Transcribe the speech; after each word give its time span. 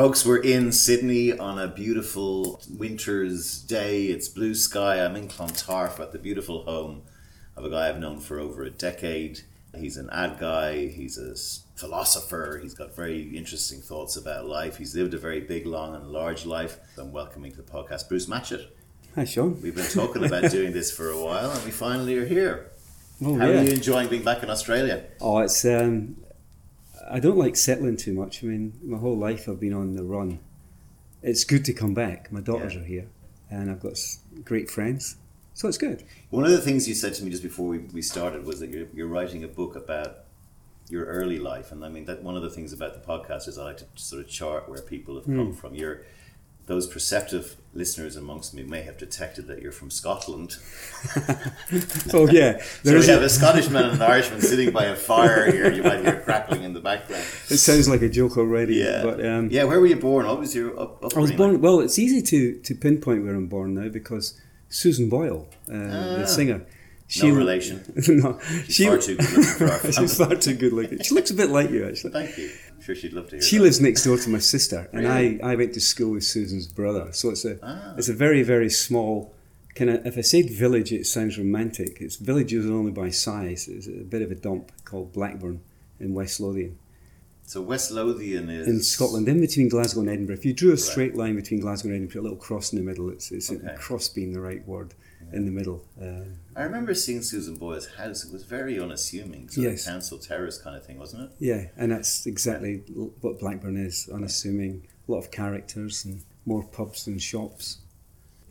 Folks, 0.00 0.24
we're 0.24 0.38
in 0.38 0.72
Sydney 0.72 1.38
on 1.38 1.58
a 1.58 1.68
beautiful 1.68 2.58
winter's 2.70 3.60
day. 3.60 4.06
It's 4.06 4.28
blue 4.28 4.54
sky. 4.54 5.04
I'm 5.04 5.14
in 5.14 5.28
Clontarf 5.28 6.00
at 6.00 6.12
the 6.12 6.18
beautiful 6.18 6.62
home 6.62 7.02
of 7.54 7.66
a 7.66 7.68
guy 7.68 7.90
I've 7.90 7.98
known 7.98 8.18
for 8.18 8.40
over 8.40 8.62
a 8.62 8.70
decade. 8.70 9.40
He's 9.76 9.98
an 9.98 10.08
ad 10.10 10.38
guy, 10.40 10.86
he's 10.86 11.18
a 11.18 11.36
philosopher, 11.78 12.58
he's 12.62 12.72
got 12.72 12.96
very 12.96 13.36
interesting 13.36 13.82
thoughts 13.82 14.16
about 14.16 14.46
life. 14.46 14.78
He's 14.78 14.96
lived 14.96 15.12
a 15.12 15.18
very 15.18 15.42
big, 15.42 15.66
long, 15.66 15.94
and 15.94 16.06
large 16.06 16.46
life. 16.46 16.78
I'm 16.96 17.12
welcoming 17.12 17.50
to 17.50 17.58
the 17.58 17.70
podcast 17.70 18.08
Bruce 18.08 18.24
Matchett. 18.24 18.68
Hi, 19.16 19.26
Sean. 19.26 19.60
We've 19.60 19.76
been 19.76 19.84
talking 19.84 20.24
about 20.24 20.50
doing 20.50 20.72
this 20.72 20.90
for 20.90 21.10
a 21.10 21.22
while, 21.22 21.50
and 21.50 21.62
we 21.62 21.70
finally 21.70 22.16
are 22.16 22.24
here. 22.24 22.70
Oh, 23.22 23.38
How 23.38 23.48
yeah. 23.48 23.60
are 23.60 23.64
you 23.64 23.72
enjoying 23.72 24.08
being 24.08 24.24
back 24.24 24.42
in 24.42 24.48
Australia? 24.48 25.04
Oh, 25.20 25.40
it's. 25.40 25.62
Um, 25.66 26.16
I 27.10 27.18
don't 27.18 27.36
like 27.36 27.56
settling 27.56 27.96
too 27.96 28.14
much. 28.14 28.42
I 28.42 28.46
mean, 28.46 28.78
my 28.82 28.98
whole 28.98 29.16
life 29.16 29.48
I've 29.48 29.58
been 29.58 29.74
on 29.74 29.94
the 29.94 30.04
run. 30.04 30.38
It's 31.22 31.44
good 31.44 31.64
to 31.64 31.72
come 31.72 31.92
back. 31.92 32.30
My 32.30 32.40
daughters 32.40 32.74
Yeah. 32.74 32.80
are 32.80 32.84
here, 32.84 33.06
and 33.50 33.70
I've 33.70 33.80
got 33.80 33.98
great 34.44 34.70
friends, 34.70 35.16
so 35.52 35.68
it's 35.68 35.76
good. 35.76 36.04
One 36.30 36.44
of 36.44 36.52
the 36.52 36.60
things 36.60 36.88
you 36.88 36.94
said 36.94 37.14
to 37.14 37.24
me 37.24 37.30
just 37.30 37.42
before 37.42 37.68
we, 37.68 37.78
we 37.78 38.00
started 38.00 38.46
was 38.46 38.60
that 38.60 38.70
you're, 38.70 38.86
you're 38.94 39.08
writing 39.08 39.42
a 39.44 39.48
book 39.48 39.74
about 39.74 40.24
your 40.88 41.04
early 41.04 41.38
life, 41.38 41.72
and 41.72 41.84
I 41.84 41.88
mean 41.88 42.04
that 42.06 42.22
one 42.22 42.36
of 42.36 42.42
the 42.42 42.50
things 42.50 42.72
about 42.72 42.94
the 42.94 43.00
podcast 43.00 43.48
is 43.48 43.58
I 43.58 43.64
like 43.64 43.78
to 43.78 43.86
sort 43.96 44.22
of 44.22 44.28
chart 44.28 44.68
where 44.68 44.80
people 44.80 45.16
have 45.16 45.24
come 45.24 45.48
hmm. 45.48 45.52
from. 45.52 45.74
You're 45.74 46.02
those 46.66 46.86
perceptive 46.86 47.56
listeners 47.72 48.16
amongst 48.16 48.52
me 48.52 48.62
may 48.64 48.82
have 48.82 48.98
detected 48.98 49.46
that 49.46 49.62
you're 49.62 49.70
from 49.72 49.90
Scotland. 49.90 50.56
Oh 52.12 52.26
yeah, 52.28 52.58
So 52.58 52.64
there 52.82 52.94
we 52.94 53.00
is. 53.00 53.06
have 53.06 53.22
a, 53.22 53.26
a 53.26 53.28
Scottishman 53.28 53.84
and 53.84 53.94
an 53.96 54.02
Irishman 54.02 54.40
sitting 54.40 54.70
by 54.72 54.86
a 54.86 54.96
fire 54.96 55.50
here. 55.50 55.70
You 55.72 55.82
might 55.82 56.00
hear 56.04 56.20
crackling 56.20 56.64
in 56.64 56.72
the 56.72 56.80
background. 56.80 57.22
it 57.22 57.58
sounds 57.58 57.88
like 57.88 58.02
a 58.02 58.08
joke 58.08 58.36
already. 58.36 58.74
Yeah, 58.76 59.02
but 59.04 59.24
um, 59.24 59.48
yeah. 59.50 59.64
Where 59.64 59.78
were 59.80 59.86
you 59.86 59.96
born? 59.96 60.26
What 60.26 60.40
was 60.40 60.54
your 60.54 60.78
up, 60.78 61.04
I 61.16 61.20
was 61.20 61.32
born. 61.32 61.60
Well, 61.60 61.80
it's 61.80 61.98
easy 61.98 62.20
to 62.22 62.58
to 62.60 62.74
pinpoint 62.74 63.24
where 63.24 63.34
I'm 63.34 63.46
born 63.46 63.74
now 63.74 63.88
because 63.88 64.38
Susan 64.68 65.08
Boyle, 65.08 65.48
uh, 65.72 65.74
Ah. 65.76 66.16
the 66.18 66.26
singer, 66.26 66.66
No 67.22 67.30
relation. 67.34 67.82
no, 68.08 68.38
She's 68.66 68.74
she 68.74 68.86
far 68.86 68.98
too 68.98 69.16
good 69.16 69.30
looking 69.30 69.42
for 69.58 69.64
our 69.70 69.78
family. 69.78 69.92
she's 69.92 70.16
far 70.18 70.34
too 70.34 70.54
good 70.54 70.72
looking. 70.72 70.98
She 71.02 71.14
looks 71.14 71.30
a 71.30 71.34
bit 71.34 71.50
like 71.50 71.70
you 71.70 71.86
actually. 71.86 72.12
Thank 72.12 72.36
you. 72.38 72.50
Sure 72.94 73.00
she'd 73.02 73.12
love 73.12 73.28
to 73.30 73.36
hear. 73.36 73.42
She 73.42 73.56
that. 73.58 73.62
lives 73.64 73.80
next 73.80 74.04
door 74.04 74.16
to 74.18 74.28
my 74.30 74.38
sister, 74.38 74.88
and 74.92 75.02
Really? 75.04 75.40
I, 75.42 75.52
I 75.52 75.54
went 75.54 75.74
to 75.74 75.80
school 75.80 76.12
with 76.12 76.24
Susan's 76.24 76.66
brother. 76.66 77.12
So 77.12 77.30
it's 77.30 77.44
a 77.44 77.58
Ah. 77.62 77.94
it's 77.96 78.08
a 78.08 78.12
very 78.14 78.42
very 78.42 78.70
small 78.70 79.32
kind 79.76 79.90
of. 79.90 80.04
If 80.06 80.18
I 80.18 80.22
said 80.22 80.50
village, 80.50 80.92
it 80.92 81.06
sounds 81.06 81.38
romantic. 81.38 81.98
It's 82.00 82.16
villages 82.16 82.66
only 82.66 82.90
by 82.90 83.10
size. 83.10 83.68
It's 83.68 83.86
a 83.86 84.04
bit 84.14 84.22
of 84.22 84.30
a 84.30 84.34
dump 84.34 84.72
called 84.84 85.12
Blackburn 85.12 85.60
in 86.00 86.14
West 86.14 86.40
Lothian 86.40 86.78
So 87.46 87.60
West 87.60 87.90
Lothian 87.92 88.48
is 88.50 88.66
in 88.66 88.80
Scotland, 88.82 89.28
in 89.28 89.40
between 89.40 89.68
Glasgow 89.68 90.00
and 90.00 90.08
Edinburgh. 90.10 90.36
If 90.36 90.44
you 90.44 90.52
drew 90.52 90.70
a 90.70 90.72
Right. 90.72 90.80
straight 90.80 91.14
line 91.14 91.36
between 91.36 91.60
Glasgow 91.60 91.88
and 91.90 91.96
Edinburgh, 91.96 92.22
a 92.22 92.24
little 92.24 92.38
cross 92.38 92.72
in 92.72 92.78
the 92.78 92.84
middle. 92.84 93.10
It's, 93.10 93.30
it's 93.30 93.50
Okay. 93.52 93.74
cross 93.78 94.08
being 94.08 94.32
the 94.32 94.40
right 94.40 94.66
word 94.66 94.94
in 95.32 95.44
the 95.44 95.50
middle. 95.50 95.84
Uh, 96.00 96.24
I 96.56 96.62
remember 96.64 96.94
seeing 96.94 97.22
Susan 97.22 97.56
Boyle's 97.56 97.86
house. 97.94 98.24
It 98.24 98.32
was 98.32 98.42
very 98.44 98.78
unassuming, 98.80 99.48
sort 99.48 99.66
Yes. 99.66 99.86
of 99.86 99.92
council 99.92 100.18
terrace 100.18 100.58
kind 100.58 100.76
of 100.76 100.84
thing, 100.84 100.98
wasn't 100.98 101.24
it? 101.24 101.30
yeah, 101.38 101.66
and 101.76 101.92
that's 101.92 102.26
exactly 102.26 102.78
what 103.20 103.38
Blackburn 103.38 103.76
is. 103.76 104.08
Unassuming, 104.12 104.86
a 105.08 105.12
lot 105.12 105.18
of 105.18 105.30
characters 105.30 106.04
and 106.04 106.22
more 106.46 106.62
pubs 106.64 107.04
than 107.04 107.18
shops. 107.18 107.78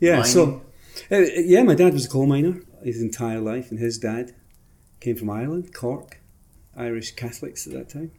Yeah, 0.00 0.16
Mining? 0.20 0.24
so 0.32 0.62
uh, 1.12 1.18
yeah, 1.18 1.62
my 1.62 1.74
dad 1.74 1.92
was 1.92 2.06
a 2.06 2.08
coal 2.08 2.26
miner 2.26 2.62
his 2.82 3.02
entire 3.02 3.40
life, 3.40 3.70
and 3.70 3.78
his 3.78 3.98
dad 3.98 4.34
came 5.00 5.16
from 5.16 5.28
Ireland, 5.30 5.74
Cork, 5.74 6.18
Irish 6.76 7.12
Catholics 7.14 7.66
at 7.66 7.72
that 7.74 7.88
time. 7.90 8.10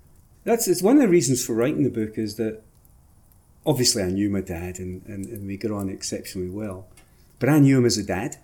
That's 0.44 0.68
it's 0.68 0.82
one 0.84 0.98
of 0.98 1.02
the 1.02 1.08
reasons 1.08 1.44
for 1.46 1.54
writing 1.54 1.84
the 1.84 1.90
book 1.90 2.18
is 2.18 2.36
that 2.36 2.62
obviously 3.66 4.04
I 4.04 4.08
knew 4.10 4.30
my 4.30 4.42
dad 4.42 4.80
and, 4.80 5.04
and, 5.06 5.26
and 5.26 5.48
we 5.48 5.58
got 5.58 5.72
on 5.72 5.90
exceptionally 5.90 6.50
well, 6.50 6.88
but 7.40 7.50
I 7.50 7.60
knew 7.60 7.78
him 7.78 7.86
as 7.86 7.98
a 7.98 8.04
dad, 8.04 8.38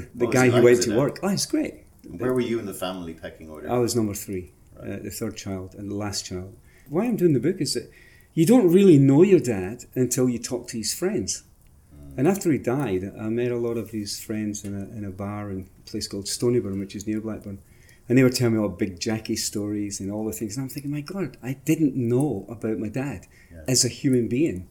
the 0.14 0.26
Mm. 0.26 0.32
Guy 0.32 0.48
who 0.50 0.62
went 0.62 0.82
to 0.82 0.96
work. 0.96 1.18
Oh, 1.22 1.28
it's 1.28 1.46
great. 1.46 1.74
Where 2.08 2.32
were 2.34 2.40
you 2.40 2.58
in 2.58 2.66
the 2.66 2.74
family 2.74 3.14
pecking 3.14 3.48
order? 3.50 3.70
I 3.70 3.78
was 3.78 3.96
number 3.96 4.14
three, 4.14 4.52
uh, 4.80 4.96
the 5.02 5.10
third 5.10 5.36
child 5.36 5.74
and 5.74 5.90
the 5.90 5.94
last 5.94 6.24
child. 6.26 6.56
Why 6.88 7.04
I'm 7.04 7.16
doing 7.16 7.32
the 7.32 7.40
book 7.40 7.60
is 7.60 7.74
that 7.74 7.90
you 8.34 8.46
don't 8.46 8.70
really 8.72 8.98
know 8.98 9.22
your 9.22 9.40
dad 9.40 9.84
until 9.94 10.28
you 10.28 10.38
talk 10.38 10.68
to 10.68 10.76
his 10.78 10.94
friends. 10.94 11.42
And 12.18 12.26
after 12.26 12.50
he 12.50 12.56
died, 12.58 13.12
I 13.20 13.28
met 13.28 13.50
a 13.50 13.58
lot 13.58 13.76
of 13.76 13.90
his 13.90 14.18
friends 14.20 14.64
in 14.64 14.74
a, 14.74 14.84
in 14.96 15.04
a 15.04 15.10
bar 15.10 15.50
in 15.50 15.68
a 15.84 15.90
place 15.90 16.08
called 16.08 16.24
Stoneyburn, 16.26 16.78
which 16.78 16.94
is 16.96 17.06
near 17.06 17.20
Blackburn. 17.20 17.58
And 18.08 18.16
they 18.16 18.22
were 18.22 18.30
telling 18.30 18.54
me 18.54 18.60
all 18.60 18.68
Big 18.70 18.98
Jackie 19.00 19.36
stories 19.36 20.00
and 20.00 20.10
all 20.10 20.24
the 20.24 20.32
things. 20.32 20.56
And 20.56 20.62
I'm 20.64 20.70
thinking, 20.70 20.92
my 20.92 21.00
God, 21.02 21.36
I 21.42 21.54
didn't 21.64 21.94
know 21.96 22.46
about 22.48 22.78
my 22.78 22.88
dad 22.88 23.26
Yeah. 23.52 23.62
as 23.68 23.84
a 23.84 23.88
human 23.88 24.28
being. 24.28 24.66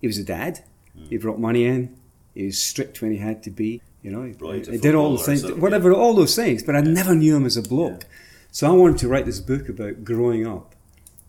He 0.00 0.06
was 0.06 0.16
a 0.16 0.24
dad. 0.24 0.64
He 1.10 1.16
brought 1.18 1.38
money 1.40 1.64
in. 1.64 1.96
He 2.34 2.46
was 2.46 2.58
strict 2.62 3.02
when 3.02 3.10
he 3.12 3.18
had 3.18 3.42
to 3.42 3.50
be. 3.50 3.82
You 4.02 4.10
know, 4.12 4.22
he, 4.22 4.30
you 4.40 4.72
he 4.72 4.78
did 4.78 4.94
all 4.94 5.16
the 5.16 5.22
things, 5.24 5.50
whatever, 5.52 5.92
all 5.92 6.14
those 6.14 6.36
things. 6.36 6.62
But 6.62 6.76
I 6.76 6.80
never 6.80 7.14
knew 7.14 7.36
him 7.36 7.44
as 7.46 7.56
a 7.56 7.62
bloke. 7.62 8.04
So 8.52 8.66
I 8.68 8.70
wanted 8.72 8.98
to 8.98 9.08
write 9.08 9.26
this 9.26 9.40
book 9.40 9.68
about 9.68 10.04
growing 10.04 10.46
up 10.46 10.74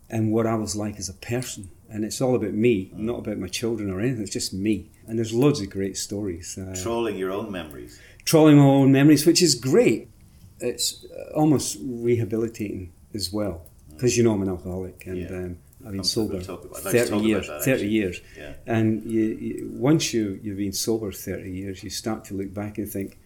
and 0.09 0.31
what 0.31 0.45
I 0.47 0.55
was 0.55 0.75
like 0.75 0.97
as 0.99 1.09
a 1.09 1.13
person. 1.13 1.69
And 1.89 2.05
it's 2.05 2.21
all 2.21 2.35
about 2.35 2.53
me, 2.53 2.91
not 2.93 3.19
about 3.19 3.37
my 3.39 3.47
children 3.47 3.89
or 3.89 3.99
anything. 3.99 4.21
It's 4.21 4.31
just 4.31 4.53
me. 4.53 4.89
And 5.07 5.17
there's 5.17 5.33
loads 5.33 5.59
of 5.59 5.69
great 5.71 5.97
stories. 5.97 6.57
Uh, 6.57 6.75
Trolling 6.81 7.17
your 7.17 7.31
own 7.31 7.51
memories. 7.51 7.99
trolling 8.25 8.57
my 8.57 8.63
own 8.63 8.91
memories, 8.91 9.25
which 9.25 9.41
is 9.41 9.55
great. 9.55 10.07
It's 10.59 11.03
uh, 11.05 11.33
almost 11.35 11.77
rehabilitating 11.81 12.91
as 13.15 13.31
well. 13.33 13.65
Because 13.89 14.15
you 14.17 14.23
know 14.23 14.33
I'm 14.33 14.41
an 14.43 14.49
alcoholic 14.49 15.05
and 15.07 15.17
Yeah. 15.17 15.27
um, 15.35 15.57
I've 15.85 15.93
been 15.93 16.03
sober 16.03 16.41
talk 16.41 16.65
about- 16.65 16.79
I'd 16.79 16.85
like 16.85 16.93
to 16.93 16.99
30 16.99 17.13
about 17.13 17.25
years. 17.25 17.65
30 17.65 17.87
years. 17.87 18.21
Yeah. 18.37 18.53
And 18.65 19.03
you, 19.09 19.21
you, 19.21 19.69
once 19.73 20.13
you, 20.13 20.39
you've 20.43 20.57
been 20.57 20.73
sober 20.73 21.11
30 21.11 21.51
years, 21.51 21.83
you 21.83 21.89
start 21.89 22.25
to 22.25 22.33
look 22.33 22.53
back 22.53 22.77
and 22.77 22.89
think, 22.89 23.17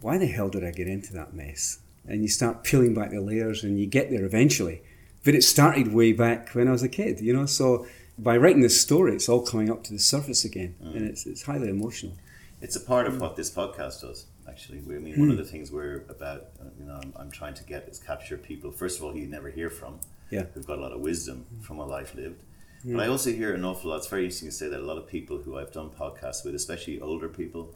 why 0.00 0.18
the 0.18 0.26
hell 0.26 0.48
did 0.48 0.64
I 0.64 0.72
get 0.72 0.88
into 0.88 1.12
that 1.14 1.32
mess? 1.34 1.78
And 2.06 2.22
you 2.22 2.28
start 2.28 2.64
peeling 2.64 2.94
back 2.94 3.10
the 3.10 3.20
layers 3.20 3.64
and 3.64 3.78
you 3.78 3.86
get 3.86 4.10
there 4.10 4.24
eventually. 4.24 4.82
But 5.24 5.34
it 5.34 5.42
started 5.42 5.92
way 5.92 6.12
back 6.12 6.50
when 6.50 6.68
I 6.68 6.72
was 6.72 6.82
a 6.82 6.88
kid, 6.88 7.20
you 7.20 7.32
know? 7.32 7.46
So 7.46 7.86
by 8.18 8.36
writing 8.36 8.62
this 8.62 8.80
story, 8.80 9.14
it's 9.14 9.28
all 9.28 9.42
coming 9.42 9.70
up 9.70 9.82
to 9.84 9.92
the 9.92 9.98
surface 9.98 10.44
again. 10.44 10.74
Mm. 10.82 10.96
And 10.96 11.06
it's, 11.08 11.26
it's 11.26 11.42
highly 11.42 11.68
emotional. 11.68 12.12
It's 12.62 12.76
a 12.76 12.80
part 12.80 13.06
of 13.06 13.20
what 13.20 13.36
this 13.36 13.50
podcast 13.50 14.00
does. 14.02 14.26
Actually, 14.48 14.78
we, 14.80 14.96
I 14.96 14.98
mean, 14.98 15.18
one 15.18 15.30
of 15.30 15.36
the 15.36 15.44
things 15.44 15.70
we're 15.72 16.04
about, 16.08 16.46
uh, 16.60 16.64
you 16.78 16.86
know, 16.86 16.98
I'm, 17.02 17.12
I'm 17.16 17.30
trying 17.30 17.54
to 17.54 17.64
get 17.64 17.88
is 17.88 17.98
capture 17.98 18.38
people. 18.38 18.70
First 18.70 18.98
of 18.98 19.04
all, 19.04 19.12
who 19.12 19.18
you 19.18 19.26
never 19.26 19.50
hear 19.50 19.68
from, 19.68 19.98
Yeah. 20.30 20.44
who've 20.54 20.66
got 20.66 20.78
a 20.78 20.80
lot 20.82 20.92
of 20.92 21.00
wisdom 21.00 21.46
from 21.62 21.78
a 21.78 21.84
life 21.86 22.14
lived. 22.14 22.42
But 22.84 23.00
I 23.00 23.08
also 23.08 23.32
hear 23.32 23.52
an 23.52 23.64
awful 23.64 23.90
lot. 23.90 23.96
It's 23.96 24.06
very 24.06 24.22
interesting 24.24 24.48
to 24.48 24.54
say 24.54 24.68
that 24.68 24.78
a 24.78 24.84
lot 24.90 24.96
of 24.96 25.08
people 25.08 25.38
who 25.38 25.58
I've 25.58 25.72
done 25.72 25.90
podcasts 25.90 26.44
with, 26.44 26.54
especially 26.54 27.00
older 27.00 27.28
people, 27.28 27.74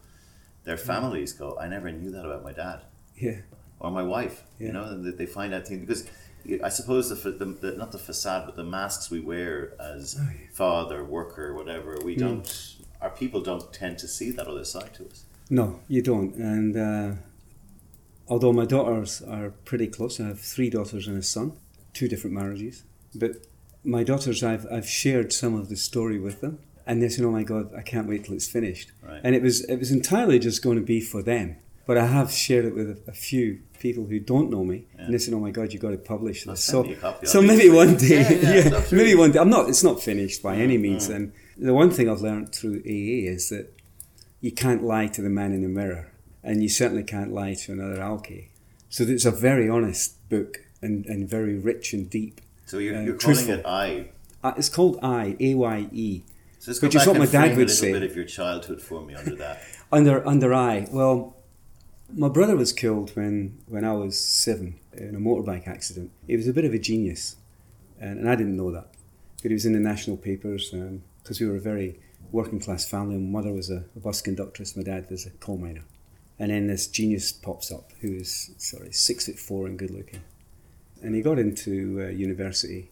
their 0.62 0.76
families 0.76 1.32
go, 1.32 1.58
"I 1.58 1.66
never 1.66 1.90
knew 1.90 2.12
that 2.12 2.24
about 2.24 2.44
my 2.44 2.52
dad." 2.52 2.82
Yeah. 3.16 3.40
or 3.80 3.90
my 3.90 4.02
wife. 4.04 4.44
You 4.60 4.72
know, 4.72 5.02
that 5.02 5.16
they 5.18 5.26
find 5.26 5.52
out 5.52 5.66
things 5.66 5.80
because 5.80 6.04
I 6.62 6.68
suppose 6.68 7.08
the, 7.08 7.30
the, 7.32 7.44
the 7.46 7.72
not 7.72 7.90
the 7.92 7.98
facade, 7.98 8.42
but 8.46 8.54
the 8.56 8.62
masks 8.64 9.10
we 9.10 9.18
wear 9.20 9.72
as 9.80 10.16
Oh, 10.20 10.28
father, 10.52 11.02
worker, 11.04 11.54
whatever. 11.54 11.96
We 12.04 12.14
don't. 12.14 12.76
Our 13.00 13.10
people 13.10 13.40
don't 13.40 13.72
tend 13.72 13.98
to 13.98 14.06
see 14.08 14.30
that 14.32 14.46
other 14.46 14.64
side 14.64 14.94
to 14.94 15.06
us. 15.06 15.24
No, 15.48 15.80
you 15.88 16.02
don't. 16.02 16.34
And 16.36 16.76
uh, 16.76 17.12
although 18.28 18.52
my 18.52 18.64
daughters 18.66 19.22
are 19.22 19.50
pretty 19.64 19.88
close, 19.88 20.20
I 20.20 20.28
have 20.28 20.40
three 20.40 20.70
daughters 20.70 21.08
and 21.08 21.18
a 21.18 21.22
son, 21.22 21.52
two 21.94 22.08
different 22.08 22.34
marriages. 22.34 22.84
But 23.14 23.46
my 23.84 24.02
daughters, 24.02 24.42
I've, 24.42 24.66
I've 24.70 24.88
shared 24.88 25.32
some 25.32 25.54
of 25.54 25.68
the 25.68 25.76
story 25.76 26.18
with 26.18 26.40
them. 26.40 26.58
And 26.86 27.02
they 27.02 27.08
said, 27.08 27.24
oh 27.24 27.30
my 27.30 27.42
God, 27.42 27.72
I 27.76 27.82
can't 27.82 28.08
wait 28.08 28.24
till 28.24 28.34
it's 28.34 28.48
finished. 28.48 28.90
Right. 29.02 29.20
And 29.22 29.34
it 29.34 29.42
was, 29.42 29.64
it 29.64 29.76
was 29.76 29.90
entirely 29.90 30.38
just 30.38 30.62
going 30.62 30.76
to 30.76 30.84
be 30.84 31.00
for 31.00 31.22
them. 31.22 31.56
But 31.86 31.98
I 31.98 32.06
have 32.06 32.30
shared 32.30 32.64
it 32.64 32.74
with 32.74 32.90
a, 32.90 33.10
a 33.10 33.12
few 33.12 33.60
people 33.78 34.06
who 34.06 34.18
don't 34.20 34.50
know 34.50 34.64
me. 34.64 34.86
And 34.96 35.14
they 35.14 35.18
said, 35.18 35.34
oh 35.34 35.40
my 35.40 35.50
God, 35.50 35.72
you've 35.72 35.82
got 35.82 35.90
to 35.90 35.98
publish 35.98 36.44
this. 36.44 36.64
So, 36.64 36.84
copy, 36.94 37.26
so 37.26 37.42
maybe 37.42 37.68
one 37.70 37.96
day, 37.96 38.22
Yeah, 38.22 38.30
yeah, 38.30 38.68
yeah, 38.70 38.84
maybe 38.92 39.14
one 39.14 39.32
day. 39.32 39.38
I'm 39.38 39.50
not, 39.50 39.68
it's 39.68 39.84
not 39.84 40.02
finished 40.02 40.42
by 40.42 40.56
any 40.56 40.78
means. 40.78 41.08
Mm. 41.08 41.14
And 41.14 41.32
the 41.58 41.74
one 41.74 41.90
thing 41.90 42.08
I've 42.08 42.22
learned 42.22 42.54
through 42.54 42.80
AA 42.84 43.28
is 43.28 43.48
that 43.50 43.72
you 44.40 44.52
can't 44.52 44.82
lie 44.82 45.06
to 45.08 45.22
the 45.22 45.28
man 45.28 45.52
in 45.52 45.62
the 45.62 45.68
mirror, 45.68 46.12
and 46.42 46.62
you 46.62 46.68
certainly 46.68 47.04
can't 47.04 47.32
lie 47.32 47.54
to 47.54 47.72
another 47.72 48.00
alky. 48.00 48.48
So 48.88 49.04
it's 49.04 49.24
a 49.24 49.30
very 49.30 49.68
honest 49.68 50.28
book 50.28 50.58
and, 50.82 51.06
and 51.06 51.28
very 51.28 51.56
rich 51.56 51.92
and 51.92 52.08
deep. 52.08 52.40
So 52.66 52.78
you're, 52.78 52.96
Uh, 52.96 53.02
you're 53.02 53.16
calling 53.16 53.36
truthful. 53.36 53.54
it 53.54 53.66
I. 53.66 54.10
Uh, 54.42 54.54
it's 54.56 54.68
called 54.68 54.98
I, 55.02 55.36
A 55.40 55.54
Y 55.54 55.88
E. 55.92 56.22
So 56.58 56.72
Which 56.74 56.94
is 56.94 57.06
what 57.06 57.16
my 57.18 57.26
dad 57.26 57.50
would 57.56 57.68
a 57.68 57.72
little 57.72 57.74
say. 57.74 57.92
bit 57.92 58.02
of 58.02 58.14
your 58.14 58.24
childhood 58.26 58.80
for 58.82 59.00
me 59.02 59.14
under 59.14 59.34
that. 59.36 59.62
Under 59.92 60.24
under 60.28 60.54
I. 60.54 60.86
Well, 60.92 61.34
my 62.14 62.28
brother 62.28 62.54
was 62.56 62.72
killed 62.72 63.10
when, 63.16 63.58
when 63.66 63.84
I 63.84 63.92
was 63.92 64.16
seven 64.20 64.78
in 64.92 65.16
a 65.16 65.18
motorbike 65.18 65.66
accident. 65.66 66.12
He 66.28 66.36
was 66.36 66.46
a 66.46 66.52
bit 66.52 66.64
of 66.64 66.72
a 66.72 66.78
genius, 66.78 67.34
and, 68.00 68.20
and 68.20 68.30
I 68.30 68.36
didn't 68.36 68.56
know 68.56 68.70
that. 68.70 68.86
But 69.42 69.50
he 69.50 69.54
was 69.54 69.66
in 69.66 69.72
the 69.72 69.80
national 69.80 70.16
papers 70.16 70.72
because 71.22 71.40
we 71.40 71.46
were 71.48 71.56
a 71.56 71.60
very 71.60 71.98
working 72.30 72.60
class 72.60 72.88
family. 72.88 73.16
My 73.18 73.40
mother 73.40 73.52
was 73.52 73.68
a, 73.68 73.82
a 73.96 73.98
bus 74.00 74.20
conductress, 74.22 74.76
my 74.76 74.84
dad 74.84 75.10
was 75.10 75.26
a 75.26 75.30
coal 75.30 75.58
miner. 75.58 75.82
And 76.38 76.52
then 76.52 76.68
this 76.68 76.86
genius 76.86 77.32
pops 77.32 77.72
up 77.72 77.90
who 78.00 78.12
is 78.14 78.52
sorry 78.58 78.92
six 78.92 79.26
foot 79.26 79.40
four 79.40 79.66
and 79.66 79.76
good 79.76 79.90
looking, 79.90 80.20
and 81.02 81.14
he 81.14 81.22
got 81.22 81.38
into 81.38 82.00
uh, 82.02 82.08
university. 82.08 82.90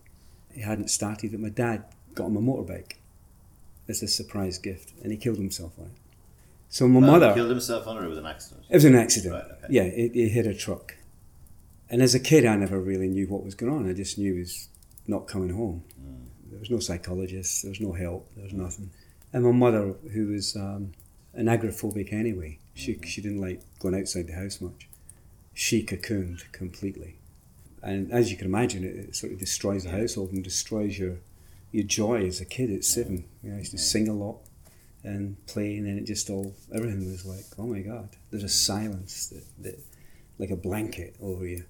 He 0.52 0.62
hadn't 0.62 0.88
started, 0.88 1.30
but 1.32 1.40
my 1.40 1.48
dad 1.50 1.84
got 2.14 2.26
him 2.26 2.36
a 2.36 2.40
motorbike 2.40 2.92
as 3.88 4.02
a 4.02 4.08
surprise 4.08 4.58
gift, 4.58 4.92
and 5.02 5.12
he 5.12 5.18
killed 5.18 5.38
himself 5.38 5.72
on 5.78 5.86
it. 5.86 5.92
So 6.68 6.86
my 6.88 7.00
Well, 7.00 7.14
he 7.14 7.20
mother, 7.20 7.34
killed 7.34 7.50
himself 7.50 7.86
on 7.86 7.96
it 7.96 8.00
or 8.00 8.06
it 8.06 8.08
was 8.08 8.18
an 8.18 8.26
accident? 8.26 8.66
it 8.68 8.74
was 8.74 8.84
an 8.84 8.94
accident. 8.94 9.34
Right, 9.34 9.44
okay. 9.44 9.66
Yeah, 9.70 9.82
it, 9.84 10.12
it 10.14 10.28
hit 10.30 10.46
a 10.46 10.54
truck. 10.54 10.96
And 11.90 12.02
as 12.02 12.14
a 12.14 12.20
kid, 12.20 12.44
I 12.44 12.56
never 12.56 12.78
really 12.78 13.08
knew 13.08 13.26
what 13.26 13.44
was 13.44 13.54
going 13.54 13.72
on. 13.72 13.88
I 13.88 13.94
just 13.94 14.18
knew 14.18 14.34
he 14.34 14.40
was 14.40 14.68
not 15.06 15.26
coming 15.26 15.48
home. 15.50 15.84
Mm. 15.98 16.50
There 16.50 16.58
was 16.60 16.70
no 16.70 16.80
psychologist, 16.80 17.62
there 17.62 17.70
was 17.70 17.80
no 17.80 17.92
help, 17.92 18.28
there 18.34 18.44
was 18.44 18.52
nothing. 18.52 18.90
And 19.32 19.44
my 19.44 19.52
mother, 19.52 19.94
who 20.12 20.28
was 20.28 20.54
um, 20.56 20.92
an 21.34 21.46
agoraphobic 21.46 22.12
anyway, 22.12 22.58
she, 22.74 22.92
Mm-hmm. 22.94 23.02
she 23.04 23.20
didn't 23.22 23.40
like 23.40 23.60
going 23.80 23.94
outside 23.94 24.26
the 24.26 24.34
house 24.34 24.60
much. 24.60 24.88
She 25.54 25.82
cocooned 25.84 26.50
completely. 26.52 27.17
And 27.82 28.12
as 28.12 28.30
you 28.30 28.36
can 28.36 28.46
imagine, 28.46 28.84
it, 28.84 28.96
it 28.96 29.16
sort 29.16 29.32
of 29.32 29.38
destroys 29.38 29.84
the 29.84 29.90
household 29.90 30.32
and 30.32 30.42
destroys 30.42 30.98
your 30.98 31.18
your 31.70 31.84
joy 31.84 32.26
as 32.26 32.40
a 32.40 32.44
kid 32.44 32.70
at 32.70 32.84
seven. 32.84 33.24
You 33.42 33.50
know, 33.50 33.56
I 33.56 33.58
used 33.58 33.72
to 33.72 33.78
sing 33.78 34.08
a 34.08 34.14
lot 34.14 34.38
and 35.04 35.36
play, 35.46 35.76
and 35.76 35.86
then 35.86 35.98
it 35.98 36.04
just 36.04 36.30
all, 36.30 36.54
everything 36.74 37.10
was 37.10 37.24
like, 37.24 37.44
oh 37.58 37.66
my 37.66 37.80
God, 37.80 38.08
there's 38.30 38.42
a 38.42 38.48
silence 38.48 39.26
that, 39.28 39.44
that 39.62 39.78
like 40.38 40.50
a 40.50 40.56
blanket 40.56 41.16
over 41.20 41.46
you. 41.46 41.64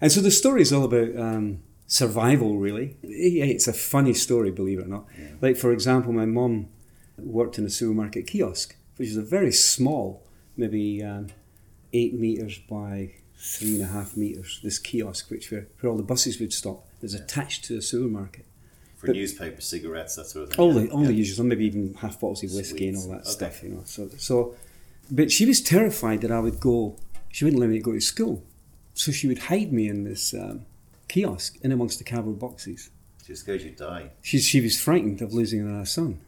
And 0.00 0.12
so 0.12 0.20
the 0.20 0.30
story 0.30 0.62
is 0.62 0.72
all 0.72 0.84
about 0.84 1.16
um, 1.16 1.62
survival, 1.86 2.58
really. 2.58 2.96
Yeah, 3.02 3.46
It's 3.46 3.66
a 3.66 3.72
funny 3.72 4.14
story, 4.14 4.50
believe 4.50 4.78
it 4.78 4.84
or 4.84 4.88
not. 4.88 5.06
Like, 5.40 5.56
for 5.56 5.72
example, 5.72 6.12
my 6.12 6.26
mum 6.26 6.68
worked 7.16 7.58
in 7.58 7.64
a 7.64 7.70
supermarket 7.70 8.26
kiosk, 8.26 8.76
which 8.96 9.08
is 9.08 9.16
a 9.16 9.22
very 9.22 9.52
small, 9.52 10.22
maybe 10.56 11.02
um, 11.02 11.28
eight 11.92 12.14
metres 12.14 12.58
by 12.58 13.14
three 13.38 13.74
and 13.74 13.82
a 13.82 13.86
half 13.86 14.16
metres, 14.16 14.60
this 14.62 14.78
kiosk, 14.78 15.30
which 15.30 15.50
where, 15.50 15.66
where 15.80 15.90
all 15.90 15.96
the 15.96 16.02
buses 16.02 16.40
would 16.40 16.52
stop, 16.52 16.86
was 17.00 17.14
attached 17.14 17.64
to 17.66 17.78
a 17.78 17.82
supermarket. 17.82 18.44
For 18.96 19.06
But- 19.06 19.16
newspapers, 19.16 19.64
cigarettes, 19.64 20.16
that 20.16 20.26
sort 20.26 20.44
of 20.48 20.50
thing. 20.50 20.58
All 20.60 20.74
yeah. 20.74 20.86
the 20.86 20.90
all 20.90 21.08
yeah. 21.10 21.34
the 21.36 21.44
maybe 21.44 21.66
even 21.66 21.94
half 21.94 22.20
bottles 22.20 22.42
of 22.42 22.52
whiskey 22.52 22.88
and 22.88 22.96
all 22.96 23.08
that 23.10 23.22
Sweets. 23.24 23.32
stuff, 23.32 23.62
you 23.62 23.68
know. 23.70 23.82
So 23.84 24.10
so, 24.18 24.56
but 25.10 25.30
she 25.30 25.46
was 25.46 25.60
terrified 25.60 26.20
that 26.22 26.32
I 26.32 26.40
would 26.40 26.58
go. 26.58 26.96
She 27.30 27.44
wouldn't 27.44 27.60
let 27.60 27.70
me 27.70 27.78
go 27.78 27.92
to 27.92 28.00
school, 28.00 28.42
so 28.94 29.12
she 29.12 29.28
would 29.28 29.38
hide 29.38 29.72
me 29.72 29.88
in 29.88 30.02
this 30.02 30.34
um, 30.34 30.64
kiosk 31.06 31.58
in 31.62 31.70
amongst 31.70 31.98
the 31.98 32.04
cardboard 32.04 32.40
boxes. 32.40 32.90
She 33.24 33.32
was 33.32 33.40
scared 33.40 33.62
you'd 33.62 33.76
die. 33.76 34.10
She 34.22 34.38
she 34.40 34.60
was 34.60 34.80
frightened 34.80 35.22
of 35.22 35.32
losing 35.32 35.60
her 35.64 35.84
son. 35.86 36.18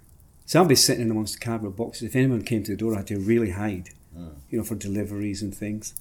So 0.46 0.60
I'd 0.62 0.68
be 0.68 0.74
sitting 0.76 1.02
in 1.04 1.10
amongst 1.10 1.34
the 1.40 1.44
cardboard 1.44 1.74
boxes. 1.76 2.02
If 2.04 2.14
anyone 2.16 2.42
came 2.42 2.62
to 2.64 2.70
the 2.72 2.76
door, 2.76 2.94
I 2.94 2.98
had 2.98 3.06
to 3.08 3.18
really 3.18 3.50
hide, 3.50 3.90
Mm. 4.16 4.34
you 4.50 4.58
know, 4.58 4.64
for 4.64 4.74
deliveries 4.74 5.42
and 5.42 5.52
things. 5.54 5.94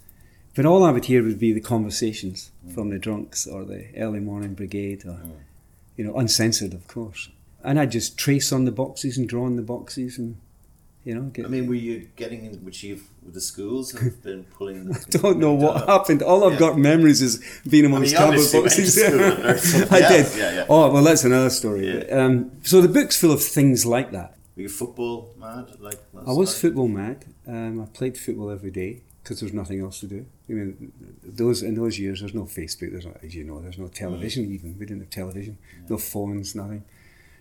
But 0.59 0.65
all 0.65 0.83
I 0.83 0.91
would 0.91 1.05
hear 1.05 1.23
would 1.23 1.39
be 1.39 1.53
the 1.53 1.61
conversations 1.61 2.51
from 2.75 2.89
the 2.89 2.99
drunks 2.99 3.47
or 3.47 3.63
the 3.63 3.85
early 3.95 4.19
morning 4.19 4.55
brigade, 4.55 5.05
or 5.05 5.11
Mm. 5.23 5.31
you 5.95 6.03
know, 6.03 6.13
uncensored, 6.17 6.73
of 6.73 6.85
course. 6.85 7.29
And 7.63 7.79
I'd 7.79 7.91
just 7.91 8.17
trace 8.17 8.51
on 8.51 8.65
the 8.65 8.71
boxes 8.73 9.17
and 9.17 9.25
draw 9.29 9.45
on 9.45 9.55
the 9.55 9.61
boxes, 9.61 10.17
and 10.17 10.35
you 11.05 11.15
know, 11.15 11.21
get. 11.35 11.45
I 11.45 11.47
mean, 11.47 11.65
were 11.67 11.75
you 11.75 12.09
getting 12.17 12.43
in, 12.43 12.61
would 12.65 12.83
you, 12.83 12.99
would 13.23 13.33
the 13.35 13.39
schools 13.39 13.93
have 13.93 14.21
been 14.29 14.43
pulling 14.57 14.87
the, 14.89 14.95
I 14.95 15.09
don't 15.21 15.39
know 15.39 15.53
what 15.53 15.87
happened. 15.87 16.21
All 16.23 16.43
I've 16.43 16.55
Yeah. 16.55 16.59
got 16.59 16.77
memories 16.77 17.21
is 17.21 17.41
being 17.65 17.85
amongst 17.85 18.13
cardboard 18.17 18.39
obviously 18.39 18.59
went 18.59 18.69
boxes. 18.69 18.95
school 19.01 19.23
and 19.23 19.43
learned 19.45 19.59
something 19.71 19.93
I 19.93 20.09
did. 20.09 20.25
Yeah, 20.37 20.53
yeah. 20.55 20.65
Oh 20.67 20.91
well, 20.91 21.03
that's 21.05 21.23
another 21.23 21.51
story. 21.51 21.89
But, 21.99 22.11
um, 22.11 22.51
so 22.63 22.81
the 22.81 22.89
book's 22.89 23.17
full 23.17 23.31
of 23.31 23.41
things 23.41 23.85
like 23.85 24.11
that. 24.11 24.35
Were 24.57 24.63
you 24.63 24.69
football 24.69 25.33
mad? 25.39 25.67
Like 25.79 25.99
I 26.27 26.33
was 26.33 26.59
football 26.59 26.89
mad. 26.89 27.23
Um, 27.47 27.79
I 27.81 27.85
played 27.85 28.17
football 28.17 28.49
every 28.51 28.71
day 28.71 29.03
because 29.29 29.41
there's 29.41 29.53
nothing 29.53 29.79
else 29.79 29.99
to 29.99 30.07
do. 30.07 30.25
I 30.49 30.53
mean, 30.53 30.91
those 31.23 31.61
in 31.61 31.75
those 31.75 31.99
years, 31.99 32.21
there's 32.21 32.33
no 32.33 32.45
Facebook. 32.45 32.91
There's 32.91 33.05
no, 33.05 33.15
as 33.21 33.35
you 33.35 33.43
know, 33.43 33.61
there's 33.61 33.77
no 33.77 33.87
television. 33.87 34.51
Even 34.51 34.75
we 34.79 34.87
didn't 34.87 35.01
have 35.01 35.11
television, 35.11 35.59
no 35.87 35.97
phones, 35.99 36.55
nothing. 36.55 36.83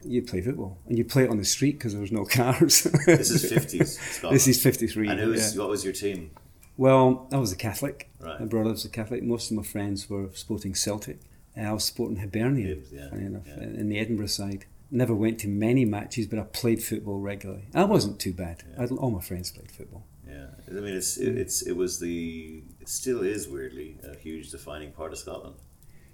You 0.04 0.20
play 0.20 0.42
football 0.42 0.76
and 0.86 0.98
you 0.98 1.04
play 1.06 1.24
it 1.24 1.30
on 1.30 1.38
the 1.38 1.46
street 1.46 1.78
because 1.78 1.92
there 1.92 2.02
was 2.02 2.12
no 2.12 2.24
cars. 2.40 2.82
This 3.06 3.30
is 3.30 3.50
50s 3.50 4.30
This 4.30 4.46
is 4.46 4.62
fifty 4.62 4.86
three. 4.86 5.08
And 5.08 5.18
who 5.18 5.30
was, 5.30 5.56
what 5.56 5.70
was 5.70 5.82
your 5.82 5.94
team? 5.94 6.30
Well, 6.76 7.26
I 7.32 7.38
was 7.38 7.52
a 7.52 7.56
Catholic. 7.56 8.10
Right. 8.20 8.38
My 8.38 8.46
brother 8.46 8.70
was 8.70 8.84
a 8.84 8.90
Catholic. 8.90 9.22
Most 9.22 9.50
of 9.50 9.56
my 9.56 9.62
friends 9.62 10.10
were 10.10 10.28
sporting 10.34 10.74
Celtic. 10.74 11.20
I 11.56 11.72
was 11.72 11.84
sporting 11.84 12.18
Hibernian, 12.18 12.68
Hibs, 12.68 12.92
yeah, 12.92 13.08
funny 13.08 13.24
enough, 13.24 13.42
yeah. 13.46 13.62
in 13.62 13.88
the 13.88 13.98
Edinburgh 13.98 14.26
side. 14.26 14.66
Never 14.90 15.14
went 15.14 15.40
to 15.40 15.48
many 15.48 15.84
matches, 15.84 16.26
but 16.26 16.38
I 16.38 16.42
played 16.42 16.82
football 16.82 17.18
regularly. 17.18 17.64
I 17.74 17.84
wasn't 17.84 18.20
too 18.20 18.32
bad. 18.32 18.62
All 18.98 19.10
my 19.10 19.20
friends 19.20 19.50
played 19.50 19.70
football. 19.72 20.04
Yeah, 20.38 20.78
I 20.78 20.80
mean, 20.80 20.94
it's 20.94 21.16
it, 21.16 21.36
it's 21.38 21.62
it 21.62 21.72
was 21.82 21.98
the 22.00 22.62
it 22.80 22.88
still 22.88 23.22
is 23.22 23.48
weirdly 23.48 23.96
a 24.04 24.16
huge 24.16 24.50
defining 24.50 24.92
part 24.92 25.12
of 25.12 25.18
Scotland. 25.18 25.56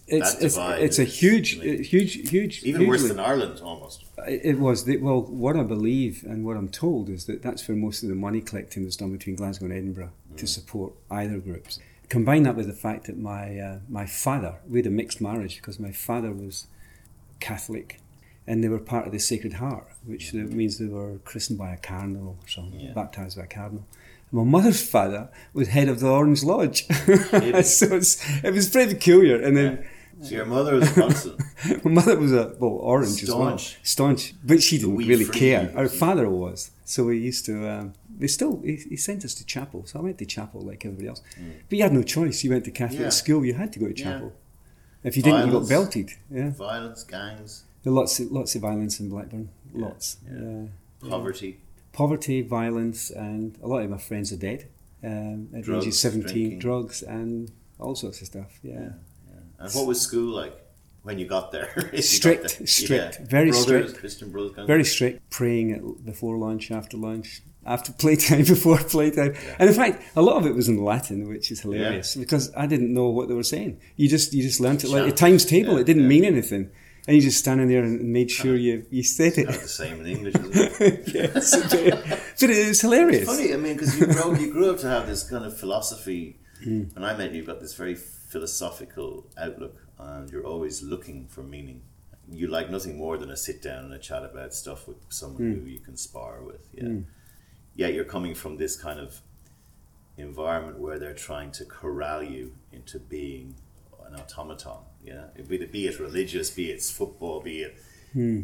It's 0.06 0.34
That 0.34 0.44
it's, 0.44 0.54
divide 0.56 0.82
it's 0.82 0.98
a 0.98 1.04
huge, 1.04 1.58
I 1.60 1.64
mean, 1.64 1.82
huge, 1.82 2.12
huge. 2.30 2.62
Even 2.62 2.86
worse 2.86 3.00
hugely- 3.00 3.16
than 3.16 3.24
Ireland, 3.24 3.60
almost. 3.62 4.04
It 4.28 4.58
was 4.58 4.84
the, 4.84 4.98
well. 4.98 5.22
What 5.22 5.56
I 5.56 5.62
believe 5.62 6.24
and 6.28 6.44
what 6.44 6.56
I'm 6.58 6.68
told 6.68 7.08
is 7.08 7.24
that 7.24 7.42
that's 7.42 7.66
where 7.66 7.76
most 7.76 8.02
of 8.02 8.08
the 8.10 8.14
money 8.14 8.40
collecting 8.42 8.84
was 8.84 8.96
done 8.96 9.12
between 9.12 9.34
Glasgow 9.36 9.64
and 9.66 9.74
Edinburgh 9.74 10.12
to 10.36 10.46
support 10.46 10.92
either 11.10 11.38
groups. 11.38 11.78
Combine 12.10 12.42
that 12.42 12.54
with 12.54 12.66
the 12.66 12.74
fact 12.86 13.06
that 13.06 13.16
my 13.18 13.58
uh, 13.58 13.78
my 13.88 14.04
father 14.06 14.56
we 14.68 14.78
had 14.78 14.86
a 14.86 14.90
mixed 14.90 15.20
marriage 15.22 15.56
because 15.56 15.80
my 15.80 15.90
father 15.92 16.32
was 16.32 16.66
Catholic, 17.40 18.00
and 18.46 18.62
they 18.62 18.68
were 18.68 18.78
part 18.78 19.06
of 19.06 19.12
the 19.12 19.18
Sacred 19.18 19.54
Heart, 19.54 19.86
which 20.04 20.32
the- 20.32 20.38
means 20.44 20.76
they 20.78 20.86
were 20.86 21.18
christened 21.24 21.58
by 21.58 21.72
a 21.72 21.78
cardinal 21.78 22.36
or 22.42 22.48
something, 22.48 22.78
Yeah. 22.80 22.92
baptized 22.92 23.38
by 23.38 23.44
a 23.44 23.46
cardinal. 23.46 23.86
My 24.34 24.42
mother's 24.56 24.82
father 24.94 25.28
was 25.52 25.68
head 25.68 25.88
of 25.88 26.00
the 26.00 26.08
Orange 26.08 26.42
Lodge, 26.42 26.86
so 26.88 27.86
it's, 28.00 28.12
it 28.44 28.52
was 28.52 28.68
pretty 28.68 28.94
peculiar. 28.94 29.36
And 29.40 29.56
then. 29.56 29.86
So 30.22 30.30
your 30.36 30.46
mother 30.46 30.74
was 30.76 30.90
a 30.90 30.92
Protestant. 30.92 31.40
My 31.84 31.90
mother 31.98 32.18
was 32.18 32.32
a 32.32 32.54
well 32.58 32.76
orange 32.92 33.22
as 33.22 33.28
well, 33.28 33.58
Staunch. 33.58 33.78
staunch, 33.82 34.34
but 34.42 34.62
she 34.62 34.78
didn't 34.78 34.96
really 34.96 35.24
free 35.24 35.38
care. 35.38 35.72
Our 35.76 35.88
father 35.88 36.28
was, 36.30 36.70
so 36.84 37.04
we 37.04 37.18
used 37.18 37.44
to. 37.46 37.54
Um, 37.68 37.92
they 38.18 38.26
still 38.28 38.60
he, 38.64 38.76
he 38.90 38.96
sent 38.96 39.24
us 39.24 39.34
to 39.34 39.44
chapel, 39.44 39.84
so 39.86 39.98
I 39.98 40.02
went 40.02 40.18
to 40.18 40.24
chapel 40.26 40.60
like 40.62 40.84
everybody 40.86 41.08
else. 41.08 41.20
But 41.68 41.76
you 41.76 41.82
had 41.82 41.92
no 41.92 42.02
choice. 42.02 42.42
You 42.44 42.50
went 42.50 42.64
to 42.64 42.70
Catholic 42.70 43.00
Mm. 43.00 43.04
Yeah. 43.04 43.22
school, 43.22 43.44
you 43.44 43.54
had 43.54 43.72
to 43.74 43.78
go 43.78 43.86
to 43.88 43.96
Yeah. 43.98 44.04
chapel. 44.04 44.32
If 45.02 45.16
you 45.16 45.22
didn't, 45.22 45.46
you 45.46 45.52
got 45.60 45.68
belted. 45.68 46.10
Yeah, 46.30 46.50
Violence, 46.50 47.04
gangs, 47.04 47.64
there 47.82 47.92
lots 47.92 48.18
of, 48.20 48.32
lots 48.32 48.54
of 48.54 48.62
violence 48.62 48.98
in 49.00 49.10
Blackburn. 49.10 49.50
Yeah, 49.74 49.84
Lots. 49.86 50.16
yeah. 50.26 50.40
Yeah. 51.02 51.10
poverty. 51.10 51.58
Poverty, 51.94 52.42
violence, 52.42 53.10
and 53.10 53.56
a 53.62 53.66
lot 53.66 53.82
of 53.82 53.88
my 53.90 53.98
friends 53.98 54.32
are 54.32 54.36
dead. 54.36 54.68
Um, 55.02 55.48
at 55.48 55.50
the 55.52 55.58
age 55.58 55.60
of 55.60 55.64
Drugs, 55.64 56.00
seventeen, 56.00 56.32
drinking. 56.32 56.58
drugs 56.58 57.02
and 57.02 57.50
all 57.78 57.94
sorts 57.94 58.20
of 58.20 58.26
stuff. 58.26 58.58
Yeah. 58.62 58.90
And 59.58 59.72
what 59.72 59.86
was 59.86 60.00
school 60.00 60.34
like 60.34 60.54
when 61.02 61.18
you 61.18 61.26
got 61.26 61.52
there? 61.52 61.70
You 61.76 61.82
got 61.92 62.04
Strict, 62.04 62.58
there? 62.58 62.66
strict, 62.66 63.18
very 63.30 63.50
brothers, 63.50 63.62
strict. 63.90 63.98
Christian 63.98 64.30
brothers. 64.30 64.66
very 64.66 64.84
strict 64.84 65.30
praying 65.30 65.72
at, 65.72 66.04
before 66.04 66.36
lunch, 66.38 66.70
after 66.70 66.96
lunch, 66.96 67.42
after 67.66 67.92
playtime, 68.02 68.44
before 68.44 68.78
playtime. 68.78 69.34
And 69.58 69.68
in 69.68 69.74
fact, 69.74 70.02
a 70.16 70.22
lot 70.22 70.36
of 70.36 70.46
it 70.46 70.54
was 70.54 70.68
in 70.68 70.82
Latin, 70.82 71.28
which 71.28 71.50
is 71.52 71.60
hilarious 71.60 72.16
because 72.16 72.52
I 72.56 72.66
didn't 72.66 72.92
know 72.92 73.08
what 73.10 73.28
they 73.28 73.34
were 73.34 73.42
saying. 73.56 73.80
You 73.96 74.08
just 74.08 74.32
you 74.34 74.42
just 74.42 74.60
learnt 74.60 74.84
it 74.84 74.90
like 74.90 75.06
a 75.12 75.14
times 75.14 75.44
table. 75.44 75.74
Yeah, 75.74 75.80
it 75.80 75.86
didn't 75.86 76.02
yeah. 76.02 76.08
mean 76.08 76.24
anything, 76.24 76.70
and 77.06 77.16
you 77.16 77.22
just 77.22 77.38
standing 77.38 77.68
there 77.68 77.82
and 77.82 78.00
made 78.12 78.30
sure 78.30 78.56
you 78.56 78.86
you 78.90 79.02
said 79.02 79.36
it. 79.38 79.46
Not 79.46 79.60
the 79.60 79.68
same 79.68 80.00
in 80.00 80.06
English, 80.06 80.34
is 80.40 80.80
it? 80.80 81.08
yes, 81.14 81.56
but 82.40 82.50
it 82.50 82.68
was 82.68 82.80
hilarious. 82.80 83.26
Funny, 83.26 83.52
I 83.52 83.56
mean, 83.56 83.74
because 83.74 83.98
you 83.98 84.06
grew, 84.06 84.36
you 84.38 84.52
grew 84.52 84.70
up 84.70 84.78
to 84.80 84.88
have 84.88 85.06
this 85.06 85.22
kind 85.28 85.44
of 85.44 85.56
philosophy. 85.56 86.38
Hmm. 86.62 86.84
When 86.94 87.04
I 87.04 87.16
met 87.16 87.30
you, 87.32 87.38
you've 87.38 87.46
got 87.46 87.60
this 87.60 87.74
very 87.74 87.94
philosophical 87.94 89.26
outlook, 89.38 89.76
and 89.98 90.30
you're 90.30 90.46
always 90.46 90.82
looking 90.82 91.26
for 91.28 91.42
meaning. 91.42 91.82
You 92.30 92.46
like 92.46 92.70
nothing 92.70 92.96
more 92.96 93.18
than 93.18 93.30
a 93.30 93.36
sit 93.36 93.60
down 93.62 93.84
and 93.84 93.92
a 93.92 93.98
chat 93.98 94.24
about 94.24 94.54
stuff 94.54 94.88
with 94.88 94.96
someone 95.10 95.42
Hmm. 95.42 95.60
who 95.60 95.66
you 95.70 95.78
can 95.80 95.96
spar 95.96 96.42
with. 96.42 96.62
Yeah, 96.72 97.00
yeah. 97.76 97.88
You're 97.88 98.04
coming 98.16 98.34
from 98.34 98.56
this 98.56 98.76
kind 98.76 98.98
of 98.98 99.20
environment 100.16 100.78
where 100.78 100.98
they're 100.98 101.14
trying 101.14 101.50
to 101.52 101.64
corral 101.64 102.22
you 102.22 102.52
into 102.72 102.98
being 102.98 103.54
an 104.06 104.14
automaton. 104.18 104.78
Yeah, 105.04 105.24
be 105.48 105.56
it, 105.56 105.70
be 105.72 105.86
it 105.86 106.00
religious, 106.00 106.50
be 106.50 106.70
it 106.70 106.82
football, 106.82 107.40
be 107.40 107.60
it 107.62 107.76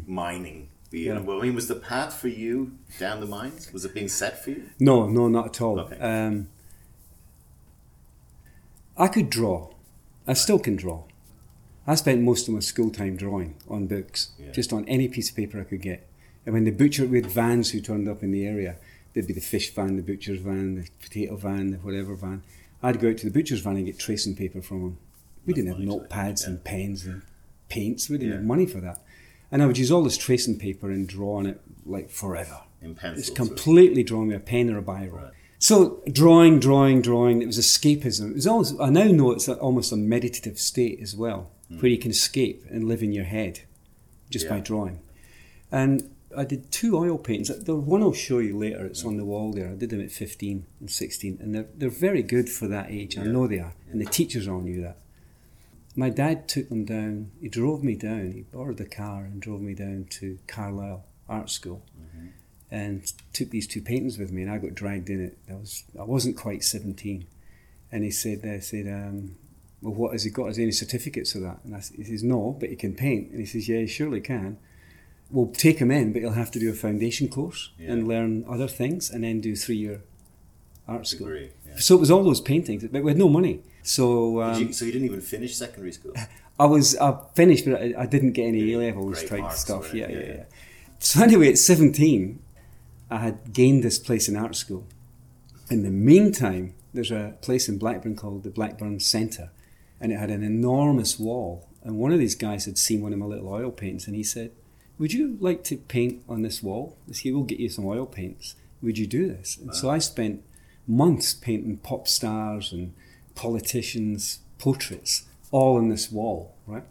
mining. 0.07 0.69
Be 0.91 1.07
it, 1.07 1.11
Hmm. 1.11 1.17
Yeah. 1.17 1.23
well, 1.25 1.39
I 1.39 1.43
mean, 1.43 1.55
was 1.55 1.67
the 1.67 1.75
path 1.75 2.13
for 2.13 2.27
you 2.27 2.73
down 2.99 3.19
the 3.19 3.25
mines? 3.25 3.71
Was 3.73 3.85
it 3.85 3.93
being 3.93 4.09
set 4.09 4.43
for 4.43 4.51
you? 4.51 4.69
No, 4.79 5.07
no, 5.07 5.27
not 5.27 5.45
at 5.47 5.61
all. 5.61 5.79
Okay. 5.79 5.97
Um, 5.99 6.49
I 8.97 9.07
could 9.07 9.29
draw. 9.29 9.71
I 10.27 10.33
still 10.33 10.59
can 10.59 10.75
draw. 10.75 11.05
I 11.87 11.95
spent 11.95 12.21
most 12.21 12.47
of 12.47 12.53
my 12.53 12.59
school 12.59 12.91
time 12.91 13.15
drawing 13.17 13.55
on 13.67 13.87
books, 13.87 14.31
Yeah. 14.39 14.51
just 14.51 14.71
on 14.71 14.87
any 14.87 15.07
piece 15.07 15.29
of 15.29 15.35
paper 15.35 15.59
I 15.59 15.63
could 15.63 15.81
get. 15.81 16.07
And 16.45 16.53
when 16.53 16.63
the 16.65 16.71
butcher, 16.71 17.05
we 17.07 17.17
had 17.21 17.31
vans 17.31 17.71
who 17.71 17.81
turned 17.81 18.07
up 18.07 18.21
in 18.23 18.31
the 18.31 18.45
area. 18.45 18.77
There'd 19.13 19.27
be 19.27 19.33
the 19.33 19.41
fish 19.41 19.73
van, 19.73 19.95
the 19.95 20.03
butcher's 20.03 20.39
van, 20.39 20.75
the 20.75 20.87
potato 21.01 21.35
van, 21.35 21.71
the 21.71 21.77
whatever 21.77 22.15
van. 22.15 22.43
I'd 22.83 22.99
go 22.99 23.09
out 23.09 23.17
to 23.17 23.25
the 23.29 23.31
butcher's 23.31 23.59
van 23.61 23.77
and 23.77 23.85
get 23.85 23.99
tracing 23.99 24.35
paper 24.35 24.61
from 24.61 24.81
him. 24.81 24.97
We 25.45 25.53
didn't 25.53 25.69
have 25.69 25.77
money 25.79 25.89
to 25.89 26.03
it, 26.03 26.09
notepads 26.09 26.45
and 26.47 26.63
pens 26.63 27.05
and 27.05 27.21
paints. 27.69 28.09
We 28.09 28.17
didn't 28.17 28.29
Yeah. 28.31 28.37
have 28.37 28.45
money 28.45 28.65
for 28.65 28.79
that. 28.81 29.03
And 29.51 29.61
I 29.61 29.65
would 29.65 29.77
use 29.77 29.91
all 29.91 30.03
this 30.03 30.17
tracing 30.17 30.57
paper 30.57 30.89
and 30.91 31.07
draw 31.07 31.35
on 31.37 31.45
it 31.45 31.59
like 31.85 32.09
forever. 32.09 32.61
In 32.81 32.95
pencil. 32.95 33.19
It's 33.19 33.29
completely 33.29 34.03
drawing 34.03 34.27
with 34.29 34.37
a 34.37 34.39
pen 34.39 34.69
or 34.69 34.77
a 34.79 34.81
biro. 34.81 35.11
Right. 35.13 35.33
So 35.59 36.01
drawing, 36.11 36.59
drawing, 36.59 37.01
drawing. 37.01 37.41
It 37.41 37.45
was 37.47 37.57
escapism. 37.59 38.31
It 38.31 38.35
was 38.35 38.47
always. 38.47 38.73
I 38.79 38.89
now 38.89 39.05
know 39.11 39.31
it's 39.31 39.47
almost 39.47 39.91
a 39.91 39.95
meditative 39.97 40.57
state 40.57 40.99
as 41.01 41.15
well, 41.15 41.51
where 41.79 41.91
you 41.91 41.97
can 41.99 42.09
escape 42.11 42.65
and 42.69 42.85
live 42.85 43.03
in 43.03 43.11
your 43.11 43.25
head 43.25 43.61
just 44.29 44.47
by 44.49 44.57
Hmm. 44.57 44.63
Drawing. 44.63 44.99
And 45.71 46.09
I 46.35 46.45
did 46.45 46.71
two 46.71 46.97
oil 46.97 47.17
paintings. 47.17 47.49
The 47.65 47.75
one 47.75 48.01
I'll 48.01 48.13
show 48.13 48.39
you 48.39 48.57
later, 48.57 48.85
it's 48.85 49.03
on 49.05 49.17
the 49.17 49.25
wall 49.25 49.51
there. 49.51 49.69
I 49.69 49.75
did 49.75 49.89
them 49.89 50.01
at 50.01 50.11
15 50.11 50.65
and 50.79 50.89
16, 50.89 51.37
and 51.41 51.53
they're, 51.53 51.67
they're 51.77 51.89
very 51.89 52.23
good 52.23 52.49
for 52.49 52.67
that 52.69 52.89
age. 52.89 53.17
I 53.17 53.23
know 53.25 53.47
they 53.47 53.59
are, 53.59 53.73
and 53.91 53.99
the 54.01 54.05
teachers 54.05 54.47
all 54.47 54.61
knew 54.61 54.81
that. 54.81 54.97
My 55.95 56.09
dad 56.09 56.47
took 56.47 56.69
them 56.69 56.85
down, 56.85 57.31
he 57.41 57.49
drove 57.49 57.83
me 57.83 57.95
down, 57.95 58.31
he 58.31 58.41
borrowed 58.43 58.77
the 58.77 58.85
car 58.85 59.23
and 59.25 59.41
drove 59.41 59.61
me 59.61 59.73
down 59.73 60.05
to 60.11 60.39
Carlisle 60.47 61.03
Art 61.27 61.49
School 61.49 61.83
and 62.73 63.11
took 63.33 63.49
these 63.49 63.67
two 63.67 63.81
paintings 63.81 64.17
with 64.17 64.31
me, 64.31 64.41
and 64.43 64.49
I 64.51 64.57
got 64.57 64.73
dragged 64.73 65.09
in 65.09 65.21
it. 65.21 65.37
I, 65.49 65.55
was, 65.55 65.83
I 65.99 66.03
wasn't 66.03 66.37
quite 66.37 66.63
17. 66.63 67.27
And 67.91 68.03
he 68.05 68.11
said, 68.11 68.39
I 68.45 68.59
said, 68.59 68.87
um, 68.87 69.35
well, 69.81 69.93
what 69.93 70.13
has 70.13 70.23
he 70.23 70.29
got? 70.29 70.45
Has 70.47 70.55
he 70.55 70.63
any 70.63 70.71
certificates 70.71 71.35
of 71.35 71.41
that? 71.41 71.59
And 71.65 71.75
I, 71.75 71.81
he 71.97 72.05
says, 72.05 72.23
no, 72.23 72.55
but 72.57 72.69
he 72.69 72.77
can 72.77 72.93
paint. 72.95 73.31
And 73.31 73.41
he 73.41 73.45
says, 73.45 73.67
yeah, 73.67 73.79
he 73.79 73.87
surely 73.87 74.21
can. 74.21 74.57
We'll 75.29 75.47
take 75.51 75.79
him 75.79 75.91
in, 75.91 76.13
but 76.13 76.21
he'll 76.21 76.31
have 76.31 76.51
to 76.51 76.59
do 76.59 76.69
a 76.69 76.73
foundation 76.73 77.27
course 77.27 77.71
Yeah. 77.77 77.91
and 77.91 78.07
learn 78.07 78.45
other 78.47 78.67
things 78.69 79.09
and 79.09 79.25
then 79.25 79.41
do 79.41 79.53
three-year 79.57 80.01
art 80.87 81.07
school. 81.07 81.27
Degree, 81.27 81.49
yeah. 81.67 81.75
So 81.77 81.95
it 81.95 81.99
was 81.99 82.11
all 82.11 82.23
those 82.23 82.39
paintings, 82.41 82.85
but 82.85 83.03
we 83.03 83.11
had 83.11 83.17
no 83.17 83.27
money. 83.27 83.61
So 83.83 84.41
um, 84.41 84.61
you, 84.61 84.73
so 84.73 84.85
you 84.85 84.91
didn't 84.91 85.05
even 85.05 85.21
finish 85.21 85.55
secondary 85.55 85.91
school? 85.91 86.13
I 86.59 86.65
was 86.65 86.95
I 86.97 87.17
finished, 87.33 87.65
but 87.65 87.81
I, 87.81 87.93
I 87.97 88.05
didn't 88.05 88.33
get 88.33 88.45
any 88.45 88.73
A 88.73 88.77
levels 88.77 89.23
Great 89.23 89.41
type 89.41 89.51
stuff. 89.53 89.93
Yeah, 89.93 90.09
yeah, 90.09 90.19
Yeah, 90.19 90.25
yeah. 90.25 90.43
So 90.99 91.23
anyway, 91.23 91.49
at 91.49 91.57
seventeen, 91.57 92.39
I 93.09 93.17
had 93.17 93.53
gained 93.53 93.83
this 93.83 93.97
place 93.97 94.29
in 94.29 94.35
art 94.35 94.55
school. 94.55 94.85
In 95.69 95.83
the 95.83 95.89
meantime, 95.89 96.75
there's 96.93 97.11
a 97.11 97.35
place 97.41 97.67
in 97.67 97.77
Blackburn 97.77 98.15
called 98.15 98.43
the 98.43 98.49
Blackburn 98.49 98.99
Centre, 98.99 99.49
and 99.99 100.11
it 100.11 100.19
had 100.19 100.29
an 100.29 100.43
enormous 100.43 101.17
wall. 101.19 101.67
And 101.83 101.97
one 101.97 102.11
of 102.11 102.19
these 102.19 102.35
guys 102.35 102.65
had 102.65 102.77
seen 102.77 103.01
one 103.01 103.13
of 103.13 103.19
my 103.19 103.25
little 103.25 103.49
oil 103.49 103.71
paints, 103.71 104.05
and 104.05 104.15
he 104.15 104.23
said, 104.23 104.51
"Would 104.99 105.13
you 105.13 105.37
like 105.39 105.63
to 105.65 105.77
paint 105.77 106.21
on 106.29 106.43
this 106.43 106.61
wall? 106.61 106.97
He 107.11 107.31
we'll 107.31 107.43
get 107.43 107.59
you 107.59 107.69
some 107.69 107.85
oil 107.85 108.05
paints. 108.05 108.55
Would 108.83 108.99
you 108.99 109.07
do 109.07 109.27
this?" 109.27 109.57
And 109.57 109.73
so 109.73 109.89
I 109.89 109.97
spent 109.97 110.43
months 110.87 111.33
painting 111.33 111.77
pop 111.77 112.07
stars 112.07 112.71
and 112.71 112.93
politicians' 113.41 114.39
portraits 114.59 115.23
all 115.51 115.77
on 115.77 115.89
this 115.89 116.11
wall. 116.11 116.53
Right, 116.67 116.83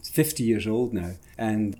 it's 0.00 0.08
50 0.08 0.42
years 0.42 0.66
old 0.66 0.92
now, 0.92 1.12
and 1.38 1.76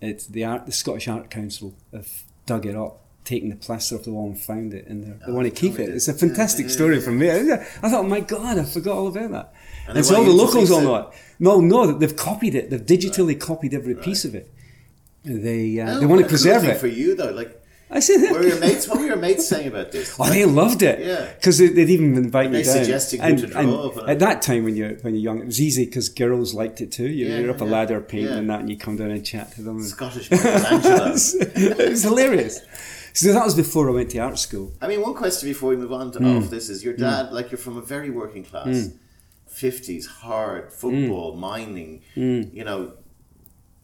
it's 0.00 0.26
the 0.26 0.44
art. 0.44 0.66
The 0.66 0.72
Scottish 0.72 1.08
Art 1.08 1.28
Council 1.30 1.74
have 1.92 2.08
dug 2.46 2.64
it 2.64 2.76
up, 2.76 3.00
taken 3.24 3.48
the 3.50 3.56
plaster 3.56 3.96
off 3.96 4.04
the 4.04 4.12
wall 4.12 4.26
and 4.28 4.38
found 4.40 4.72
it, 4.72 4.86
and 4.86 5.04
they 5.04 5.12
Oh, 5.26 5.34
want 5.34 5.46
to 5.46 5.50
keep 5.50 5.78
it. 5.78 5.88
It's 5.90 6.08
a 6.08 6.14
fantastic 6.14 6.64
Yeah, 6.66 6.68
yeah, 6.70 6.74
story 6.76 6.94
yeah. 6.96 7.02
from 7.02 7.18
me. 7.18 7.30
I 7.82 7.90
thought, 7.90 8.06
my 8.08 8.20
God, 8.20 8.56
I 8.58 8.64
forgot 8.64 8.96
all 8.96 9.08
about 9.08 9.30
that. 9.32 9.54
And 9.88 9.96
And, 9.96 10.06
so 10.06 10.16
all 10.16 10.24
the 10.24 10.30
locals 10.30 10.70
all 10.70 10.80
know 10.82 10.96
it. 10.96 11.06
No, 11.38 11.60
no, 11.60 11.92
they've 11.98 12.14
copied 12.16 12.54
it. 12.54 12.70
They've 12.70 12.80
digitally 12.84 13.38
copied 13.38 13.74
every 13.74 13.94
piece 13.96 14.24
of 14.24 14.34
it. 14.34 14.52
They 15.24 15.80
uh, 15.80 15.96
Oh, 15.96 16.00
they 16.00 16.06
want 16.06 16.22
to 16.22 16.28
preserve 16.28 16.64
it. 16.64 16.78
for 16.78 16.86
you 16.86 17.14
though. 17.16 17.30
Like, 17.32 17.57
I 17.90 18.00
said, 18.00 18.20
what 18.30 18.40
were 18.40 18.46
your 18.46 18.60
mates? 18.60 18.86
What 18.88 18.98
were 19.00 19.06
your 19.06 19.16
mates 19.16 19.48
saying 19.48 19.66
about 19.68 19.92
this? 19.92 20.14
Oh, 20.20 20.28
they 20.28 20.44
loved 20.44 20.82
it. 20.82 21.00
Yeah. 21.04 21.32
because 21.34 21.56
they, 21.58 21.68
they'd 21.68 21.88
even 21.88 22.16
invite 22.16 22.50
me 22.50 22.58
They 22.58 22.64
down. 22.64 22.74
suggested 22.84 23.20
you 23.22 23.36
to 23.36 23.46
draw 23.46 23.90
and 23.98 24.10
at 24.10 24.18
that 24.18 24.42
time, 24.42 24.64
when 24.64 24.76
you're 24.76 24.94
when 24.96 25.14
you're 25.14 25.22
young, 25.22 25.40
it 25.40 25.46
was 25.46 25.60
easy 25.60 25.86
because 25.86 26.08
girls 26.10 26.52
liked 26.52 26.80
it 26.82 26.92
too. 26.92 27.08
You, 27.08 27.26
Yeah, 27.28 27.38
you're 27.38 27.50
up 27.50 27.60
a 27.62 27.64
ladder 27.64 28.00
painting 28.02 28.28
yeah. 28.32 28.36
and 28.38 28.50
that, 28.50 28.60
and 28.60 28.68
you 28.70 28.76
come 28.76 28.96
down 28.96 29.10
and 29.10 29.24
chat 29.24 29.52
to 29.52 29.62
them. 29.62 29.82
Scottish 29.82 30.30
Michelangelo. 30.30 31.06
it 31.14 31.88
was 31.90 32.02
hilarious. 32.02 32.60
So 33.14 33.32
that 33.32 33.44
was 33.44 33.54
before 33.54 33.88
I 33.88 33.92
went 33.92 34.10
to 34.10 34.18
art 34.18 34.38
school. 34.38 34.74
I 34.82 34.86
mean, 34.86 35.00
one 35.00 35.14
question 35.14 35.48
before 35.48 35.70
we 35.70 35.76
move 35.76 35.92
on 35.92 36.12
to 36.12 36.18
Mm. 36.20 36.42
off 36.44 36.50
this 36.50 36.68
is 36.68 36.84
your 36.84 36.92
dad, 36.94 37.32
like 37.32 37.50
you're 37.50 37.58
from 37.58 37.78
a 37.78 37.80
very 37.82 38.10
working 38.10 38.44
class, 38.44 38.90
50s, 39.50 40.06
hard, 40.06 40.70
football, 40.72 41.34
Mm. 41.34 41.38
mining, 41.38 42.02
you 42.14 42.64
know, 42.64 42.92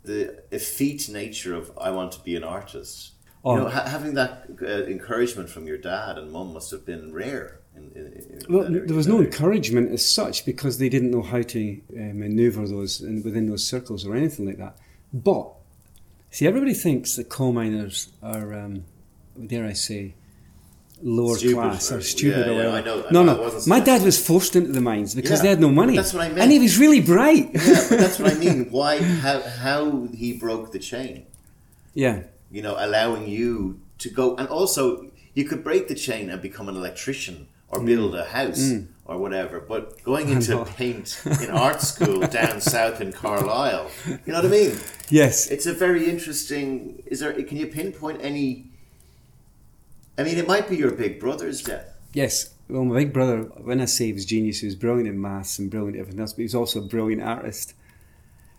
the 0.05 0.43
effete 0.53 1.09
nature 1.09 1.55
of 1.55 1.73
I 1.81 1.91
want 1.91 2.13
to 2.13 2.21
be 2.21 2.37
an 2.37 2.45
artist. 2.45 3.13
Oh. 3.45 3.55
You 3.57 3.61
know, 3.63 3.69
ha- 3.69 3.87
having 3.87 4.15
that 4.15 4.47
uh, 4.63 4.67
encouragement 4.85 5.51
from 5.51 5.67
your 5.67 5.77
dad 5.77 6.17
and 6.19 6.33
mum 6.33 6.53
must 6.55 6.71
have 6.71 6.87
been 6.87 7.13
rare. 7.13 7.61
In, 7.77 7.91
in, 7.95 8.07
in 8.07 8.43
Well, 8.49 8.69
there 8.71 8.97
was 8.97 9.07
no 9.07 9.21
encouragement 9.21 9.91
as 9.93 10.09
such 10.09 10.47
because 10.47 10.79
they 10.79 10.89
didn't 10.89 11.11
know 11.11 11.23
how 11.23 11.43
to 11.43 11.81
uh, 11.93 12.15
maneuver 12.15 12.67
those 12.67 13.01
in, 13.03 13.23
within 13.23 13.49
those 13.51 13.67
circles 13.67 14.07
or 14.07 14.15
anything 14.17 14.47
like 14.47 14.59
that. 14.59 14.79
But 15.13 15.51
see, 16.31 16.47
everybody 16.47 16.73
thinks 16.73 17.17
that 17.17 17.29
coal 17.29 17.53
miners 17.53 18.09
are, 18.23 18.55
um, 18.55 18.85
dare 19.47 19.67
I 19.67 19.73
say, 19.75 20.15
lower 21.03 21.37
Stupid 21.37 21.55
class 21.57 21.93
or- 21.93 22.01
stupid 22.01 22.47
yeah, 22.47 22.53
or 22.53 22.55
yeah, 22.63 22.71
whatever. 22.71 23.07
I 23.09 23.11
know. 23.11 23.23
No, 23.25 23.49
no. 23.49 23.61
My 23.67 23.81
dad 23.81 24.03
was 24.03 24.25
forced 24.25 24.57
into 24.57 24.73
the 24.73 24.81
mines 24.81 25.15
because 25.15 25.41
Yeah, 25.41 25.43
they 25.43 25.49
had 25.51 25.61
no 25.61 25.71
money, 25.71 25.97
that's 25.97 26.15
what 26.15 26.23
I 26.23 26.29
and 26.41 26.51
he 26.51 26.61
was 26.61 26.79
really 26.79 27.01
bright. 27.01 27.51
Yeah, 27.53 27.87
but 27.91 27.99
that's 27.99 28.19
what 28.19 28.33
I 28.33 28.37
mean. 28.39 28.69
Why? 28.71 29.03
How? 29.03 29.43
How 29.43 30.09
he 30.15 30.33
broke 30.39 30.73
the 30.73 30.79
chain? 30.79 31.27
yeah. 31.93 32.23
You 32.55 32.63
know, 32.63 32.77
allowing 32.79 33.27
you 33.27 33.81
to 33.99 34.09
go, 34.09 34.37
and 34.37 34.47
also 34.49 35.11
you 35.35 35.45
could 35.45 35.63
break 35.65 35.89
the 35.89 35.95
chain 35.95 36.31
and 36.31 36.41
become 36.41 36.69
an 36.69 36.77
electrician 36.77 37.49
or 37.69 37.81
build 37.81 38.15
a 38.15 38.25
house 38.25 38.71
or 39.07 39.19
whatever. 39.19 39.61
But 39.61 40.03
going 40.05 40.29
into 40.29 40.65
paint 40.77 41.21
in 41.43 41.51
art 41.51 41.81
school 41.81 42.21
down 42.21 42.61
south 42.61 43.01
in 43.01 43.13
Carlisle, 43.13 43.91
you 44.07 44.33
know 44.33 44.35
what 44.35 44.45
I 44.45 44.49
mean? 44.49 44.79
Yes. 45.09 45.49
It's 45.51 45.67
a 45.67 45.73
very 45.73 46.09
interesting. 46.09 47.03
Is 47.07 47.21
there? 47.21 47.33
Can 47.43 47.57
you 47.57 47.67
pinpoint 47.67 48.21
any? 48.23 48.71
I 50.17 50.23
mean, 50.23 50.39
it 50.39 50.47
might 50.47 50.69
be 50.69 50.77
your 50.77 50.93
big 50.93 51.19
brother's 51.19 51.61
death. 51.61 51.89
Yes. 52.13 52.55
Well, 52.69 52.85
my 52.85 52.95
big 52.95 53.13
brother, 53.13 53.43
when 53.43 53.81
I 53.81 53.85
say 53.87 54.07
he 54.07 54.13
was 54.13 54.25
genius, 54.25 54.61
he 54.61 54.67
was 54.67 54.77
brilliant 54.77 55.09
in 55.09 55.21
maths 55.21 55.59
and 55.59 55.71
brilliant 55.71 55.97
at 55.97 56.01
everything 56.03 56.21
else, 56.21 56.33
but 56.33 56.39
he 56.39 56.45
was 56.45 56.55
also 56.55 56.81
a 56.81 56.87
brilliant 56.87 57.23
artist. 57.23 57.75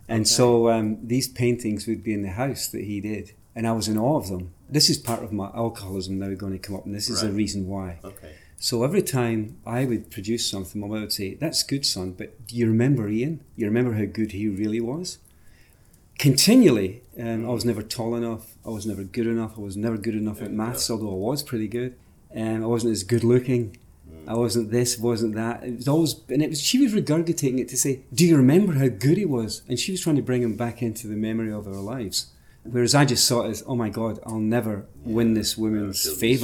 And 0.08 0.28
so 0.28 0.70
um, 0.70 1.00
these 1.02 1.28
paintings 1.28 1.88
would 1.88 2.04
be 2.04 2.14
in 2.14 2.22
the 2.22 2.30
house 2.30 2.68
that 2.68 2.84
he 2.84 3.02
did, 3.02 3.34
and 3.56 3.66
I 3.68 3.72
was 3.72 3.88
in 3.88 3.98
awe 3.98 4.18
of 4.18 4.30
them. 4.30 4.54
This 4.70 4.90
is 4.90 4.98
part 4.98 5.24
of 5.24 5.32
my 5.32 5.50
alcoholism 5.56 6.20
now 6.20 6.34
going 6.34 6.54
to 6.54 6.60
come 6.60 6.76
up, 6.76 6.86
and 6.86 6.94
this 6.94 7.10
is 7.10 7.22
the 7.22 7.32
reason 7.32 7.68
why. 7.68 8.00
Okay. 8.04 8.34
So 8.58 8.84
every 8.84 9.02
time 9.02 9.58
I 9.66 9.86
would 9.86 10.10
produce 10.12 10.50
something, 10.50 10.82
my 10.82 10.88
mother 10.88 11.02
would 11.02 11.14
say, 11.14 11.36
"That's 11.36 11.64
good, 11.64 11.86
son, 11.86 12.12
but 12.18 12.48
do 12.48 12.56
you 12.56 12.68
remember 12.68 13.08
Ian? 13.08 13.42
You 13.56 13.66
remember 13.66 13.94
how 13.94 14.06
good 14.06 14.32
he 14.32 14.48
really 14.48 14.82
was?" 14.82 15.20
Continually, 16.18 17.04
um, 17.20 17.46
I 17.46 17.50
was 17.50 17.66
never 17.66 17.84
tall 17.84 18.16
enough. 18.16 18.56
I 18.66 18.70
was 18.70 18.86
never 18.86 19.04
good 19.04 19.28
enough. 19.28 19.58
I 19.58 19.62
was 19.62 19.76
never 19.76 19.98
good 19.98 20.16
enough 20.16 20.42
at 20.42 20.52
maths, 20.52 20.90
although 20.90 21.12
I 21.12 21.30
was 21.30 21.44
pretty 21.44 21.68
good. 21.68 21.96
Um, 22.36 22.64
I 22.64 22.68
wasn't 22.68 22.94
as 22.94 23.04
good 23.04 23.24
looking. 23.24 23.78
I 24.28 24.34
wasn't 24.34 24.72
this, 24.72 24.98
wasn't 24.98 25.36
that. 25.36 25.64
It 25.64 25.76
was 25.76 25.88
always, 25.88 26.16
and 26.30 26.42
it 26.42 26.50
was. 26.50 26.62
She 26.62 26.80
was 26.80 26.94
regurgitating 26.94 27.60
it 27.60 27.70
to 27.70 27.78
say, 27.78 28.02
"Do 28.14 28.26
you 28.26 28.36
remember 28.36 28.74
how 28.74 28.88
good 28.88 29.18
he 29.18 29.26
was?" 29.26 29.62
And 29.68 29.80
she 29.80 29.92
was 29.92 30.02
trying 30.02 30.16
to 30.16 30.22
bring 30.24 30.42
him 30.42 30.56
back 30.56 30.82
into 30.82 31.08
the 31.08 31.16
memory 31.16 31.52
of 31.52 31.68
our 31.68 31.76
lives. 31.76 32.28
Whereas 32.66 32.96
I 32.96 33.06
just 33.06 33.26
saw 33.28 33.44
it 33.46 33.52
as, 33.52 33.64
"Oh 33.68 33.76
my 33.76 33.90
God, 33.90 34.20
I'll 34.26 34.40
never 34.40 34.86
win 35.04 35.34
this 35.36 35.56
woman's 35.58 36.02
shoes. 36.02 36.44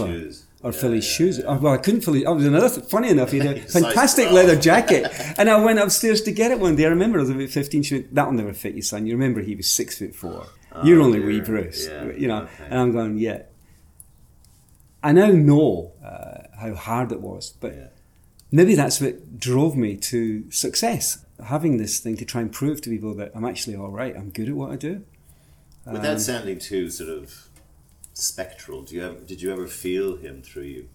or 0.63 0.71
Yeah, 0.71 0.77
fill 0.79 0.91
his 0.91 1.05
yeah, 1.07 1.11
shoes. 1.17 1.37
yeah. 1.39 1.45
Oh, 1.47 1.57
well, 1.57 1.73
I 1.73 1.77
couldn't. 1.77 2.07
I 2.07 2.29
was 2.31 2.45
another. 2.45 2.69
Th- 2.69 2.85
funny 2.85 3.09
enough, 3.09 3.31
he 3.31 3.39
had 3.39 3.57
a 3.57 3.61
fantastic 3.79 4.29
12. 4.29 4.35
leather 4.35 4.55
jacket, 4.61 5.11
and 5.39 5.49
I 5.49 5.63
went 5.63 5.79
upstairs 5.79 6.21
to 6.23 6.31
get 6.31 6.51
it 6.51 6.59
one 6.59 6.75
day. 6.75 6.85
I 6.85 6.89
remember 6.89 7.17
I 7.17 7.21
was 7.21 7.31
about 7.31 7.49
fifteen. 7.49 7.81
She 7.81 7.95
went, 7.95 8.13
"That'll 8.13 8.33
never 8.33 8.53
fit 8.53 8.75
you, 8.75 8.81
son. 8.83 9.07
You 9.07 9.13
remember 9.13 9.41
he 9.41 9.55
was 9.55 9.69
six 9.69 9.97
foot 9.97 10.13
four. 10.15 10.45
You're 10.83 11.01
Oh, 11.01 11.05
only 11.05 11.19
wee 11.19 11.41
Bruce, 11.41 11.87
you 12.17 12.27
know." 12.27 12.43
okay. 12.43 12.65
And 12.69 12.79
I'm 12.79 12.91
going, 12.91 13.17
"Yeah." 13.17 13.43
I 15.03 15.11
now 15.13 15.27
know 15.31 15.93
uh, 16.05 16.43
how 16.59 16.75
hard 16.75 17.11
it 17.11 17.21
was, 17.21 17.53
but 17.59 17.93
maybe 18.51 18.75
that's 18.75 19.01
what 19.01 19.39
drove 19.39 19.75
me 19.75 19.97
to 19.97 20.49
success. 20.51 21.25
Having 21.43 21.77
this 21.77 21.99
thing 21.99 22.17
to 22.17 22.25
try 22.25 22.41
and 22.41 22.51
prove 22.51 22.81
to 22.81 22.89
people 22.91 23.15
that 23.15 23.31
I'm 23.33 23.45
actually 23.45 23.75
all 23.75 23.89
right. 23.89 24.15
I'm 24.15 24.29
good 24.29 24.47
at 24.49 24.55
what 24.55 24.71
I 24.71 24.75
do. 24.75 25.03
Without 25.85 26.13
Um, 26.13 26.19
sounding 26.19 26.59
too 26.59 26.89
sort 26.89 27.09
of 27.09 27.50
spectral, 28.13 28.83
do 28.83 28.95
you 28.95 29.03
ever, 29.03 29.19
did 29.19 29.41
you 29.41 29.51
ever 29.51 29.67
feel 29.67 30.17
him 30.17 30.41
through 30.41 30.63
you? 30.63 30.88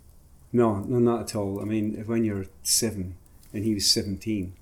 No, 0.52 0.81
no, 0.81 0.99
not 0.99 1.21
at 1.23 1.35
all. 1.37 1.61
I 1.61 1.64
mean, 1.64 2.02
when 2.07 2.25
you're 2.25 2.47
seven 2.62 3.16
and 3.52 3.64
he 3.64 3.75
was 3.75 3.90
seventeen. 3.90 4.52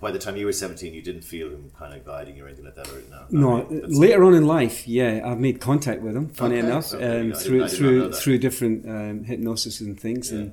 By 0.00 0.10
the 0.10 0.18
time 0.18 0.36
you 0.36 0.46
were 0.46 0.54
17, 0.54 0.94
you 0.94 1.02
didn't 1.02 1.20
feel 1.22 1.48
him 1.50 1.70
kind 1.78 1.92
of 1.92 2.02
guiding 2.06 2.36
you 2.38 2.44
or 2.44 2.46
anything 2.46 2.64
like 2.64 2.76
that, 2.76 2.88
or 2.88 3.02
no? 3.10 3.26
No, 3.30 3.62
really. 3.64 3.74
That's- 3.80 3.98
later 3.98 4.24
on 4.24 4.32
in 4.34 4.46
life, 4.46 4.88
yeah, 4.88 5.20
I've 5.22 5.38
made 5.38 5.60
contact 5.60 6.00
with 6.00 6.16
him. 6.16 6.28
Funny 6.30 6.56
Okay, 6.58 6.66
enough, 6.66 6.94
okay, 6.94 7.20
um, 7.20 7.32
through 7.34 7.64
I 7.64 7.68
did 7.68 7.80
not 7.80 7.90
know 7.92 8.00
through 8.08 8.12
through 8.12 8.38
different 8.38 8.88
um, 8.88 9.24
hypnosis 9.24 9.80
and 9.82 10.00
things, 10.00 10.32
Yeah. 10.32 10.38
and 10.38 10.52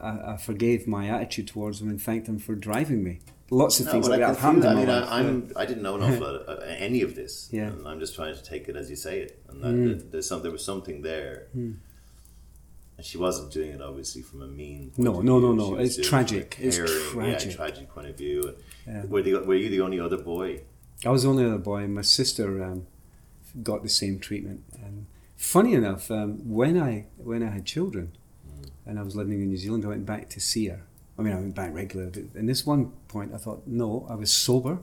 I, 0.00 0.32
I 0.32 0.36
forgave 0.36 0.88
my 0.88 1.08
attitude 1.08 1.46
towards 1.46 1.80
him 1.80 1.90
and 1.90 2.02
thanked 2.02 2.28
him 2.28 2.40
for 2.40 2.56
driving 2.56 3.04
me. 3.04 3.20
Lots 3.60 3.80
of 3.80 3.86
No, 3.86 3.92
things 3.92 4.08
like 4.08 4.20
that 4.20 4.28
have 4.28 4.38
happened 4.38 4.64
I 4.64 4.74
mean, 4.74 4.88
I. 4.88 5.18
I'm, 5.18 5.52
I 5.62 5.64
didn't 5.66 5.82
know 5.82 5.96
enough 5.96 6.20
of 6.28 6.48
uh, 6.48 6.62
any 6.88 7.02
of 7.02 7.14
this. 7.14 7.48
Yeah. 7.52 7.66
And 7.68 7.86
I'm 7.86 8.00
just 8.00 8.14
trying 8.14 8.34
to 8.34 8.42
take 8.42 8.68
it 8.70 8.76
as 8.76 8.88
you 8.88 8.96
say 8.96 9.20
it. 9.20 9.42
And 9.48 9.62
that, 9.62 9.74
Mm. 9.74 10.10
there's 10.10 10.26
some, 10.30 10.40
there 10.42 10.50
was 10.58 10.64
something 10.64 11.02
there. 11.02 11.48
And 11.54 11.78
she 13.02 13.18
wasn't 13.18 13.52
doing 13.52 13.70
it, 13.72 13.82
obviously, 13.82 14.22
from 14.22 14.42
a 14.42 14.46
mean 14.46 14.90
point 14.90 14.98
No, 14.98 15.18
of 15.18 15.24
no, 15.24 15.38
view. 15.38 15.48
no, 15.48 15.54
no. 15.54 15.68
Was 15.76 15.98
It's 15.98 16.08
tragic. 16.08 16.56
It's 16.60 16.76
tragic. 16.78 17.50
Yeah, 17.50 17.56
tragic 17.56 17.88
point 17.94 18.06
of 18.08 18.16
view. 18.16 18.54
Yeah. 18.86 19.04
Were, 19.06 19.22
the, 19.22 19.34
were 19.40 19.54
you 19.54 19.68
the 19.68 19.80
only 19.80 20.00
other 20.00 20.18
boy? 20.18 20.62
I 21.04 21.10
was 21.10 21.22
the 21.24 21.28
only 21.30 21.44
other 21.44 21.58
boy, 21.58 21.86
my 21.88 22.02
sister 22.02 22.62
um, 22.64 22.86
got 23.62 23.82
the 23.82 23.88
same 23.88 24.18
treatment. 24.18 24.62
And 24.82 25.06
funny 25.36 25.74
enough, 25.74 26.10
um, 26.10 26.38
when 26.48 26.80
I 26.80 27.06
when 27.18 27.42
I 27.42 27.50
had 27.50 27.64
children, 27.66 28.12
and 28.86 28.98
I 28.98 29.02
was 29.02 29.14
living 29.16 29.40
in 29.42 29.48
New 29.48 29.56
Zealand, 29.56 29.84
I 29.84 29.88
went 29.88 30.06
back 30.06 30.28
to 30.30 30.40
see 30.40 30.68
her. 30.68 30.82
I 31.22 31.24
mean, 31.24 31.34
I 31.34 31.40
went 31.40 31.54
back 31.54 31.72
regularly, 31.72 32.10
but 32.10 32.38
in 32.40 32.46
this 32.46 32.66
one 32.66 32.86
point, 33.08 33.32
I 33.32 33.38
thought, 33.38 33.62
no, 33.66 34.06
I 34.10 34.14
was 34.16 34.32
sober, 34.32 34.78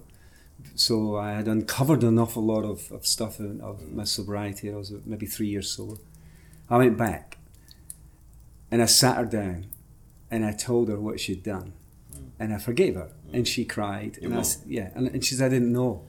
So 0.75 1.15
I 1.17 1.31
had 1.33 1.47
uncovered 1.47 2.03
an 2.03 2.17
awful 2.19 2.43
lot 2.43 2.63
of, 2.63 2.91
of 2.91 3.05
stuff 3.05 3.39
of, 3.39 3.59
of 3.61 3.91
my 3.91 4.03
sobriety. 4.05 4.71
I 4.71 4.75
was 4.75 4.91
maybe 5.05 5.25
three 5.25 5.47
years 5.47 5.69
sober. 5.71 5.97
I 6.69 6.77
went 6.77 6.97
back 6.97 7.37
and 8.71 8.81
I 8.81 8.85
sat 8.85 9.17
her 9.17 9.25
down 9.25 9.67
and 10.31 10.45
I 10.45 10.51
told 10.53 10.89
her 10.89 10.99
what 10.99 11.19
she'd 11.19 11.43
done. 11.43 11.73
And 12.41 12.53
I 12.53 12.57
forgave 12.57 12.95
her. 12.95 13.09
And 13.33 13.47
she 13.47 13.65
cried. 13.65 14.17
And 14.21 14.27
I, 14.33 14.35
mum? 14.35 14.39
s- 14.39 14.63
yeah. 14.65 14.91
And, 14.95 15.07
and 15.07 15.23
she 15.25 15.35
said, 15.35 15.47
I 15.47 15.49
didn't 15.55 15.73
know. 15.73 16.05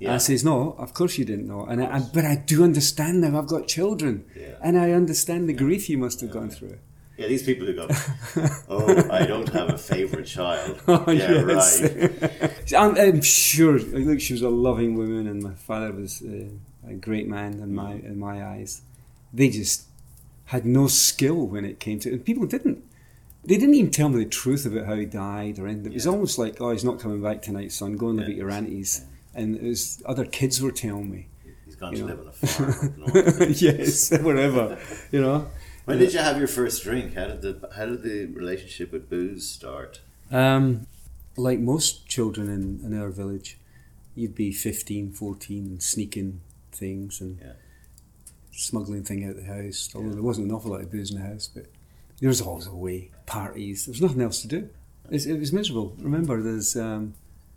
Yeah. 0.00 0.14
I 0.14 0.18
says, 0.18 0.44
no, 0.44 0.72
of 0.78 0.92
course 0.94 1.18
you 1.18 1.24
didn't 1.24 1.46
know. 1.46 1.64
And 1.66 1.82
I, 1.82 1.96
I, 1.96 2.00
but 2.00 2.24
I 2.24 2.36
do 2.36 2.62
understand 2.64 3.20
now. 3.20 3.36
I've 3.38 3.46
got 3.48 3.68
children. 3.68 4.24
Yeah. 4.36 4.54
And 4.62 4.78
I 4.78 4.92
understand 4.92 5.48
the 5.48 5.52
grief 5.64 5.88
you 5.88 5.98
must 5.98 6.20
have 6.20 6.30
gone 6.30 6.50
through. 6.50 6.78
Yeah, 7.18 7.26
these 7.26 7.42
people 7.42 7.66
who 7.66 7.74
go, 7.74 7.88
oh, 8.68 9.10
I 9.10 9.26
don't 9.26 9.48
have 9.48 9.70
a 9.70 9.78
favorite 9.78 10.26
child. 10.26 10.80
Oh, 10.88 11.10
yeah, 11.10 11.44
yes. 11.46 11.82
right. 11.82 12.74
I'm, 12.80 12.96
I'm 12.96 13.20
sure. 13.22 13.78
Look, 13.78 14.20
she 14.20 14.32
was 14.34 14.42
a 14.42 14.48
loving 14.48 14.94
woman, 14.96 15.26
and 15.26 15.42
my 15.42 15.54
father 15.54 15.92
was 15.92 16.22
uh, 16.22 16.44
a 16.88 16.94
great 16.94 17.26
man 17.28 17.54
in 17.54 17.74
my 17.74 17.92
in 17.94 18.18
my 18.20 18.44
eyes. 18.44 18.82
They 19.34 19.48
just 19.50 19.84
had 20.46 20.64
no 20.64 20.86
skill 20.86 21.46
when 21.46 21.64
it 21.64 21.80
came 21.80 21.98
to, 22.00 22.12
and 22.12 22.24
people 22.24 22.46
didn't. 22.46 22.84
They 23.44 23.56
didn't 23.56 23.74
even 23.74 23.90
tell 23.90 24.08
me 24.10 24.22
the 24.24 24.30
truth 24.30 24.64
about 24.66 24.86
how 24.86 24.94
he 24.94 25.04
died 25.06 25.58
or 25.58 25.66
anything. 25.66 25.92
It 25.92 25.94
was 25.94 26.06
almost 26.06 26.38
like, 26.38 26.60
"Oh, 26.60 26.70
he's 26.70 26.84
not 26.84 27.00
coming 27.00 27.20
back 27.22 27.42
tonight, 27.42 27.72
son. 27.72 27.96
Go 27.96 28.08
and 28.10 28.18
live 28.18 28.28
Yeah. 28.28 28.34
at 28.34 28.38
your 28.38 28.50
auntie's." 28.50 29.04
And 29.34 29.56
it 29.56 29.62
was 29.64 30.02
other 30.06 30.24
kids 30.24 30.60
were 30.62 30.72
telling 30.72 31.10
me, 31.10 31.26
He's 31.64 31.76
gone 31.76 31.92
You 31.94 31.98
to 31.98 32.04
know. 32.04 32.14
live 32.14 32.20
on 32.20 32.28
a 32.28 32.32
farm. 32.32 33.52
"Yes, 33.56 34.10
whatever," 34.20 34.78
you 35.12 35.20
know. 35.20 35.46
When 35.88 35.98
did 35.98 36.12
you 36.12 36.18
have 36.18 36.36
your 36.36 36.48
first 36.48 36.82
drink? 36.82 37.14
How 37.14 37.28
did 37.28 37.40
the 37.40 37.70
how 37.74 37.86
did 37.86 38.02
the 38.02 38.26
relationship 38.26 38.92
with 38.92 39.08
booze 39.08 39.48
start? 39.48 40.02
Um, 40.30 40.86
like 41.34 41.60
most 41.60 42.06
children 42.06 42.50
in, 42.50 42.80
in 42.84 43.00
our 43.00 43.08
village, 43.08 43.56
you'd 44.14 44.34
be 44.34 44.52
15, 44.52 45.12
14 45.12 45.64
and 45.64 45.82
sneaking 45.82 46.42
things 46.72 47.22
and 47.22 47.38
Yeah. 47.40 47.52
smuggling 48.52 49.02
things 49.02 49.24
out 49.24 49.30
of 49.30 49.36
the 49.38 49.44
house. 49.44 49.88
Although 49.94 50.08
Yeah. 50.08 50.14
there 50.16 50.22
wasn't 50.22 50.48
an 50.48 50.52
awful 50.54 50.72
lot 50.72 50.82
of 50.82 50.90
booze 50.90 51.10
in 51.10 51.16
the 51.22 51.26
house, 51.26 51.48
but 51.52 51.64
there 52.20 52.28
was 52.28 52.42
always 52.42 52.66
a 52.66 52.74
way. 52.74 53.10
Parties. 53.24 53.86
There 53.86 53.92
was 53.92 54.02
nothing 54.02 54.20
else 54.20 54.42
to 54.42 54.48
do. 54.48 54.68
It 55.06 55.12
was, 55.12 55.26
it 55.26 55.38
was 55.40 55.54
miserable. 55.54 55.96
Remember, 56.00 56.42
there's 56.42 56.76
um, 56.76 57.14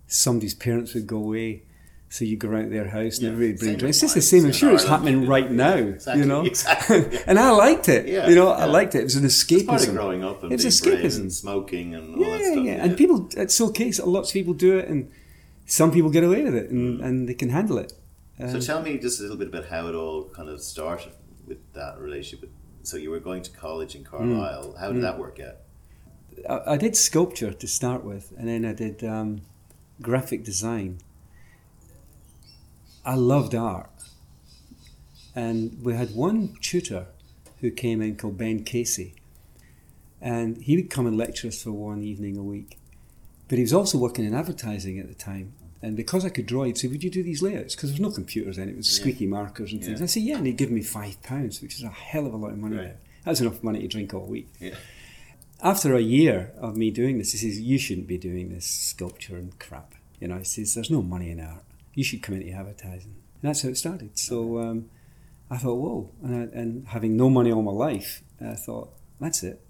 somebody's 0.08 0.54
parents 0.54 0.94
would 0.94 1.06
go 1.06 1.18
away. 1.18 1.64
So 2.14 2.26
you 2.26 2.36
go 2.36 2.54
out 2.54 2.70
their 2.70 2.90
house 2.90 3.20
and 3.20 3.24
Yeah, 3.28 3.32
everybody 3.32 3.58
bring 3.58 3.70
same 3.72 3.78
drinks. 3.80 4.04
It's 4.04 4.14
the 4.16 4.22
same. 4.22 4.44
I'm 4.46 4.52
sure 4.52 4.74
it's 4.74 4.84
happening 4.84 5.28
right 5.28 5.50
now. 5.50 5.76
exactly, 5.76 6.22
you 6.22 6.28
know, 6.28 6.42
exactly, 6.52 7.06
and 7.26 7.40
I 7.40 7.52
liked 7.52 7.88
it. 7.88 8.06
Yeah, 8.06 8.28
you 8.28 8.36
know, 8.36 8.50
I 8.50 8.66
liked 8.66 8.96
it. 8.96 9.00
It 9.00 9.04
was 9.06 9.16
an 9.16 9.24
It's 9.26 9.64
part 9.64 9.88
of 9.88 9.94
growing 9.94 10.22
up 10.22 10.44
and 10.44 10.52
It 10.52 10.58
was 10.58 10.66
escapism. 10.66 11.22
and 11.22 11.32
smoking 11.34 11.96
and 11.96 12.16
all 12.16 12.22
Yeah, 12.22 12.38
that 12.38 12.52
stuff. 12.52 12.66
yeah, 12.66 12.84
and 12.84 12.98
people, 12.98 13.30
it's 13.38 13.62
okay. 13.62 13.94
So 13.94 14.10
lots 14.10 14.30
of 14.30 14.34
people 14.34 14.54
do 14.54 14.78
it, 14.78 14.90
and 14.90 15.10
some 15.66 15.90
people 15.94 16.10
get 16.10 16.26
away 16.26 16.44
with 16.44 16.54
it, 16.54 16.70
and, 16.70 17.00
and 17.00 17.30
they 17.30 17.34
can 17.34 17.48
handle 17.50 17.78
it. 17.78 17.94
So 18.40 18.46
Um, 18.56 18.60
tell 18.60 18.82
me 18.82 18.98
just 18.98 19.20
a 19.20 19.22
little 19.24 19.38
bit 19.38 19.48
about 19.48 19.66
how 19.68 19.88
it 19.88 19.96
all 19.96 20.26
kind 20.36 20.50
of 20.50 20.60
started 20.62 21.14
with 21.48 21.60
that 21.74 21.98
relationship. 21.98 22.50
So 22.84 22.98
you 22.98 23.10
were 23.12 23.20
going 23.22 23.44
to 23.44 23.52
college 23.52 23.96
in 23.96 24.04
Carlisle. 24.04 24.76
How 24.82 24.92
did 24.92 25.02
that 25.04 25.18
work 25.18 25.40
out? 25.40 25.58
I, 26.50 26.74
I 26.74 26.78
did 26.78 26.98
sculpture 26.98 27.54
to 27.54 27.68
start 27.68 28.04
with, 28.04 28.34
and 28.38 28.50
then 28.50 28.66
I 28.66 28.74
did 28.74 29.02
um, 29.04 29.44
graphic 30.02 30.44
design. 30.44 30.98
I 33.04 33.16
loved 33.16 33.56
art, 33.56 33.90
and 35.36 35.78
we 35.84 35.94
had 35.94 36.14
one 36.16 36.56
tutor 36.62 37.08
who 37.60 37.72
came 37.72 38.02
in 38.02 38.16
called 38.16 38.38
Ben 38.38 38.64
Casey, 38.64 39.16
and 40.20 40.58
he 40.58 40.76
would 40.76 40.90
come 40.90 41.08
and 41.08 41.18
lecture 41.18 41.48
us 41.48 41.64
for 41.64 41.72
one 41.72 42.04
evening 42.04 42.38
a 42.38 42.44
week. 42.44 42.78
But 43.48 43.58
he 43.58 43.64
was 43.64 43.74
also 43.74 43.98
working 43.98 44.26
in 44.26 44.34
advertising 44.34 45.00
at 45.00 45.08
the 45.08 45.14
time. 45.16 45.54
And 45.82 45.98
because 45.98 46.24
I 46.24 46.30
could 46.30 46.46
draw, 46.46 46.64
he'd 46.64 46.78
say, 46.78 46.88
Would 46.88 47.04
you 47.04 47.10
do 47.10 47.24
these 47.24 47.42
layouts? 47.42 47.76
Because 47.76 47.90
there 47.90 47.96
was 48.02 48.12
no 48.12 48.16
computers 48.16 48.58
then, 48.58 48.70
it 48.70 48.78
was 48.78 48.88
Yeah. 48.90 49.02
squeaky 49.02 49.26
markers 49.26 49.72
and 49.74 49.84
things. 49.84 50.00
Yeah. 50.00 50.04
I 50.04 50.08
said, 50.08 50.24
Yeah, 50.24 50.38
and 50.38 50.46
he'd 50.46 50.58
give 50.58 50.70
me 50.72 50.84
five 50.84 51.22
pounds, 51.24 51.60
which 51.62 51.76
is 51.76 51.84
a 51.84 51.90
hell 51.90 52.28
of 52.28 52.34
a 52.34 52.38
lot 52.38 52.52
of 52.52 52.60
money. 52.60 52.78
Right. 52.78 52.96
That 53.26 53.32
was 53.32 53.42
enough 53.42 53.64
money 53.64 53.80
to 53.82 53.88
drink 53.88 54.14
all 54.14 54.26
week. 54.28 54.48
Yeah. 54.60 54.76
After 55.64 55.96
a 55.96 56.02
year 56.02 56.52
of 56.58 56.78
me 56.78 56.92
doing 56.92 57.18
this, 57.18 57.32
he 57.32 57.38
says, 57.40 57.60
You 57.60 57.78
shouldn't 57.80 58.08
be 58.08 58.18
doing 58.20 58.50
this 58.50 58.66
sculpture 58.66 59.36
and 59.38 59.58
crap. 59.60 59.96
You 60.20 60.28
know, 60.28 60.38
he 60.38 60.44
says, 60.44 60.76
There's 60.76 60.92
no 60.92 61.02
money 61.02 61.32
in 61.32 61.40
art. 61.40 61.64
You 61.94 62.04
should 62.04 62.22
come 62.22 62.36
into 62.36 62.52
advertising. 62.52 63.16
And 63.42 63.50
that's 63.50 63.62
how 63.62 63.70
it 63.70 63.78
started. 63.78 64.18
So 64.18 64.60
um, 64.60 64.90
I 65.50 65.58
thought, 65.58 65.76
Whoa. 65.76 66.12
And, 66.24 66.36
I, 66.36 66.58
and 66.58 66.88
having 66.88 67.18
no 67.18 67.30
money 67.30 67.52
all 67.52 67.62
my 67.62 67.72
life, 67.72 68.24
I 68.40 68.56
thought, 68.56 68.94
That's 69.20 69.44
it. 69.44 69.62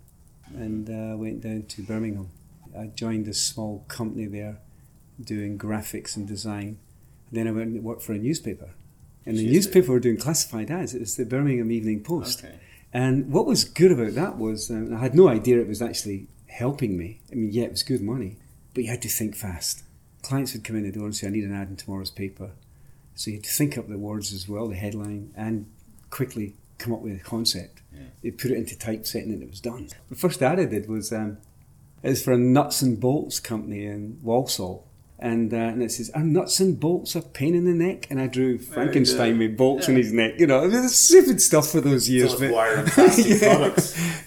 And 0.54 0.90
uh, 0.90 1.18
went 1.18 1.42
down 1.42 1.64
to 1.64 1.82
Birmingham. 1.82 2.30
I 2.78 2.88
joined 2.88 3.28
a 3.28 3.34
small 3.34 3.86
company 3.88 4.26
there 4.28 4.60
doing 5.20 5.58
graphics 5.58 6.16
and 6.16 6.28
design. 6.28 6.80
then 7.32 7.48
I 7.48 7.52
went 7.52 7.70
and 7.70 7.84
worked 7.84 8.04
for 8.04 8.14
a 8.14 8.18
newspaper. 8.18 8.72
And 9.26 9.38
the 9.38 9.50
newspaper 9.50 9.92
were 9.92 10.00
doing 10.00 10.18
classified 10.18 10.72
ads. 10.72 10.96
It 10.96 11.00
was 11.00 11.16
the 11.16 11.26
Birmingham 11.26 11.72
Evening 11.72 12.02
Post. 12.04 12.44
Okay. 12.44 12.56
And 12.92 13.32
what 13.32 13.46
was 13.46 13.64
good 13.64 13.92
about 13.92 14.16
that 14.16 14.38
was 14.38 14.70
um, 14.70 14.94
I 14.94 15.00
had 15.00 15.16
no 15.16 15.30
idea 15.30 15.60
it 15.60 15.68
was 15.68 15.82
actually 15.82 16.28
helping 16.48 16.98
me. 16.98 17.22
I 17.32 17.36
mean, 17.36 17.52
yeah, 17.52 17.66
it 17.66 17.72
was 17.72 17.84
good 17.84 18.02
money, 18.02 18.38
but 18.74 18.84
you 18.84 18.90
had 18.90 19.02
to 19.04 19.10
think 19.10 19.36
fast. 19.36 19.84
Clients 20.22 20.54
would 20.54 20.64
come 20.64 20.76
in 20.76 20.84
the 20.84 20.92
door 20.92 21.06
and 21.06 21.16
say, 21.16 21.28
I 21.28 21.30
need 21.32 21.44
an 21.44 21.54
ad 21.56 21.70
in 21.70 21.76
tomorrow's 21.78 22.12
paper. 22.12 22.52
So 23.16 23.32
you 23.32 23.38
had 23.38 23.44
to 23.46 23.52
think 23.52 23.78
up 23.78 23.88
the 23.90 23.98
words 23.98 24.34
as 24.34 24.48
well, 24.48 24.68
the 24.68 24.76
headline, 24.76 25.34
and 25.36 25.66
quickly 26.10 26.54
come 26.78 26.94
up 26.94 27.02
with 27.02 27.14
a 27.20 27.24
concept. 27.24 27.82
Yeah. 27.94 28.02
You 28.22 28.32
put 28.32 28.52
it 28.52 28.58
into 28.58 28.78
typesetting 28.78 29.32
and 29.34 29.44
it 29.44 29.50
was 29.50 29.60
done. 29.60 29.90
The 30.10 30.16
first 30.16 30.42
ad 30.42 30.60
I 30.60 30.66
did 30.66 30.88
was 30.88 31.12
um, 31.12 31.38
it 32.04 32.10
was 32.10 32.24
for 32.24 32.34
a 32.34 32.38
nuts 32.38 32.82
and 32.82 33.00
bolts 33.00 33.40
company 33.40 33.86
in 33.86 34.20
Walsall. 34.22 34.88
And, 35.20 35.54
uh, 35.54 35.58
and 35.58 35.84
it 35.84 35.92
says, 35.92 36.10
Are 36.16 36.24
nuts 36.24 36.60
and 36.60 36.80
bolts 36.80 37.16
a 37.16 37.22
pain 37.22 37.54
in 37.54 37.66
the 37.66 37.74
neck? 37.74 38.08
And 38.10 38.20
I 38.20 38.26
drew 38.26 38.58
Frankenstein 38.58 39.38
with 39.38 39.56
bolts 39.56 39.88
in 39.88 39.96
his 39.96 40.12
neck. 40.12 40.40
You 40.40 40.48
know, 40.48 40.64
it 40.64 40.72
was 40.72 40.98
stupid 40.98 41.40
stuff 41.40 41.70
for 41.70 41.80
those 41.80 42.10
years. 42.10 42.34
But- 42.34 42.50
Yeah. 43.28 43.70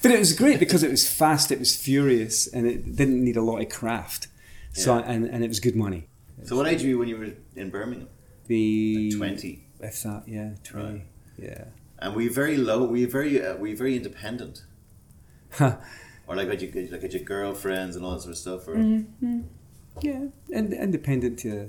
But 0.02 0.10
it 0.12 0.18
was 0.20 0.32
great 0.34 0.60
because 0.60 0.84
it 0.84 0.90
was 0.92 1.08
fast, 1.12 1.50
it 1.50 1.58
was 1.58 1.74
furious, 1.74 2.46
and 2.46 2.66
it 2.68 2.94
didn't 2.94 3.24
need 3.24 3.36
a 3.36 3.42
lot 3.42 3.60
of 3.60 3.68
craft. 3.70 4.28
So 4.74 4.98
Yeah. 4.98 5.10
and, 5.10 5.24
and 5.26 5.42
it 5.42 5.48
was 5.48 5.60
good 5.60 5.76
money. 5.76 6.08
So 6.44 6.56
what 6.56 6.66
age 6.66 6.82
were 6.82 6.88
you 6.88 6.98
when 6.98 7.08
you 7.08 7.16
were 7.16 7.30
in 7.56 7.70
Birmingham? 7.70 8.08
The 8.48 9.08
Like 9.10 9.18
Twenty. 9.18 9.66
if 9.80 10.02
that, 10.02 10.24
yeah, 10.28 10.50
twenty, 10.62 10.86
Right. 10.98 11.06
yeah. 11.38 11.64
And 12.00 12.14
were 12.14 12.20
you 12.22 12.30
very 12.32 12.56
low? 12.58 12.84
Were 12.84 12.96
you 12.98 13.08
very? 13.08 13.42
Uh, 13.44 13.56
were 13.56 13.68
you 13.68 13.76
very 13.76 13.96
independent? 13.96 14.62
Or 16.26 16.34
like 16.36 16.48
had 16.48 16.60
you 16.62 16.88
like 16.90 17.02
had 17.02 17.12
your 17.12 17.22
girlfriends 17.22 17.96
and 17.96 18.04
all 18.04 18.12
that 18.12 18.20
sort 18.22 18.32
of 18.32 18.38
stuff? 18.38 18.68
Or 18.68 18.76
Mm-hmm. 18.76 19.40
Yeah, 20.00 20.26
and 20.52 20.72
independent 20.72 21.44
uh, 21.46 21.66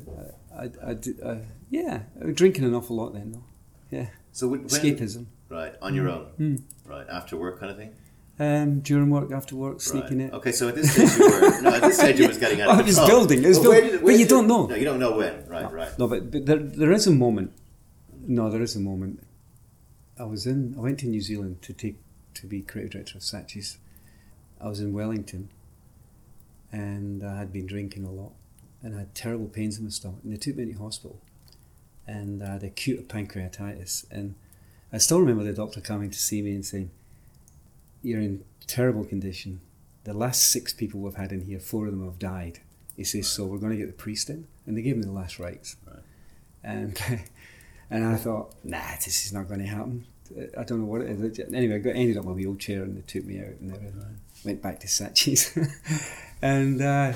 I, 0.57 0.71
I, 0.83 0.93
did- 0.95 1.21
uh, 1.21 1.35
yeah, 1.69 2.03
I 2.21 2.25
was 2.25 2.35
drinking 2.35 2.63
an 2.65 2.73
awful 2.73 2.95
lot 2.95 3.13
then 3.13 3.31
though. 3.33 3.43
Yeah, 3.91 4.07
so 4.31 4.47
when, 4.47 4.61
when- 4.61 4.69
escapism. 4.69 5.27
right 5.49 5.75
on 5.81 5.93
your 5.93 6.09
own, 6.09 6.25
Mm. 6.39 6.61
right 6.85 7.05
after 7.07 7.37
work 7.37 7.59
kind 7.59 7.71
of 7.71 7.77
thing. 7.77 7.93
Um, 8.37 8.81
during 8.81 9.09
work, 9.09 9.31
after 9.31 9.55
work, 9.55 9.79
sneaking 9.79 10.19
right. 10.19 10.27
it. 10.27 10.33
Okay, 10.33 10.51
so 10.51 10.67
at 10.67 10.75
this 10.75 10.91
stage 10.91 11.17
you 11.17 11.23
were 11.29 11.61
no. 11.61 11.69
At 11.75 11.81
this 11.83 11.97
stage 11.97 12.19
you 12.19 12.27
was 12.27 12.37
getting 12.37 12.59
out. 12.61 12.67
Oh, 12.69 12.73
of 12.73 12.79
it 12.81 12.85
was 12.87 12.99
building, 12.99 13.43
it 13.43 13.47
was 13.47 13.59
But 13.59 13.67
where 13.69 13.81
building. 13.81 13.97
did- 13.99 14.05
But 14.05 14.11
you 14.11 14.17
did- 14.19 14.27
don't 14.29 14.47
know. 14.47 14.65
No, 14.65 14.75
you 14.75 14.83
don't 14.83 14.99
know 14.99 15.15
when. 15.17 15.47
Right, 15.47 15.71
right. 15.71 15.97
No, 15.99 16.07
but, 16.09 16.31
but 16.31 16.45
there, 16.45 16.57
there 16.59 16.91
is 16.91 17.07
a 17.07 17.11
moment. 17.11 17.53
No, 18.27 18.49
there 18.49 18.61
is 18.61 18.75
a 18.75 18.79
moment. 18.81 19.21
I 20.19 20.23
was 20.25 20.45
in. 20.45 20.75
I 20.77 20.81
went 20.81 20.99
to 20.99 21.07
New 21.07 21.21
Zealand 21.21 21.61
to 21.61 21.71
take 21.71 21.97
to 22.33 22.45
be 22.47 22.61
creative 22.61 22.91
director 22.91 23.17
of 23.19 23.23
Saatchi's. 23.23 23.77
I 24.59 24.67
was 24.67 24.81
in 24.81 24.91
Wellington, 24.91 25.47
and 26.71 27.23
I 27.23 27.37
had 27.37 27.53
been 27.53 27.65
drinking 27.65 28.03
a 28.05 28.11
lot, 28.11 28.33
and 28.81 28.95
I 28.95 28.99
had 28.99 29.15
terrible 29.15 29.47
pains 29.47 29.77
in 29.77 29.85
my 29.85 29.89
stomach, 29.91 30.19
and 30.23 30.33
they 30.33 30.37
took 30.37 30.55
me 30.57 30.65
to 30.65 30.73
hospital, 30.77 31.21
and 32.07 32.43
I 32.43 32.53
had 32.53 32.63
acute 32.63 33.07
pancreatitis, 33.07 34.05
and 34.11 34.35
I 34.91 34.97
still 34.97 35.19
remember 35.19 35.43
the 35.43 35.53
doctor 35.53 35.81
coming 35.81 36.09
to 36.09 36.17
see 36.19 36.41
me 36.41 36.51
and 36.51 36.65
saying, 36.65 36.91
"You're 38.05 38.21
in 38.21 38.43
terrible 38.67 39.03
condition. 39.03 39.61
The 40.03 40.13
last 40.13 40.51
six 40.51 40.73
people 40.73 40.99
we've 41.01 41.15
had 41.15 41.31
in 41.31 41.41
here, 41.45 41.59
four 41.59 41.87
of 41.87 41.91
them 41.91 42.05
have 42.05 42.19
died." 42.19 42.59
He 42.95 43.03
says, 43.03 43.27
"So 43.27 43.45
we're 43.45 43.57
going 43.57 43.71
to 43.71 43.77
get 43.77 43.87
the 43.87 44.03
priest 44.03 44.29
in," 44.29 44.47
and 44.65 44.77
they 44.77 44.81
gave 44.81 44.97
me 44.97 45.03
the 45.03 45.11
last 45.11 45.39
rites. 45.39 45.75
Right. 45.85 46.03
And 46.63 46.99
and 47.89 48.05
I 48.05 48.15
thought, 48.15 48.53
nah, 48.63 48.95
this 49.03 49.25
is 49.25 49.33
not 49.33 49.47
going 49.47 49.59
to 49.59 49.67
happen. 49.67 50.05
I 50.57 50.63
don't 50.63 50.79
know 50.79 50.85
what 50.85 51.01
it 51.01 51.09
is. 51.09 51.39
Anyway, 51.53 51.75
I 51.75 51.77
got, 51.77 51.95
ended 51.95 52.17
up 52.17 52.25
in 52.25 52.31
a 52.31 52.33
wheelchair 52.33 52.81
and 52.81 52.97
they 52.97 53.01
took 53.01 53.25
me 53.25 53.39
out 53.39 53.59
and 53.59 53.73
everything. 53.73 54.19
Went 54.43 54.61
back 54.61 54.79
to 54.81 54.87
Saatchi's, 54.87 55.55
and 56.41 56.81
uh, 56.81 57.13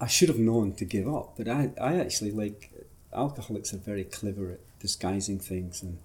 I 0.00 0.06
should 0.06 0.28
have 0.28 0.38
known 0.38 0.74
to 0.74 0.84
give 0.84 1.12
up, 1.12 1.34
but 1.36 1.48
I, 1.48 1.70
I 1.80 1.96
actually 2.00 2.30
like 2.30 2.72
alcoholics 3.12 3.74
are 3.74 3.78
very 3.78 4.04
clever 4.04 4.52
at 4.52 4.60
disguising 4.80 5.38
things 5.38 5.82
and, 5.82 5.98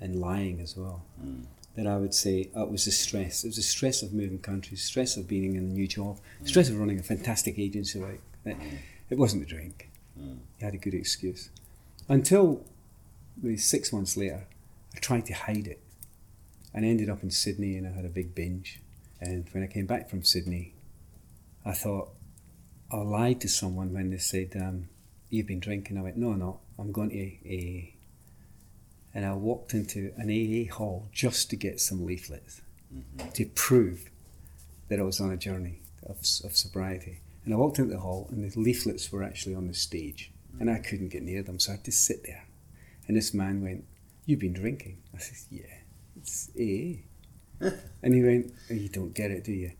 and 0.00 0.16
lying 0.16 0.60
as 0.60 0.76
well. 0.76 1.04
Mm. 1.24 1.44
That 1.76 1.86
I 1.86 1.96
would 1.96 2.14
say 2.14 2.50
oh, 2.54 2.62
it 2.62 2.70
was 2.70 2.86
the 2.86 2.90
stress. 2.90 3.44
It 3.44 3.48
was 3.48 3.56
the 3.56 3.62
stress 3.62 4.02
of 4.02 4.12
moving 4.12 4.38
countries, 4.38 4.82
stress 4.82 5.16
of 5.16 5.28
being 5.28 5.56
in 5.56 5.64
a 5.64 5.66
new 5.66 5.86
job, 5.86 6.18
stress 6.44 6.70
of 6.70 6.78
running 6.78 6.98
a 6.98 7.02
fantastic 7.02 7.58
agency. 7.58 8.00
Like 8.00 8.20
it, 8.44 8.56
it 9.10 9.18
wasn't 9.18 9.42
the 9.42 9.48
drink. 9.48 9.90
Mm. 10.18 10.38
He 10.56 10.64
had 10.64 10.74
a 10.74 10.78
good 10.78 10.94
excuse. 10.94 11.50
Until 12.08 12.64
maybe 13.40 13.56
six 13.56 13.92
months 13.92 14.16
later, 14.16 14.46
I 14.94 14.98
tried 14.98 15.26
to 15.26 15.34
hide 15.34 15.66
it 15.66 15.80
and 16.72 16.84
ended 16.84 17.10
up 17.10 17.22
in 17.22 17.30
Sydney 17.30 17.76
and 17.76 17.86
I 17.86 17.90
had 17.90 18.04
a 18.04 18.10
big 18.10 18.34
binge. 18.34 18.80
And 19.20 19.46
when 19.52 19.62
I 19.62 19.66
came 19.66 19.86
back 19.86 20.08
from 20.08 20.22
Sydney, 20.22 20.74
I 21.64 21.72
thought, 21.72 22.10
I 22.90 22.98
lied 22.98 23.40
to 23.40 23.48
someone 23.48 23.92
when 23.92 24.10
they 24.10 24.18
said, 24.18 24.52
um, 24.54 24.88
you've 25.30 25.46
been 25.46 25.58
drinking. 25.58 25.98
I 25.98 26.02
went, 26.02 26.16
no, 26.16 26.34
no, 26.34 26.60
I'm 26.78 26.92
going 26.92 27.10
to 27.10 27.16
AA. 27.18 27.95
And 29.16 29.24
I 29.24 29.32
walked 29.32 29.72
into 29.72 30.12
an 30.18 30.28
AA 30.28 30.70
hall 30.72 31.08
just 31.10 31.48
to 31.50 31.56
get 31.56 31.80
some 31.80 32.04
leaflets 32.04 32.60
Mm-hmm. 32.94 33.30
to 33.30 33.46
prove 33.46 34.10
that 34.88 35.00
I 35.00 35.02
was 35.02 35.20
on 35.20 35.32
a 35.32 35.36
journey 35.36 35.80
of, 36.04 36.18
of 36.44 36.56
sobriety. 36.56 37.18
And 37.44 37.52
I 37.52 37.56
walked 37.56 37.80
into 37.80 37.92
the 37.94 38.00
hall, 38.00 38.28
and 38.30 38.48
the 38.48 38.60
leaflets 38.60 39.10
were 39.10 39.24
actually 39.24 39.56
on 39.56 39.66
the 39.66 39.74
stage, 39.74 40.30
and 40.60 40.70
I 40.70 40.78
couldn't 40.78 41.08
get 41.08 41.22
near 41.24 41.42
them, 41.42 41.58
so 41.58 41.72
I 41.72 41.76
had 41.76 41.84
to 41.86 41.90
sit 41.92 42.22
there. 42.24 42.44
And 43.08 43.16
this 43.16 43.34
man 43.34 43.60
went, 43.60 43.84
"You've 44.24 44.38
been 44.38 44.52
drinking?" 44.52 44.98
I 45.12 45.18
said, 45.18 45.36
"Yeah, 45.50 45.74
it's 46.16 46.48
AA." 46.56 47.02
and 48.04 48.14
he 48.14 48.22
went, 48.22 48.52
oh, 48.70 48.74
"You 48.74 48.88
don't 48.88 49.14
get 49.14 49.32
it, 49.32 49.42
do 49.42 49.52
you?" 49.52 49.72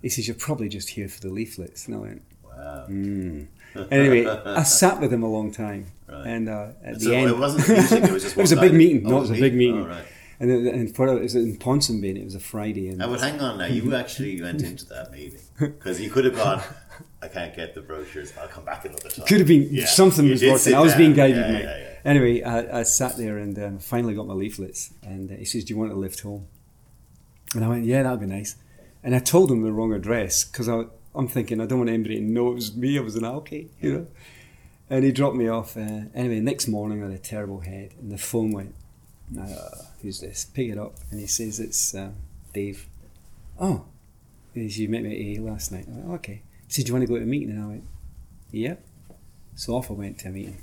He 0.00 0.08
says, 0.08 0.26
"You're 0.26 0.36
probably 0.48 0.70
just 0.70 0.88
here 0.90 1.08
for 1.08 1.20
the 1.20 1.28
leaflets." 1.30 1.86
And 1.86 1.96
I 1.96 1.98
went, 1.98 2.22
Wow. 2.44 2.84
"Hmm." 2.86 3.42
Anyway, 3.90 4.24
I 4.26 4.62
sat 4.80 5.00
with 5.02 5.12
him 5.12 5.22
a 5.22 5.28
long 5.30 5.52
time, 5.52 5.92
Right. 6.18 6.26
and 6.34 6.48
uh, 6.48 6.68
at 6.84 7.00
So 7.00 7.08
the 7.10 7.16
end, 7.16 7.30
it 7.30 7.38
wasn't 7.38 7.68
a 7.68 7.72
meeting, 7.82 8.04
it 8.08 8.12
was 8.12 8.22
just 8.22 8.36
It 8.38 8.40
was 8.40 8.52
a 8.52 8.60
big 8.60 8.74
meeting. 8.74 9.06
Oh, 9.06 9.10
No, 9.10 9.16
it 9.18 9.20
was 9.20 9.30
a 9.30 9.34
big 9.34 9.54
meeting. 9.54 9.82
Oh, 9.82 9.86
right. 9.88 10.04
and, 10.40 10.50
then- 10.50 10.66
and 10.74 10.94
for, 10.94 11.08
it 11.08 11.22
was 11.22 11.34
in 11.34 11.56
Ponsonby, 11.58 12.08
and 12.10 12.18
it 12.18 12.24
was 12.24 12.34
a 12.34 12.40
Friday, 12.40 12.88
and 12.88 13.02
I 13.02 13.06
would 13.06 13.20
hang 13.20 13.40
on 13.40 13.58
now. 13.58 13.66
You 13.66 13.94
actually 14.02 14.40
went 14.42 14.62
into 14.62 14.84
that 14.86 15.10
meeting 15.12 15.40
because 15.58 16.00
you 16.00 16.10
could 16.10 16.24
have 16.24 16.36
gone. 16.36 16.62
I 17.22 17.28
can't 17.28 17.54
get 17.54 17.74
the 17.74 17.80
brochures. 17.80 18.32
I'll 18.40 18.48
come 18.48 18.64
back 18.64 18.84
another 18.84 19.08
time. 19.08 19.26
Could 19.26 19.38
have 19.38 19.48
been 19.48 19.68
Yeah. 19.70 19.86
something 19.86 20.24
You 20.24 20.32
was 20.32 20.42
working. 20.44 20.74
I 20.74 20.80
was 20.80 20.94
being 20.94 21.14
guided. 21.14 21.36
Yeah, 21.38 21.58
yeah. 21.60 21.84
Anyway, 22.04 22.42
I, 22.42 22.80
I 22.80 22.82
sat 22.84 23.16
there 23.16 23.38
and 23.38 23.58
um, 23.58 23.78
finally 23.80 24.14
got 24.14 24.26
my 24.26 24.34
leaflets, 24.34 24.92
and 25.02 25.30
uh, 25.30 25.34
he 25.34 25.44
says, 25.44 25.64
"Do 25.64 25.74
you 25.74 25.78
want 25.78 25.90
to 25.90 25.96
lift 25.98 26.20
home?" 26.20 26.46
And 27.54 27.64
I 27.64 27.68
went, 27.68 27.84
"Yeah, 27.84 28.02
that'd 28.04 28.20
be 28.20 28.26
nice." 28.26 28.54
And 29.02 29.14
I 29.14 29.18
told 29.20 29.50
him 29.50 29.62
the 29.62 29.72
wrong 29.72 29.92
address 29.92 30.44
because 30.44 30.68
I'm 30.68 31.28
thinking 31.28 31.60
I 31.60 31.66
don't 31.66 31.78
want 31.78 31.90
anybody 31.90 32.16
to 32.16 32.22
know 32.22 32.50
it 32.52 32.54
was 32.54 32.76
me. 32.76 32.98
I 32.98 33.00
was 33.00 33.16
an 33.16 33.22
alky, 33.22 33.68
you 33.80 33.92
know. 33.92 34.06
And 34.90 35.04
he 35.04 35.12
dropped 35.12 35.36
me 35.36 35.48
off. 35.48 35.76
Uh, 35.76 36.02
anyway, 36.14 36.40
next 36.40 36.66
morning 36.66 37.02
I 37.02 37.06
had 37.06 37.14
a 37.14 37.18
terrible 37.18 37.60
head, 37.60 37.94
and 38.00 38.10
the 38.10 38.18
phone 38.18 38.52
went. 38.52 38.74
Uh, 39.38 39.84
who's 40.00 40.20
this? 40.20 40.46
Pick 40.46 40.70
it 40.70 40.78
up, 40.78 40.94
and 41.10 41.20
he 41.20 41.26
says 41.26 41.60
it's 41.60 41.94
uh, 41.94 42.10
Dave. 42.54 42.86
Oh, 43.60 43.84
he 44.54 44.68
says, 44.68 44.78
you 44.78 44.88
met 44.88 45.02
me 45.02 45.36
at 45.36 45.40
AA 45.40 45.42
last 45.42 45.70
night. 45.72 45.86
I 45.88 45.92
went, 45.92 46.10
okay. 46.20 46.42
He 46.66 46.72
said, 46.72 46.86
Do 46.86 46.90
you 46.90 46.94
want 46.94 47.06
to 47.06 47.12
go 47.12 47.18
to 47.18 47.24
a 47.24 47.26
meeting? 47.26 47.50
And 47.50 47.62
I 47.62 47.66
went, 47.66 47.84
Yep. 48.52 48.82
So 49.56 49.74
off 49.74 49.90
I 49.90 49.94
went 49.94 50.18
to 50.20 50.28
a 50.28 50.30
meeting. 50.30 50.58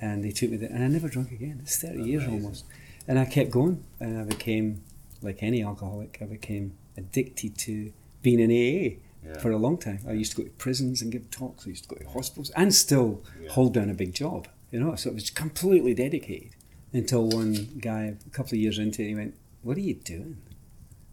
And 0.00 0.24
they 0.24 0.30
took 0.30 0.50
me 0.50 0.56
there, 0.56 0.70
and 0.70 0.84
I 0.84 0.88
never 0.88 1.08
drank 1.08 1.30
again. 1.30 1.60
It's 1.62 1.80
30 1.80 2.02
years 2.02 2.24
almost. 2.28 2.64
And 3.06 3.18
I 3.18 3.24
kept 3.24 3.50
going, 3.50 3.84
and 4.00 4.18
I 4.18 4.24
became, 4.24 4.82
like 5.22 5.42
any 5.42 5.62
alcoholic, 5.62 6.18
I 6.20 6.24
became 6.24 6.76
addicted 6.96 7.56
to 7.58 7.92
being 8.20 8.40
in 8.40 8.50
AA 8.50 8.98
Yeah. 9.24 9.38
for 9.38 9.50
a 9.52 9.56
long 9.56 9.78
time. 9.78 10.00
I 10.06 10.12
used 10.12 10.32
to 10.32 10.38
go 10.38 10.44
to 10.44 10.50
prisons 10.54 11.00
and 11.02 11.12
give 11.12 11.30
talks, 11.30 11.64
I 11.66 11.70
used 11.70 11.84
to 11.88 11.94
go 11.94 11.96
to 11.96 12.08
hospitals, 12.10 12.50
and 12.56 12.74
still 12.74 13.22
Yeah. 13.40 13.50
hold 13.50 13.72
down 13.74 13.88
a 13.88 13.94
big 13.94 14.14
job, 14.14 14.48
you 14.72 14.80
know. 14.80 14.94
So 14.96 15.10
it 15.10 15.14
was 15.14 15.30
completely 15.30 15.94
dedicated 15.94 16.56
until 16.92 17.28
one 17.28 17.78
guy, 17.80 18.16
a 18.26 18.30
couple 18.30 18.54
of 18.54 18.60
years 18.60 18.78
into 18.78 19.02
it, 19.02 19.08
he 19.08 19.14
went, 19.14 19.34
What 19.62 19.76
are 19.76 19.80
you 19.80 19.94
doing? 19.94 20.38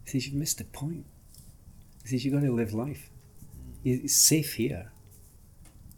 He 0.04 0.10
says, 0.10 0.26
You've 0.26 0.34
missed 0.34 0.58
the 0.58 0.64
point. 0.64 1.06
He 2.02 2.08
says, 2.08 2.24
You've 2.24 2.34
got 2.34 2.40
to 2.40 2.52
live 2.52 2.72
life. 2.74 3.10
It's 3.84 4.14
safe 4.14 4.54
here. 4.54 4.90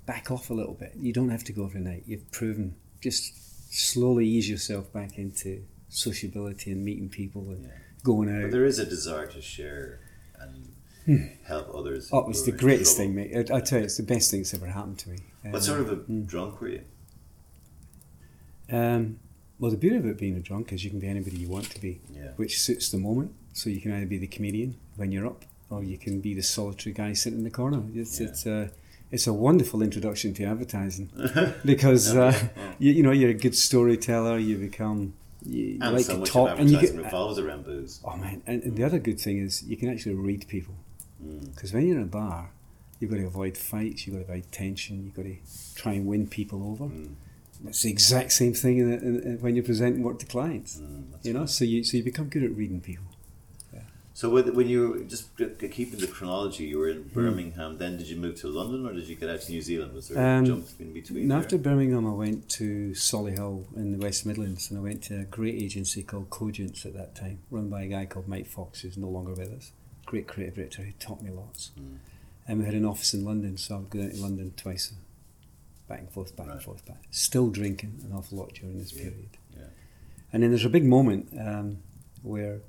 Back 0.05 0.31
off 0.31 0.51
a 0.51 0.55
little 0.55 0.75
bit. 0.75 0.93
You 0.97 1.13
don't 1.13 1.31
have 1.31 1.45
to 1.45 1.53
go 1.53 1.65
every 1.65 1.81
night. 1.81 2.05
You've 2.07 2.31
proven. 2.31 2.75
Just 3.01 3.33
slowly 3.73 4.27
ease 4.29 4.51
yourself 4.51 4.93
back 4.93 5.17
into 5.19 5.65
sociability 5.89 6.71
and 6.73 6.85
meeting 6.85 7.09
people 7.09 7.51
and 7.51 7.65
Yeah. 7.65 7.71
going 8.05 8.29
But 8.29 8.45
out. 8.47 8.51
there 8.51 8.65
is 8.67 8.79
a 8.79 8.85
desire 8.87 9.27
to 9.29 9.41
share 9.41 10.01
and 10.39 10.69
help 11.47 11.75
others. 11.75 12.09
Oh, 12.13 12.27
was 12.27 12.45
the 12.45 12.53
greatest 12.53 12.97
trouble. 12.97 13.15
thing, 13.15 13.33
mate. 13.33 13.51
I, 13.51 13.57
I 13.57 13.61
tell 13.61 13.79
you, 13.79 13.85
it's 13.85 13.97
the 13.97 14.03
best 14.03 14.31
thing 14.31 14.41
that's 14.41 14.55
ever 14.55 14.67
happened 14.67 14.99
to 15.01 15.11
me. 15.11 15.19
What 15.43 15.57
Um, 15.57 15.61
sort 15.63 15.81
of 15.81 15.89
a 15.91 15.97
drunk 15.97 16.61
were 16.61 16.69
you? 16.69 16.83
Um, 18.71 19.19
well, 19.59 19.71
the 19.71 19.77
beauty 19.77 19.97
of 19.97 20.07
it 20.07 20.19
being 20.19 20.37
a 20.37 20.41
drunk 20.41 20.73
is 20.73 20.83
you 20.85 20.91
can 20.91 20.99
be 20.99 21.09
anybody 21.09 21.37
you 21.37 21.49
want 21.49 21.71
to 21.71 21.81
be, 21.81 22.01
Yeah. 22.15 22.31
which 22.37 22.61
suits 22.61 22.91
the 22.91 22.99
moment. 22.99 23.33
So 23.53 23.69
you 23.71 23.81
can 23.81 23.93
either 23.93 24.07
be 24.07 24.19
the 24.19 24.27
comedian 24.27 24.77
when 24.97 25.13
you're 25.13 25.27
up, 25.27 25.45
or 25.71 25.83
you 25.85 25.99
can 25.99 26.21
be 26.21 26.35
the 26.35 26.43
solitary 26.43 26.95
guy 26.95 27.13
sitting 27.13 27.39
in 27.41 27.45
the 27.45 27.51
corner. 27.51 27.83
It's 27.95 28.19
Yeah. 28.21 28.27
it's 28.29 28.47
a 28.47 28.71
it's 29.11 29.27
a 29.27 29.33
wonderful 29.33 29.83
introduction 29.83 30.33
to 30.35 30.45
advertising 30.45 31.11
because 31.67 32.17
uh, 32.17 32.33
you, 32.79 32.93
you 32.93 33.03
know 33.03 33.11
you're 33.11 33.29
a 33.31 33.35
good 33.35 33.55
storyteller. 33.55 34.39
You 34.39 34.57
become 34.57 35.13
you 35.45 35.77
And 35.83 35.95
like 35.97 36.07
so 36.07 36.15
to 36.15 36.19
much 36.21 36.29
talk, 36.31 36.51
of 36.53 36.61
and 36.61 36.71
you 36.71 36.81
get, 36.81 36.95
revolves 36.97 37.39
around 37.39 37.65
booze. 37.67 38.01
oh 38.07 38.17
man. 38.17 38.41
And, 38.47 38.63
and 38.63 38.75
the 38.77 38.85
other 38.85 38.99
good 38.99 39.21
thing 39.21 39.37
is 39.39 39.63
you 39.65 39.77
can 39.77 39.91
actually 39.91 40.15
read 40.15 40.49
people 40.49 40.75
Mm. 41.25 41.55
because 41.55 41.73
when 41.73 41.87
you're 41.87 41.99
in 41.99 42.03
a 42.03 42.07
bar, 42.07 42.51
you've 42.99 43.11
got 43.11 43.19
to 43.19 43.27
avoid 43.27 43.57
fights. 43.57 44.07
You've 44.07 44.17
got 44.17 44.27
to 44.27 44.33
avoid 44.33 44.51
tension. 44.53 45.05
You've 45.05 45.15
got 45.15 45.25
to 45.25 45.37
try 45.75 45.93
and 45.93 46.07
win 46.07 46.27
people 46.27 46.63
over. 46.71 46.85
Mm. 46.93 47.15
It's 47.67 47.83
the 47.83 47.91
exact 47.91 48.33
same 48.33 48.55
thing 48.55 48.79
in, 48.79 48.93
in, 48.93 49.39
when 49.41 49.55
you're 49.55 49.65
presenting 49.65 50.03
work 50.03 50.19
to 50.19 50.27
clients. 50.27 50.79
Mm, 50.79 51.05
You 51.23 51.33
know, 51.35 51.41
right. 51.41 51.49
so 51.49 51.65
you 51.65 51.85
so 51.85 51.97
you 51.97 52.03
become 52.03 52.29
good 52.29 52.43
at 52.43 52.57
reading 52.57 52.81
people. 52.81 53.05
So 54.15 54.29
when, 54.29 54.55
when 54.55 54.69
you 54.69 54.89
were 54.91 54.99
just 55.05 55.35
keeping 55.39 55.99
the 55.99 56.07
chronology, 56.07 56.65
you 56.65 56.79
were 56.79 56.93
Hmm. 56.93 56.99
in 56.99 57.09
Birmingham. 57.15 57.79
Then 57.79 57.97
did 57.97 58.09
you 58.09 58.17
move 58.17 58.37
to 58.43 58.49
London 58.49 58.85
or 58.87 58.93
did 58.93 59.09
you 59.09 59.17
get 59.17 59.31
out 59.31 59.41
to 59.41 59.51
New 59.51 59.63
Zealand? 59.63 59.95
Was 59.95 60.09
there 60.09 60.37
Um, 60.37 60.45
a 60.45 60.47
jump 60.49 60.67
in 60.79 60.93
between? 60.93 61.33
After 61.33 61.57
Birmingham, 61.57 62.07
I 62.07 62.13
went 62.13 62.47
to 62.51 62.91
Solihull 62.91 63.75
in 63.75 63.93
the 63.93 63.99
West 63.99 64.27
Midlands, 64.27 64.69
and 64.71 64.79
I 64.79 64.83
went 64.83 65.03
to 65.05 65.21
a 65.21 65.25
great 65.25 65.55
agency 65.55 66.03
called 66.03 66.29
Cogents 66.29 66.85
at 66.85 66.93
that 66.93 67.15
time, 67.15 67.39
run 67.51 67.71
by 67.71 67.83
a 67.85 67.89
guy 67.89 68.05
called 68.05 68.29
Mike 68.29 68.47
Fox, 68.47 68.83
who's 68.83 68.99
no 68.99 69.09
longer 69.09 69.33
with 69.33 69.51
us. 69.51 69.73
Great 70.13 70.29
creative 70.29 70.57
director 70.57 70.83
who 70.83 70.93
taught 71.01 71.23
me 71.23 71.31
lots. 71.31 71.71
Mm. 71.81 71.97
And 72.47 72.59
we 72.59 72.67
had 72.67 72.75
an 72.75 72.85
office 72.85 73.15
in 73.15 73.25
London, 73.25 73.57
so 73.57 73.77
I 73.77 73.79
would 73.79 73.89
go 73.89 74.01
down 74.01 74.11
to 74.11 74.21
London 74.21 74.53
twice, 74.59 74.93
back 75.89 76.01
and 76.01 76.11
forth, 76.11 76.37
back 76.37 76.49
and 76.51 76.63
forth, 76.63 76.85
back. 76.85 77.03
Still 77.11 77.49
drinking 77.49 78.03
an 78.05 78.13
awful 78.15 78.37
lot 78.37 78.53
during 78.53 78.79
this 78.79 78.93
Yeah, 78.93 79.05
period. 79.05 79.31
yeah. 79.57 79.63
And 80.31 80.43
then 80.43 80.51
there's 80.51 80.67
a 80.67 80.69
big 80.69 80.85
moment 80.85 81.31
um, 81.41 81.79
where, 82.23 82.61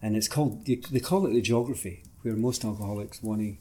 and 0.00 0.14
it's 0.14 0.28
called, 0.28 0.64
they 0.66 0.76
call 1.00 1.26
it 1.26 1.32
the 1.32 1.40
geography, 1.42 2.04
where 2.22 2.34
most 2.36 2.64
alcoholics 2.64 3.20
want 3.20 3.40
to 3.40 3.56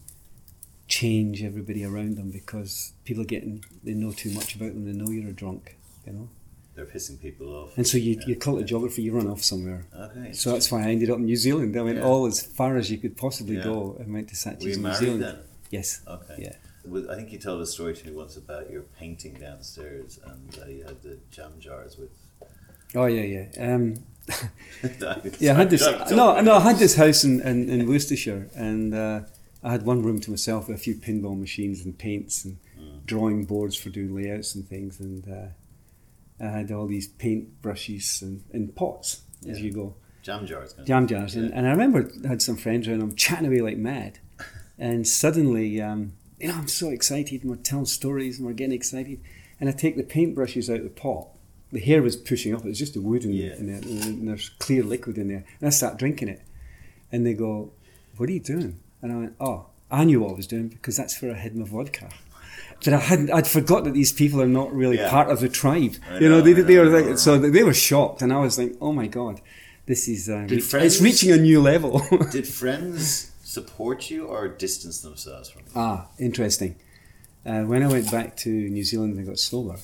change 0.88 1.42
everybody 1.42 1.84
around 1.84 2.18
them 2.18 2.30
because 2.30 2.94
people 3.04 3.24
are 3.24 3.26
getting, 3.26 3.66
they 3.84 3.96
know 3.96 4.12
too 4.12 4.30
much 4.30 4.54
about 4.56 4.76
them, 4.76 4.86
they 4.86 4.92
know 4.92 5.10
you're 5.10 5.32
a 5.32 5.34
drunk, 5.34 5.76
you 6.06 6.14
know. 6.14 6.30
They're 6.76 6.86
pissing 6.86 7.22
people 7.22 7.48
off. 7.56 7.78
And 7.78 7.86
so 7.86 7.98
you, 7.98 8.14
Yeah, 8.20 8.26
you 8.28 8.36
call 8.36 8.58
it 8.58 8.62
yeah. 8.62 8.66
geography, 8.68 9.04
you 9.04 9.14
run 9.14 9.28
off 9.28 9.44
somewhere. 9.44 9.86
Okay. 9.96 10.34
So 10.34 10.52
that's 10.54 10.72
why 10.72 10.88
I 10.88 10.92
ended 10.92 11.10
up 11.12 11.18
in 11.20 11.26
New 11.26 11.36
Zealand. 11.36 11.78
I 11.78 11.82
went 11.84 11.98
Yeah. 12.00 12.06
all 12.06 12.26
as 12.26 12.42
far 12.42 12.78
as 12.78 12.90
you 12.90 12.98
could 12.98 13.16
possibly 13.16 13.58
Yeah. 13.58 13.64
go 13.64 13.96
and 14.00 14.12
went 14.14 14.30
to 14.30 14.50
Were 14.50 14.58
you 14.70 14.76
New 14.78 14.82
married 14.82 14.98
Zealand. 14.98 15.22
then? 15.24 15.36
Yes. 15.70 16.02
Okay. 16.08 16.36
Yeah. 16.40 16.56
Well, 16.86 17.10
I 17.12 17.16
think 17.16 17.32
you 17.32 17.38
told 17.38 17.62
a 17.62 17.66
story 17.68 17.94
to 17.96 18.08
me 18.08 18.14
once 18.14 18.36
about 18.38 18.70
your 18.72 18.82
painting 19.00 19.36
downstairs 19.40 20.20
and 20.26 20.60
uh, 20.62 20.66
you 20.68 20.84
had 20.84 21.02
the 21.04 21.18
jam 21.32 21.52
jars 21.60 21.98
with. 21.98 22.10
Oh 22.96 23.06
yeah, 23.06 23.24
yeah. 23.56 23.74
Um, 23.76 23.96
Yeah, 25.40 25.52
I 25.54 25.56
had 25.56 25.70
this. 25.70 25.82
No, 26.12 26.40
no, 26.42 26.56
I 26.56 26.60
had 26.62 26.78
this 26.78 26.96
house 26.96 27.24
in, 27.24 27.40
in, 27.42 27.70
in 27.70 27.88
Worcestershire, 27.88 28.50
and 28.56 28.94
uh, 28.94 29.22
I 29.64 29.72
had 29.72 29.86
one 29.86 30.02
room 30.04 30.20
to 30.22 30.30
myself 30.32 30.68
with 30.68 30.78
a 30.78 30.80
few 30.80 30.96
pinball 30.96 31.40
machines 31.40 31.86
and 31.86 31.98
paints 31.98 32.46
and 32.46 32.58
Mm. 32.80 33.06
drawing 33.06 33.46
boards 33.46 33.76
for 33.76 33.90
doing 33.92 34.16
layouts 34.16 34.56
and 34.56 34.68
things, 34.68 35.00
and 35.00 35.28
uh, 35.30 35.46
I 36.40 36.46
had 36.46 36.72
all 36.72 36.88
these 36.88 37.08
paint 37.08 37.62
brushes 37.62 38.22
and, 38.22 38.44
and 38.52 38.76
pots 38.76 39.22
as 39.48 39.62
you 39.62 39.72
go, 39.72 39.96
Jam 40.24 40.46
jars. 40.48 40.72
kind 40.74 40.82
of- 40.82 40.88
jam 40.88 41.08
jars, 41.08 41.36
and, 41.36 41.50
Yeah. 41.50 41.58
and 41.58 41.68
I 41.68 41.72
remember 41.72 42.12
I 42.24 42.28
had 42.30 42.42
some 42.42 42.56
friends 42.58 42.88
around. 42.88 43.02
I'm 43.02 43.16
chatting 43.16 43.46
away 43.48 43.60
like 43.62 43.78
mad, 43.78 44.20
and 44.80 45.08
suddenly, 45.08 45.82
um, 45.82 46.14
you 46.40 46.48
know, 46.48 46.56
I'm 46.56 46.68
so 46.68 46.90
excited, 46.90 47.42
and 47.42 47.50
we're 47.52 47.58
telling 47.58 47.86
stories, 47.86 48.38
and 48.40 48.48
we're 48.48 48.54
getting 48.54 48.74
excited, 48.76 49.20
and 49.60 49.70
I 49.70 49.74
take 49.74 49.96
the 49.98 50.04
paint 50.04 50.34
brushes 50.36 50.70
out 50.70 50.78
of 50.78 50.84
the 50.84 50.90
pot. 50.90 51.28
The 51.72 51.80
hair 51.80 52.02
was 52.02 52.16
pushing 52.16 52.54
up. 52.54 52.62
It 52.64 52.68
was 52.70 52.80
just 52.80 52.94
the 52.94 53.02
wood 53.02 53.26
in, 53.26 53.34
Yeah. 53.34 53.56
in 53.56 53.68
there, 53.68 53.82
and 53.82 54.28
there's 54.28 54.50
clear 54.60 54.84
liquid 54.84 55.18
in 55.18 55.28
there. 55.28 55.44
And 55.60 55.68
I 55.68 55.70
start 55.72 55.98
drinking 55.98 56.30
it, 56.30 56.42
and 57.12 57.26
they 57.26 57.34
go, 57.34 57.72
"What 58.18 58.30
are 58.30 58.34
you 58.34 58.40
doing?" 58.40 58.80
And 59.02 59.12
I 59.12 59.16
went, 59.18 59.34
"Oh, 59.40 59.68
I 59.92 60.04
knew 60.06 60.22
what 60.22 60.32
I 60.32 60.36
was 60.36 60.48
doing 60.48 60.68
because 60.70 60.96
that's 60.98 61.22
where 61.22 61.32
I 61.36 61.40
hid 61.40 61.56
my 61.56 61.66
vodka." 61.66 62.10
But 62.84 62.94
I 62.94 63.00
hadn't. 63.00 63.32
I'd 63.32 63.48
forgot 63.48 63.84
that 63.86 63.94
these 63.94 64.12
people 64.12 64.42
are 64.42 64.48
not 64.48 64.74
really 64.74 64.98
Yeah. 64.98 65.10
part 65.10 65.30
of 65.30 65.40
the 65.40 65.50
tribe. 65.50 65.94
You 66.20 66.28
know, 66.30 66.38
know, 66.38 66.42
they, 66.42 66.52
I 66.52 66.62
they 66.64 66.76
know, 66.76 66.90
were 66.90 67.02
like, 67.02 67.18
so 67.18 67.38
they 67.38 67.64
were 67.64 67.74
shocked, 67.74 68.22
and 68.22 68.32
I 68.34 68.40
was 68.40 68.58
like, 68.58 68.74
"Oh 68.82 68.92
my 68.92 69.08
god, 69.08 69.40
this 69.86 70.08
is 70.08 70.30
uh, 70.30 70.42
Did 70.42 70.52
reach- 70.52 70.64
friends- 70.66 70.94
it's 70.96 71.02
reaching 71.02 71.32
a 71.32 71.38
new 71.38 71.62
level." 71.62 72.02
Did 72.32 72.48
friends 72.48 73.32
support 73.44 74.10
you 74.10 74.26
or 74.26 74.48
distance 74.48 75.02
themselves 75.02 75.50
from 75.50 75.62
you? 75.62 75.72
Ah, 75.76 76.08
interesting. 76.20 76.76
Uh, 77.46 77.64
when 77.64 77.84
I 77.84 77.88
went 77.88 78.10
back 78.12 78.36
to 78.38 78.50
New 78.50 78.84
Zealand 78.84 79.14
and 79.14 79.22
I 79.22 79.24
got 79.30 79.40
sober, 79.40 79.76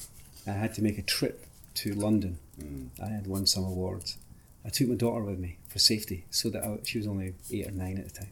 I 0.48 0.52
had 0.52 0.74
to 0.76 0.82
make 0.82 0.98
a 0.98 1.02
trip 1.04 1.46
to 1.76 1.94
London. 1.94 2.40
Mm. 2.62 2.88
I 3.02 3.08
had 3.08 3.28
won 3.28 3.46
some 3.46 3.64
awards. 3.64 4.18
I 4.66 4.70
took 4.70 4.88
my 4.90 4.96
daughter 4.96 5.24
with 5.24 5.40
me 5.40 5.58
for 5.68 5.80
safety, 5.80 6.26
so 6.32 6.50
that 6.50 6.64
I, 6.64 6.80
she 6.84 6.98
was 6.98 7.08
only 7.08 7.34
eight 7.52 7.68
or 7.68 7.72
nine 7.72 7.98
at 7.98 8.06
the 8.10 8.20
time, 8.22 8.32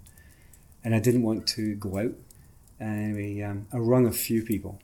and 0.84 0.94
I 0.96 1.00
didn't 1.00 1.24
want 1.24 1.48
to 1.56 1.76
go 1.76 1.98
out. 2.00 2.14
Anyway, 2.80 3.42
um, 3.42 3.68
I 3.74 3.78
rung 3.78 4.06
a 4.06 4.12
few 4.12 4.44
people, 4.44 4.80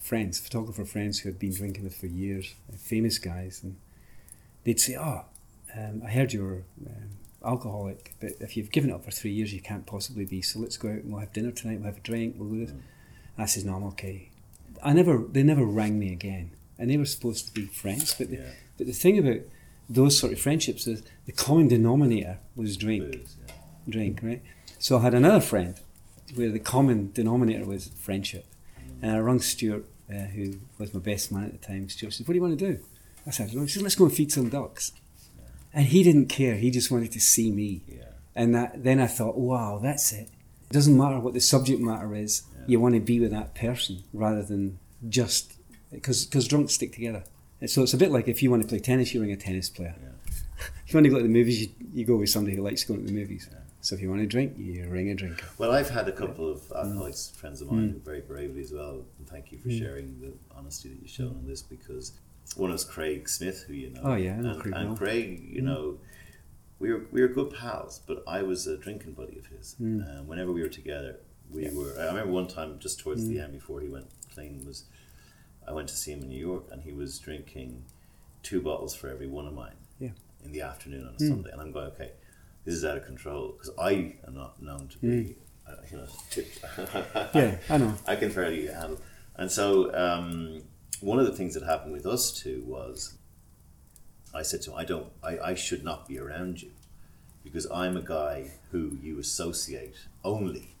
friends, 0.00 0.38
photographer 0.38 0.84
friends 0.84 1.20
who 1.20 1.28
had 1.28 1.38
been 1.38 1.54
drinking 1.54 1.86
it 1.86 1.94
for 1.94 2.06
years, 2.06 2.54
uh, 2.72 2.76
famous 2.76 3.18
guys, 3.18 3.60
and 3.62 3.76
they'd 4.64 4.80
say, 4.80 4.96
"Oh, 4.96 5.24
um, 5.76 6.02
I 6.04 6.10
heard 6.10 6.32
you're 6.32 6.64
um, 6.86 7.10
alcoholic, 7.44 8.14
but 8.20 8.32
if 8.40 8.56
you've 8.56 8.70
given 8.70 8.90
it 8.90 8.94
up 8.94 9.04
for 9.04 9.10
three 9.10 9.32
years, 9.32 9.52
you 9.54 9.60
can't 9.60 9.86
possibly 9.86 10.24
be. 10.26 10.42
So 10.42 10.58
let's 10.60 10.76
go 10.76 10.88
out 10.88 10.96
and 10.96 11.10
we'll 11.10 11.20
have 11.20 11.32
dinner 11.32 11.50
tonight. 11.52 11.78
We'll 11.78 11.86
have 11.86 11.96
a 11.98 12.00
drink. 12.00 12.34
We'll 12.38 12.50
do 12.50 12.66
this." 12.66 12.74
I 13.38 13.46
said, 13.46 13.64
no, 13.64 13.76
I'm 13.76 13.84
okay. 13.84 14.28
I 14.82 14.92
never, 14.92 15.16
they 15.16 15.42
never 15.42 15.64
rang 15.64 15.98
me 15.98 16.12
again. 16.12 16.50
And 16.78 16.90
they 16.90 16.98
were 16.98 17.06
supposed 17.06 17.46
to 17.46 17.52
be 17.54 17.64
friends. 17.64 18.14
But, 18.14 18.28
the, 18.28 18.36
Yeah. 18.36 18.50
but 18.76 18.86
the 18.86 18.92
thing 18.92 19.18
about 19.18 19.40
those 19.88 20.18
sort 20.18 20.34
of 20.34 20.38
friendships 20.40 20.86
is 20.86 21.02
the 21.24 21.32
common 21.32 21.66
denominator 21.68 22.38
was 22.54 22.76
drink 22.76 23.10
Booze, 23.10 23.36
yeah. 23.48 23.54
drink, 23.88 24.20
right? 24.22 24.42
So 24.78 24.98
I 24.98 25.00
had 25.02 25.14
another 25.14 25.40
friend 25.40 25.76
where 26.34 26.50
the 26.50 26.58
common 26.58 27.10
denominator 27.12 27.64
was 27.64 27.88
friendship. 27.88 28.46
And 29.00 29.10
I 29.12 29.18
rang 29.18 29.40
Stuart, 29.40 29.84
uh, 30.10 30.14
who 30.34 30.58
was 30.78 30.94
my 30.94 31.00
best 31.00 31.32
man 31.32 31.44
at 31.44 31.52
the 31.52 31.66
time. 31.66 31.88
Stuart 31.88 32.12
said, 32.12 32.26
What 32.26 32.32
do 32.32 32.36
you 32.36 32.42
want 32.42 32.58
to 32.58 32.72
do? 32.72 32.82
I 33.26 33.30
said, 33.30 33.50
"Well," 33.54 33.64
he 33.64 33.68
said, 33.68 33.82
Let's 33.82 33.94
go 33.94 34.04
and 34.04 34.14
feed 34.14 34.32
some 34.32 34.48
ducks. 34.48 34.92
And 35.74 35.86
he 35.86 36.02
didn't 36.02 36.26
care, 36.26 36.54
he 36.56 36.70
just 36.70 36.90
wanted 36.90 37.12
to 37.12 37.20
see 37.20 37.50
me. 37.50 37.82
Yeah. 37.88 38.04
And 38.34 38.54
that, 38.54 38.82
then 38.84 39.00
I 39.00 39.06
thought, 39.06 39.36
Wow, 39.36 39.80
that's 39.82 40.12
it. 40.12 40.28
It 40.70 40.72
doesn't 40.72 40.96
matter 40.96 41.18
what 41.18 41.34
the 41.34 41.40
subject 41.40 41.80
matter 41.80 42.14
is, 42.14 42.42
Yeah. 42.54 42.64
you 42.68 42.80
want 42.80 42.94
to 42.94 43.00
be 43.00 43.20
with 43.20 43.30
that 43.32 43.54
person 43.54 44.04
rather 44.12 44.42
than 44.42 44.78
just. 45.08 45.54
Because 45.90 46.48
drunks 46.48 46.74
stick 46.74 46.92
together. 46.94 47.24
And 47.60 47.68
so 47.68 47.82
it's 47.82 47.92
a 47.94 47.98
bit 47.98 48.10
like 48.10 48.26
if 48.28 48.42
you 48.42 48.50
want 48.50 48.62
to 48.62 48.68
play 48.68 48.78
tennis, 48.78 49.12
you 49.12 49.20
ring 49.20 49.30
a 49.30 49.36
tennis 49.36 49.68
player. 49.68 49.94
If 50.26 50.72
you 50.86 50.94
want 50.96 51.04
to 51.04 51.10
go 51.10 51.18
to 51.18 51.22
the 51.22 51.28
movies, 51.28 51.60
you, 51.62 51.68
you 51.92 52.04
go 52.06 52.16
with 52.16 52.30
somebody 52.30 52.56
who 52.56 52.62
likes 52.62 52.82
going 52.84 53.00
to 53.00 53.06
the 53.06 53.12
movies. 53.12 53.48
Yeah. 53.82 53.86
So 53.88 53.94
if 53.96 54.00
you 54.00 54.08
want 54.08 54.20
to 54.22 54.26
drink, 54.26 54.54
you 54.58 54.88
ring 54.88 55.10
a 55.10 55.14
drinker. 55.14 55.46
Well, 55.58 55.72
I've 55.72 55.90
had 55.90 56.08
a 56.08 56.12
couple 56.12 56.48
of 56.50 56.60
alcoholics, 56.74 57.32
Mm. 57.34 57.36
friends 57.36 57.60
of 57.62 57.70
mine, 57.70 57.90
who 57.90 57.98
very 57.98 58.20
bravely 58.20 58.60
as 58.60 58.72
well. 58.72 59.04
And 59.18 59.28
thank 59.28 59.50
you 59.52 59.58
for 59.58 59.70
sharing 59.70 60.20
the 60.20 60.32
honesty 60.56 60.88
that 60.90 61.00
you've 61.00 61.10
shown 61.10 61.28
on 61.36 61.46
this 61.46 61.62
because 61.62 62.12
one 62.56 62.70
was 62.70 62.84
Craig 62.84 63.28
Smith, 63.28 63.64
who 63.66 63.74
you 63.74 63.90
know. 63.90 64.00
Oh, 64.04 64.14
yeah, 64.14 64.34
and, 64.38 64.60
Craig 64.60 64.74
and. 64.76 64.90
Mm. 64.90 64.96
Craig, 64.98 65.48
you 65.52 65.62
know, 65.62 65.98
we 66.78 66.92
were 66.92 67.02
we 67.10 67.20
were 67.22 67.28
good 67.28 67.50
pals, 67.54 68.00
but 68.06 68.22
I 68.26 68.42
was 68.42 68.66
a 68.66 68.76
drinking 68.76 69.12
buddy 69.14 69.38
of 69.38 69.46
his. 69.46 69.74
Mm. 69.80 70.08
And 70.18 70.28
whenever 70.28 70.52
we 70.52 70.62
were 70.62 70.68
together, 70.68 71.18
we 71.50 71.68
were. 71.70 71.92
I 71.98 72.06
remember 72.06 72.32
one 72.32 72.46
time 72.48 72.78
just 72.78 73.00
towards 73.00 73.22
Mm. 73.24 73.28
the 73.28 73.40
end 73.40 73.52
before 73.52 73.80
he 73.80 73.88
went 73.88 74.06
clean 74.34 74.64
was, 74.64 74.84
I 75.66 75.72
went 75.72 75.88
to 75.88 75.96
see 75.96 76.12
him 76.12 76.22
in 76.22 76.28
New 76.28 76.38
York, 76.50 76.64
and 76.70 76.82
he 76.82 76.92
was 76.92 77.18
drinking 77.18 77.84
two 78.42 78.60
bottles 78.62 78.94
for 78.94 79.08
every 79.08 79.26
one 79.26 79.46
of 79.46 79.54
mine. 79.54 79.76
Yeah. 79.98 80.10
In 80.44 80.50
the 80.52 80.60
afternoon 80.62 81.06
on 81.06 81.14
a 81.14 81.18
Mm. 81.18 81.28
Sunday, 81.28 81.50
and 81.52 81.60
I'm 81.60 81.72
going 81.72 81.86
okay. 81.92 82.12
This 82.64 82.74
is 82.74 82.84
out 82.84 82.96
of 82.96 83.04
control 83.04 83.52
because 83.58 83.70
I 83.78 84.14
am 84.26 84.34
not 84.34 84.62
known 84.62 84.88
to 84.88 84.98
be, 84.98 85.36
uh, 85.68 85.72
you 85.90 85.96
know. 85.98 86.06
Mm. 86.34 87.28
Yeah, 87.34 87.56
I 87.68 87.76
know. 87.78 87.94
I 88.06 88.16
can 88.16 88.30
fairly 88.30 88.66
handle. 88.66 89.00
And 89.36 89.50
so 89.50 89.92
um, 89.94 90.62
one 91.00 91.18
of 91.18 91.26
the 91.26 91.32
things 91.32 91.54
that 91.54 91.62
happened 91.64 91.92
with 91.92 92.06
us 92.06 92.32
two 92.32 92.62
was 92.66 93.14
I 94.34 94.42
said 94.42 94.62
to 94.62 94.70
him, 94.72 94.76
I 94.78 94.84
don't, 94.84 95.08
I, 95.22 95.38
I 95.38 95.54
should 95.54 95.82
not 95.84 96.06
be 96.08 96.18
around 96.18 96.62
you 96.62 96.70
because 97.44 97.66
I'm 97.70 97.96
a 97.96 98.02
guy 98.02 98.52
who 98.70 98.96
you 99.02 99.18
associate 99.18 99.96
only 100.24 100.76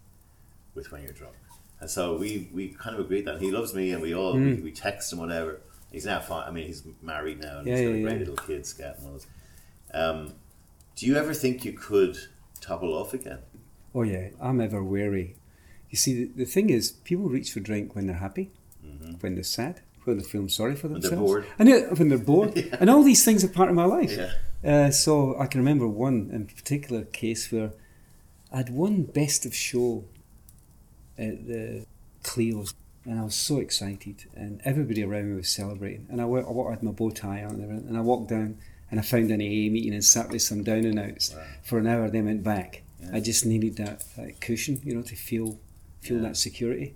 with 0.74 0.92
when 0.92 1.02
you're 1.02 1.12
drunk. 1.12 1.34
And 1.80 1.90
so 1.90 2.16
we, 2.16 2.48
we 2.52 2.68
kind 2.68 2.94
of 2.94 3.00
agreed 3.04 3.24
that 3.26 3.40
he 3.40 3.50
loves 3.50 3.74
me 3.74 3.90
and 3.90 4.00
we 4.00 4.14
all, 4.14 4.34
we, 4.34 4.54
we 4.54 4.70
text 4.70 5.12
and 5.12 5.20
whatever. 5.20 5.60
He's 5.90 6.06
now 6.06 6.20
fine. 6.20 6.46
I 6.46 6.50
mean, 6.52 6.66
he's 6.66 6.84
married 7.02 7.40
now 7.40 7.58
and 7.58 7.66
Yeah, 7.66 7.76
he's 7.76 7.86
got 7.88 7.90
yeah, 7.94 7.96
a 7.98 8.02
great 8.02 8.12
yeah. 8.12 8.18
little 8.20 8.36
kid, 8.36 8.64
Scat 8.64 8.98
and 8.98 9.06
all 9.08 9.14
this. 9.14 9.26
Um, 9.92 10.34
do 10.96 11.06
you 11.06 11.16
ever 11.16 11.34
think 11.34 11.64
you 11.64 11.72
could 11.72 12.16
topple 12.60 12.92
off 12.94 13.12
again? 13.14 13.38
Oh 13.94 14.02
yeah, 14.02 14.28
I'm 14.40 14.60
ever 14.60 14.82
wary. 14.82 15.36
You 15.90 15.96
see, 15.98 16.24
the, 16.24 16.32
the 16.36 16.44
thing 16.46 16.70
is, 16.70 16.92
people 16.92 17.28
reach 17.28 17.52
for 17.52 17.60
drink 17.60 17.94
when 17.94 18.06
they're 18.06 18.16
happy, 18.16 18.50
when 19.20 19.34
they're 19.34 19.44
sad, 19.44 19.80
when 20.04 20.16
they're 20.18 20.26
feeling 20.26 20.48
sorry 20.48 20.74
for 20.74 20.88
Mm-hmm. 20.88 20.92
When 20.94 21.00
themselves, 21.02 21.32
they're 21.32 21.42
bored. 21.42 21.46
and 21.58 21.68
yeah, 21.68 21.80
when 21.94 22.08
they're 22.08 22.18
bored, 22.18 22.56
and 22.80 22.88
all 22.88 23.02
these 23.02 23.24
things 23.24 23.44
are 23.44 23.48
part 23.48 23.68
of 23.68 23.74
my 23.74 23.84
life. 23.84 24.16
Yeah. 24.16 24.32
Uh, 24.64 24.90
so 24.90 25.36
I 25.38 25.46
can 25.46 25.60
remember 25.60 25.86
one 25.88 26.30
in 26.32 26.46
particular 26.46 27.02
case 27.04 27.50
where 27.52 27.72
I'd 28.52 28.70
won 28.70 29.02
best 29.02 29.44
of 29.44 29.54
show 29.54 30.04
at 31.18 31.46
the 31.46 31.84
Clios, 32.22 32.72
and 33.04 33.18
I 33.18 33.24
was 33.24 33.34
so 33.34 33.58
excited, 33.58 34.24
and 34.34 34.60
everybody 34.64 35.02
around 35.04 35.30
me 35.30 35.36
was 35.36 35.48
celebrating. 35.50 36.06
And 36.10 36.20
I, 36.20 36.24
wa- 36.24 36.68
I 36.68 36.70
had 36.70 36.82
my 36.82 36.92
bow 36.92 37.10
tie 37.10 37.44
on, 37.44 37.56
and 37.60 37.96
I 37.96 38.00
walked 38.00 38.28
down, 38.30 38.58
and 38.92 39.00
I 39.00 39.02
found 39.02 39.30
an 39.32 39.40
AA 39.40 39.72
meeting 39.72 39.94
and 39.94 40.04
sat 40.04 40.30
with 40.30 40.42
some 40.42 40.62
down 40.62 40.84
and 40.84 40.98
outs 41.00 41.34
Wow. 41.34 41.42
for 41.64 41.78
an 41.78 41.86
hour. 41.88 42.08
Then 42.10 42.26
went 42.26 42.44
back. 42.44 42.82
Yeah. 43.00 43.10
I 43.14 43.20
just 43.20 43.44
needed 43.46 43.76
that, 43.78 44.04
that 44.16 44.40
cushion, 44.40 44.80
you 44.84 44.94
know, 44.94 45.02
to 45.02 45.16
feel 45.16 45.58
feel 46.00 46.18
Yeah. 46.18 46.28
that 46.28 46.36
security. 46.36 46.94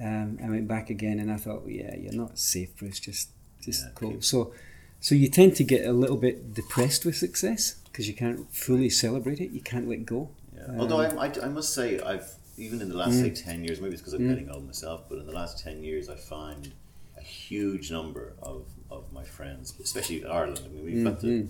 Um, 0.00 0.38
I 0.42 0.48
went 0.50 0.66
back 0.68 0.88
again, 0.90 1.18
and 1.20 1.30
I 1.30 1.36
thought, 1.36 1.62
well, 1.62 1.70
yeah, 1.70 1.94
you're 1.96 2.12
not 2.12 2.38
safe, 2.38 2.74
Bruce. 2.76 2.98
Just 2.98 3.28
just 3.60 3.84
Yeah, 3.84 3.90
go. 3.94 4.10
keep- 4.10 4.24
So, 4.24 4.52
so 5.00 5.14
you 5.14 5.28
tend 5.28 5.56
to 5.56 5.64
get 5.64 5.84
a 5.86 5.92
little 5.92 6.16
bit 6.16 6.54
depressed 6.54 7.04
with 7.04 7.16
success 7.16 7.76
because 7.86 8.06
you 8.08 8.14
can't 8.14 8.52
fully 8.54 8.88
celebrate 8.90 9.40
it. 9.40 9.50
You 9.50 9.60
can't 9.60 9.88
let 9.88 10.06
go. 10.06 10.30
Yeah. 10.54 10.64
Um, 10.66 10.80
Although 10.80 11.00
I, 11.00 11.26
I, 11.26 11.32
I 11.44 11.48
must 11.48 11.74
say, 11.74 12.00
I've 12.00 12.28
even 12.56 12.80
in 12.80 12.88
the 12.88 12.96
last 12.96 13.14
Mm. 13.16 13.20
say 13.22 13.30
ten 13.30 13.64
years, 13.64 13.80
maybe 13.80 13.92
it's 13.94 14.00
because 14.02 14.14
I'm 14.14 14.26
getting 14.28 14.48
old 14.50 14.64
myself, 14.66 15.08
but 15.08 15.18
in 15.18 15.26
the 15.26 15.32
last 15.32 15.62
ten 15.62 15.82
years, 15.84 16.08
I 16.08 16.14
find 16.16 16.72
a 17.18 17.20
huge 17.22 17.90
number 17.90 18.32
of, 18.40 18.64
of 18.90 19.12
my 19.12 19.24
friends, 19.24 19.74
especially 19.82 20.22
in 20.22 20.26
Ireland. 20.28 20.60
I 20.64 20.68
mean, 20.68 20.84
we've 20.84 21.04
got 21.04 21.20
the 21.20 21.26
Mhm. 21.28 21.48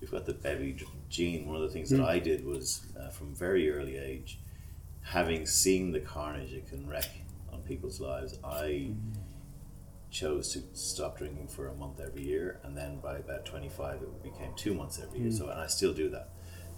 we've 0.00 0.10
got 0.10 0.26
the 0.26 0.34
bevy 0.34 0.76
gene. 1.08 1.46
One 1.46 1.56
of 1.56 1.62
the 1.62 1.70
things 1.70 1.90
that 1.90 2.00
mm. 2.00 2.06
I 2.06 2.18
did 2.18 2.44
was 2.44 2.82
uh, 2.98 3.10
from 3.10 3.34
very 3.34 3.70
early 3.70 3.96
age, 3.96 4.38
having 5.02 5.46
seen 5.46 5.92
the 5.92 6.00
carnage 6.00 6.52
it 6.52 6.68
can 6.68 6.86
wreak 6.86 7.10
on 7.52 7.62
people's 7.62 8.00
lives, 8.00 8.38
I 8.42 8.90
mm-hmm. 8.90 9.20
chose 10.10 10.52
to 10.52 10.62
stop 10.72 11.18
drinking 11.18 11.48
for 11.48 11.68
a 11.68 11.74
month 11.74 12.00
every 12.00 12.22
year, 12.22 12.60
and 12.64 12.76
then 12.76 12.98
by 13.00 13.18
about 13.18 13.44
twenty 13.44 13.68
five, 13.68 14.02
it 14.02 14.22
became 14.22 14.52
two 14.56 14.74
months 14.74 15.00
every 15.02 15.20
year. 15.20 15.30
Mm. 15.30 15.38
So, 15.38 15.48
and 15.48 15.60
I 15.60 15.66
still 15.66 15.94
do 15.94 16.08
that, 16.10 16.30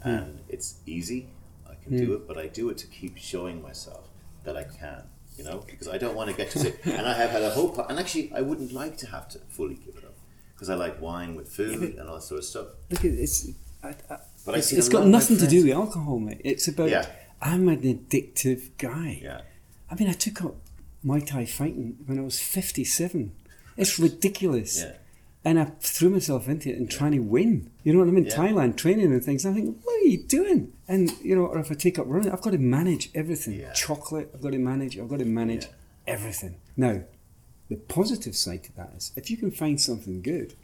mm. 0.04 0.18
and 0.18 0.40
it's 0.48 0.80
easy. 0.86 1.30
I 1.68 1.74
can 1.74 1.96
do 1.96 2.14
it, 2.14 2.28
but 2.28 2.36
I 2.38 2.46
do 2.46 2.68
it 2.70 2.78
to 2.78 2.86
keep 2.86 3.16
showing 3.16 3.60
myself 3.62 4.08
that 4.44 4.56
I 4.56 4.64
can. 4.64 5.04
You 5.36 5.44
know, 5.44 5.64
because 5.66 5.88
I 5.88 5.98
don't 5.98 6.14
want 6.16 6.30
to 6.30 6.36
get 6.36 6.50
to 6.52 6.68
it. 6.68 6.80
and 6.84 7.06
I 7.06 7.12
have 7.12 7.30
had 7.30 7.42
a 7.42 7.50
hope, 7.50 7.78
and 7.90 7.98
actually, 7.98 8.32
I 8.34 8.40
wouldn't 8.40 8.72
like 8.72 8.96
to 8.98 9.06
have 9.08 9.28
to 9.30 9.38
fully 9.50 9.74
give 9.74 9.96
it 9.96 10.04
up 10.04 10.14
because 10.54 10.70
I 10.70 10.74
like 10.74 11.00
wine 11.00 11.34
with 11.34 11.48
food 11.48 11.94
and 11.98 12.08
all 12.08 12.14
that 12.16 12.22
sort 12.22 12.38
of 12.38 12.44
stuff. 12.44 12.66
Look, 12.90 13.04
it's 13.04 13.48
I, 13.82 13.88
I, 13.88 14.18
But 14.44 14.54
I 14.54 14.58
it's, 14.58 14.68
see 14.68 14.76
it's 14.76 14.88
got 14.88 14.98
lot 14.98 15.04
of 15.06 15.12
my 15.12 15.18
nothing 15.18 15.36
to 15.38 15.46
do 15.46 15.64
with 15.64 15.72
alcohol, 15.74 16.18
mate. 16.18 16.40
It's 16.44 16.68
about 16.68 16.88
Yeah. 16.90 17.06
I'm 17.42 17.68
an 17.68 17.82
addictive 17.82 18.70
guy. 18.78 19.20
Yeah, 19.22 19.42
I 19.90 19.94
mean, 19.94 20.08
I 20.08 20.12
took 20.14 20.42
up 20.42 20.54
Muay 21.04 21.26
Thai 21.26 21.44
fighting 21.44 21.98
when 22.06 22.18
I 22.18 22.22
was 22.22 22.40
57. 22.40 23.32
It's 23.76 23.98
ridiculous. 23.98 24.82
yeah, 24.82 24.92
And 25.46 25.60
I 25.60 25.66
threw 25.78 26.10
myself 26.10 26.48
into 26.48 26.70
it 26.70 26.76
and 26.76 26.90
trying 26.90 27.12
to 27.12 27.20
win. 27.20 27.70
You 27.84 27.92
know 27.92 28.00
what 28.00 28.08
I 28.08 28.10
mean? 28.10 28.26
Yeah. 28.26 28.34
Thailand 28.34 28.76
training 28.76 29.12
and 29.12 29.22
things. 29.22 29.46
I 29.46 29.52
think, 29.52 29.78
what 29.84 29.94
are 29.94 30.04
you 30.04 30.18
doing? 30.24 30.72
And 30.88 31.12
you 31.22 31.36
know, 31.36 31.46
or 31.46 31.58
if 31.60 31.70
I 31.70 31.74
take 31.74 32.00
up 32.00 32.06
running, 32.08 32.32
I've 32.32 32.42
got 32.42 32.50
to 32.50 32.58
manage 32.58 33.10
everything. 33.14 33.60
Yeah. 33.60 33.72
Chocolate, 33.72 34.28
I've 34.34 34.42
got 34.42 34.52
to 34.52 34.58
manage. 34.58 34.98
I've 34.98 35.08
got 35.08 35.20
to 35.20 35.24
manage 35.24 35.66
Yeah. 35.66 36.14
everything. 36.14 36.56
Now, 36.76 37.02
the 37.68 37.76
positive 37.76 38.34
side 38.34 38.64
to 38.64 38.76
that 38.76 38.92
is 38.96 39.12
if 39.14 39.30
you 39.30 39.36
can 39.36 39.52
find 39.52 39.80
something 39.80 40.20
good 40.20 40.54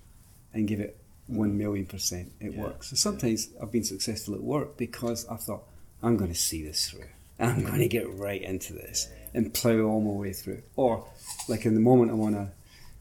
and 0.53 0.67
give 0.67 0.81
it 0.81 0.99
one 1.29 1.57
million 1.57 1.87
percent, 1.87 2.33
it 2.41 2.57
works. 2.57 2.91
So 2.91 2.97
sometimes 2.97 3.51
I've 3.63 3.71
been 3.71 3.85
successful 3.85 4.35
at 4.35 4.43
work 4.43 4.77
because 4.77 5.27
I 5.29 5.37
thought 5.37 5.63
I'm 6.03 6.17
going 6.17 6.33
to 6.33 6.39
see 6.39 6.65
this 6.65 6.91
through. 6.91 7.07
I'm 7.39 7.65
going 7.65 7.79
to 7.79 7.89
get 7.89 8.13
right 8.19 8.43
into 8.43 8.73
this 8.73 9.09
and 9.33 9.55
plow 9.55 9.79
all 9.83 10.01
my 10.01 10.11
way 10.11 10.33
through. 10.33 10.63
Or 10.75 11.07
like 11.49 11.65
in 11.67 11.75
the 11.75 11.81
moment 11.81 12.11
I'm 12.11 12.21
on 12.21 12.35
a 12.35 12.53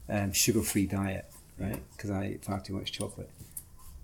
um, 0.08 0.32
sugar-free 0.32 0.86
diet, 0.86 1.26
right? 1.62 1.82
Because 1.96 2.10
I 2.10 2.26
eat 2.26 2.44
far 2.44 2.60
too 2.60 2.74
much 2.74 2.92
chocolate. 2.92 3.30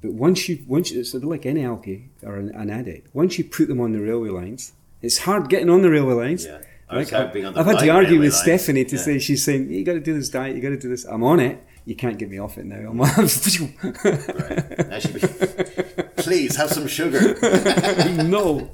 But 0.01 0.13
once 0.13 0.49
you, 0.49 0.65
once 0.67 0.91
you, 0.93 1.03
bit 1.03 1.25
like 1.25 1.45
any 1.45 1.63
alky 1.63 2.07
or 2.23 2.37
an, 2.37 2.51
an 2.51 2.71
addict. 2.71 3.13
Once 3.15 3.37
you 3.39 3.45
put 3.45 3.67
them 3.69 3.81
on 3.81 3.93
the 3.93 4.01
railway 4.01 4.29
lines, 4.31 4.73
it's 5.03 5.19
hard 5.19 5.49
getting 5.49 5.69
on 5.71 5.83
the 5.83 5.91
railway 5.91 6.15
lines. 6.15 6.47
yeah. 6.47 6.59
I 6.91 6.97
Like, 6.97 7.13
out 7.13 7.33
being 7.35 7.45
on 7.45 7.53
the 7.53 7.61
I've 7.61 7.67
had 7.67 7.81
to 7.81 7.89
argue 7.91 8.19
with 8.21 8.33
line. 8.33 8.43
Stephanie 8.43 8.85
to 8.87 8.97
Yeah. 8.97 9.03
say 9.03 9.19
she's 9.19 9.45
saying 9.45 9.71
you 9.71 9.85
got 9.85 9.93
to 9.95 10.01
do 10.01 10.15
this 10.15 10.31
diet, 10.31 10.57
you 10.57 10.63
got 10.63 10.71
to 10.71 10.79
do 10.79 10.89
this. 10.89 11.05
I'm 11.05 11.23
on 11.23 11.39
it. 11.41 11.63
You 11.85 11.95
can't 11.97 12.17
get 12.19 12.31
me 12.31 12.39
off 12.39 12.57
it 12.59 12.65
now. 12.67 12.77
I'm 12.91 13.01
on. 13.01 13.09
Right. 13.09 14.89
Now 14.89 14.99
she'd 14.99 15.15
be, 15.15 15.21
please 16.17 16.57
have 16.57 16.71
some 16.71 16.87
sugar. 16.87 17.35
no. 18.25 18.71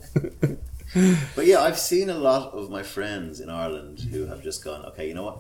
But 1.34 1.46
yeah, 1.46 1.60
I've 1.60 1.78
seen 1.78 2.08
a 2.10 2.14
lot 2.18 2.52
of 2.52 2.70
my 2.70 2.82
friends 2.84 3.40
in 3.40 3.48
Ireland 3.50 4.00
who 4.12 4.26
have 4.26 4.42
just 4.42 4.62
gone, 4.64 4.84
okay, 4.86 5.08
you 5.08 5.14
know 5.14 5.24
what? 5.24 5.38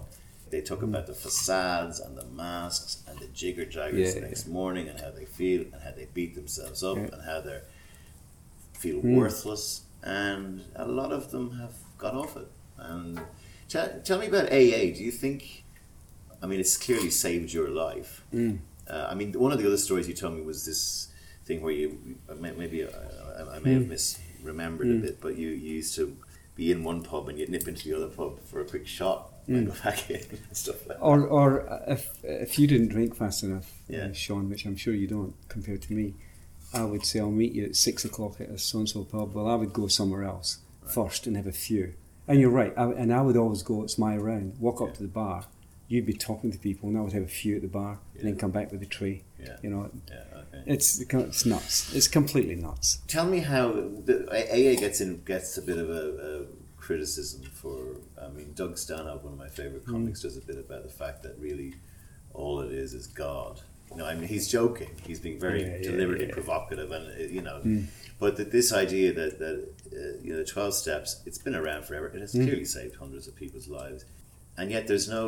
They 0.54 0.60
talk 0.60 0.82
about 0.84 1.08
the 1.08 1.14
facades 1.14 1.98
and 1.98 2.16
the 2.16 2.24
masks 2.26 3.02
and 3.08 3.18
the 3.18 3.26
jigger 3.26 3.64
jaggers 3.64 4.14
Yeah, 4.14 4.20
the 4.20 4.26
next 4.28 4.46
morning 4.46 4.88
and 4.88 5.00
how 5.00 5.10
they 5.10 5.24
feel 5.24 5.62
and 5.62 5.82
how 5.82 5.90
they 5.90 6.06
beat 6.14 6.36
themselves 6.36 6.84
up 6.84 6.96
Yeah. 6.96 7.08
and 7.12 7.22
how 7.24 7.40
they 7.40 7.58
feel 8.78 9.02
Mm. 9.02 9.16
worthless. 9.16 9.80
And 10.04 10.62
a 10.76 10.86
lot 10.86 11.10
of 11.10 11.32
them 11.32 11.58
have 11.58 11.74
got 11.98 12.14
off 12.14 12.36
it. 12.36 12.46
And 12.78 13.20
tell, 13.68 14.00
tell 14.04 14.20
me 14.20 14.28
about 14.28 14.52
AA. 14.52 14.92
Do 14.92 15.02
you 15.02 15.10
think, 15.10 15.64
I 16.40 16.46
mean, 16.46 16.60
it's 16.60 16.76
clearly 16.76 17.10
saved 17.10 17.52
your 17.52 17.68
life. 17.68 18.22
Mm. 18.32 18.58
Uh, 18.88 19.08
I 19.10 19.14
mean, 19.16 19.32
one 19.32 19.50
of 19.50 19.58
the 19.58 19.66
other 19.66 19.76
stories 19.76 20.06
you 20.06 20.14
told 20.14 20.34
me 20.36 20.42
was 20.42 20.64
this 20.64 21.08
thing 21.46 21.62
where 21.62 21.72
you, 21.72 21.98
maybe 22.38 22.84
I, 22.84 22.90
I, 23.40 23.56
I 23.56 23.58
may 23.58 23.72
have 23.74 23.86
misremembered 23.86 24.98
a 24.98 25.00
bit, 25.02 25.20
but 25.20 25.36
you, 25.36 25.48
you 25.48 25.74
used 25.82 25.96
to 25.96 26.16
be 26.54 26.70
in 26.70 26.84
one 26.84 27.02
pub 27.02 27.28
and 27.28 27.40
you'd 27.40 27.48
nip 27.48 27.66
into 27.66 27.88
the 27.88 27.96
other 27.96 28.06
pub 28.06 28.38
for 28.44 28.60
a 28.60 28.64
quick 28.64 28.86
shot 28.86 29.32
and 29.46 29.66
go 29.72 29.74
back 29.84 30.10
in 30.10 30.16
and 30.30 30.56
stuff 30.56 30.76
like 30.88 30.98
that. 30.98 31.02
Or, 31.04 31.26
or 31.26 31.82
if 31.86 32.10
if 32.22 32.58
you 32.58 32.66
didn't 32.66 32.88
drink 32.88 33.14
fast 33.16 33.42
enough, 33.42 33.72
Yeah. 33.88 34.06
uh, 34.06 34.12
Sean, 34.12 34.48
which 34.48 34.64
I'm 34.66 34.76
sure 34.76 34.94
you 34.94 35.06
don't 35.06 35.34
compared 35.48 35.82
to 35.82 35.92
me, 35.92 36.14
I 36.72 36.84
would 36.84 37.04
say 37.04 37.20
I'll 37.20 37.30
meet 37.30 37.52
you 37.52 37.64
at 37.66 37.76
six 37.76 38.04
o'clock 38.04 38.40
at 38.40 38.48
a 38.50 38.58
so 38.58 38.78
and 38.80 38.88
so 38.88 39.04
pub. 39.04 39.34
Well, 39.34 39.46
I 39.48 39.54
would 39.54 39.72
go 39.72 39.86
somewhere 39.88 40.24
else 40.24 40.58
first 40.86 41.26
and 41.26 41.36
have 41.36 41.46
a 41.46 41.52
few, 41.52 41.94
And 42.28 42.40
you're 42.40 42.50
right. 42.50 42.72
I, 42.76 42.84
and 42.92 43.12
I 43.12 43.22
would 43.22 43.36
always 43.36 43.62
go, 43.62 43.82
it's 43.82 43.96
my 43.98 44.16
round, 44.16 44.58
walk 44.60 44.80
up 44.82 44.94
to 44.94 45.02
the 45.02 45.08
bar. 45.08 45.46
You'd 45.88 46.06
be 46.06 46.14
talking 46.14 46.50
to 46.50 46.58
people, 46.58 46.88
and 46.88 46.96
I 46.98 47.02
would 47.02 47.12
have 47.12 47.22
a 47.22 47.26
few 47.42 47.56
at 47.56 47.62
the 47.62 47.68
bar, 47.68 47.98
and 48.18 48.26
then 48.26 48.36
come 48.36 48.50
back 48.50 48.72
with 48.72 48.82
a 48.82 48.86
tray. 48.86 49.22
Yeah. 49.38 49.56
You 49.62 49.70
know, 49.70 49.90
Yeah. 50.10 50.24
Okay. 50.40 50.62
it's 50.66 50.98
it's 51.00 51.44
nuts. 51.46 51.94
It's 51.94 52.08
completely 52.08 52.56
nuts. 52.56 52.98
Tell 53.06 53.26
me 53.26 53.40
how 53.40 53.72
the 53.72 54.26
AA 54.30 54.78
gets 54.80 55.00
in 55.02 55.22
gets 55.24 55.56
a 55.58 55.62
bit 55.62 55.76
of 55.78 55.88
a, 55.90 56.02
a 56.26 56.46
criticism 56.88 57.42
for. 57.60 57.78
I 58.24 58.28
mean, 58.36 58.52
Doug 58.54 58.76
Stanhope, 58.78 59.24
one 59.24 59.32
of 59.32 59.38
my 59.38 59.46
Mm. 59.52 59.60
favorite 59.62 59.86
comics, 59.86 60.20
does 60.22 60.36
a 60.36 60.40
bit 60.50 60.58
about 60.58 60.82
the 60.88 60.94
fact 61.02 61.22
that 61.24 61.34
really 61.38 61.70
all 62.34 62.60
it 62.60 62.72
is 62.72 62.92
is 62.94 63.06
God. 63.06 63.60
You 63.90 63.98
know, 63.98 64.06
I 64.06 64.14
mean 64.14 64.28
he's 64.28 64.48
joking. 64.48 64.90
He's 65.08 65.20
being 65.26 65.38
very 65.38 65.62
Yeah, 65.62 65.76
yeah, 65.76 65.90
deliberately 65.90 66.26
yeah. 66.26 66.32
Mm. 66.32 66.40
provocative, 66.40 66.90
and 66.96 67.04
uh, 67.20 67.24
you 67.36 67.42
know, 67.48 67.58
but 68.18 68.36
that 68.38 68.50
this 68.58 68.72
idea 68.84 69.12
that 69.20 69.32
that 69.44 69.56
uh, 69.92 70.22
you 70.24 70.30
know 70.32 70.38
the 70.44 70.50
twelve 70.54 70.74
steps, 70.74 71.08
it's 71.26 71.38
been 71.46 71.54
around 71.62 71.82
forever. 71.86 72.06
It 72.16 72.20
has 72.26 72.34
Mm. 72.34 72.44
clearly 72.46 72.64
saved 72.78 72.94
hundreds 72.96 73.26
of 73.28 73.34
people's 73.42 73.68
lives, 73.68 74.04
and 74.58 74.70
yet 74.70 74.86
there's 74.88 75.08
no. 75.08 75.26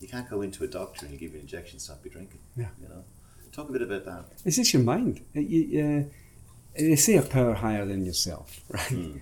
You 0.00 0.08
can't 0.08 0.28
go 0.28 0.42
into 0.42 0.60
a 0.64 0.70
doctor 0.80 1.06
and 1.06 1.14
give 1.20 1.30
you 1.32 1.36
an 1.38 1.42
injection, 1.48 1.78
stop 1.78 2.00
you 2.04 2.10
drinking. 2.10 2.40
Yeah. 2.56 2.70
You 2.82 2.88
know, 2.88 3.04
talk 3.52 3.68
a 3.68 3.72
bit 3.72 3.82
about 3.82 4.04
that. 4.10 4.24
It's 4.44 4.56
just 4.56 4.72
your 4.74 4.82
mind. 4.82 5.14
You- 5.34 5.68
uh, 5.86 6.02
they 6.76 6.96
say 6.96 7.14
a 7.18 7.22
power 7.22 7.54
higher 7.54 7.84
than 7.86 8.00
yourself, 8.04 8.48
right? 8.68 9.20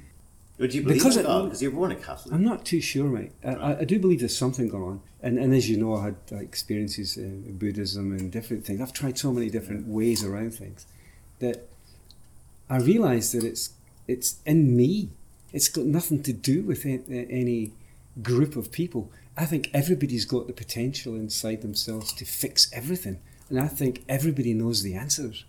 Would 0.61 0.75
you 0.75 0.83
believe 0.83 0.99
Because 0.99 1.16
in 1.16 1.25
it- 1.25 1.27
God? 1.27 1.44
Because 1.44 1.62
you're 1.62 1.70
born 1.73 1.90
a 1.90 1.96
Catholic. 1.96 2.35
I'm 2.35 2.44
not 2.44 2.64
too 2.66 2.81
sure, 2.81 3.09
mate. 3.09 3.33
I, 3.42 3.55
I, 3.55 3.79
I 3.81 3.85
do 3.85 3.99
believe 3.99 4.20
there's 4.20 4.37
something 4.37 4.68
going 4.68 4.85
on. 4.85 5.01
And, 5.23 5.38
and 5.38 5.55
as 5.55 5.68
you 5.70 5.77
know, 5.79 5.96
I 5.96 6.05
had 6.05 6.16
uh, 6.33 6.37
experiences 6.37 7.16
uh, 7.16 7.23
in 7.23 7.57
Buddhism 7.59 8.12
and 8.12 8.31
different 8.31 8.64
things. 8.66 8.81
I've 8.81 8.92
tried 8.92 9.18
so 9.18 9.33
many 9.33 9.49
different 9.51 9.87
ways 9.88 10.23
around 10.25 10.53
things 10.55 10.87
that 11.38 11.66
I 12.68 12.77
realised 12.79 13.33
that 13.35 13.42
it's 13.44 13.70
it's 14.07 14.37
in 14.44 14.77
me. 14.77 15.11
It's 15.53 15.68
got 15.68 15.85
nothing 15.87 16.23
to 16.25 16.33
do 16.33 16.62
with 16.62 16.85
any 16.87 17.73
group 18.23 18.55
of 18.57 18.70
people. 18.70 19.11
I 19.37 19.46
think 19.46 19.70
everybody's 19.73 20.25
got 20.25 20.46
the 20.46 20.53
potential 20.53 21.14
inside 21.14 21.62
themselves 21.62 22.12
to 22.14 22.25
fix 22.25 22.70
everything. 22.73 23.18
And 23.49 23.59
I 23.59 23.66
think 23.66 24.05
everybody 24.09 24.53
knows 24.55 24.83
the 24.83 24.94
answers. 24.94 25.44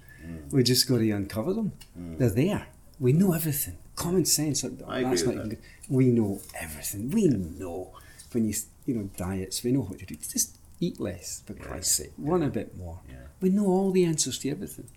We 0.51 0.63
just 0.63 0.87
got 0.87 0.99
to 0.99 1.11
uncover 1.11 1.53
them. 1.53 1.73
They're 1.95 2.29
there. 2.29 2.67
We 2.99 3.13
know 3.13 3.33
everything. 3.33 3.77
Common 3.95 4.25
sense. 4.25 4.63
I 4.63 5.03
that's 5.03 5.23
not 5.23 5.35
that. 5.35 5.39
even 5.39 5.49
good. 5.49 5.59
We 5.89 6.07
know 6.07 6.41
everything. 6.59 7.09
We 7.11 7.27
know 7.27 7.91
when 8.31 8.45
you 8.47 8.53
you 8.85 8.95
know 8.95 9.09
diets. 9.17 9.63
We 9.63 9.71
know 9.71 9.81
what 9.81 9.99
to 9.99 10.05
do. 10.05 10.15
Just 10.15 10.57
eat 10.79 10.99
less 10.99 11.43
for 11.45 11.53
Christ's 11.53 11.95
sake. 11.95 12.11
Run 12.17 12.43
a 12.43 12.49
bit 12.49 12.77
more. 12.77 12.99
Yeah. 13.09 13.15
We 13.39 13.49
know 13.49 13.67
all 13.67 13.91
the 13.91 14.05
answers 14.05 14.39
to 14.39 14.49
everything. 14.49 14.87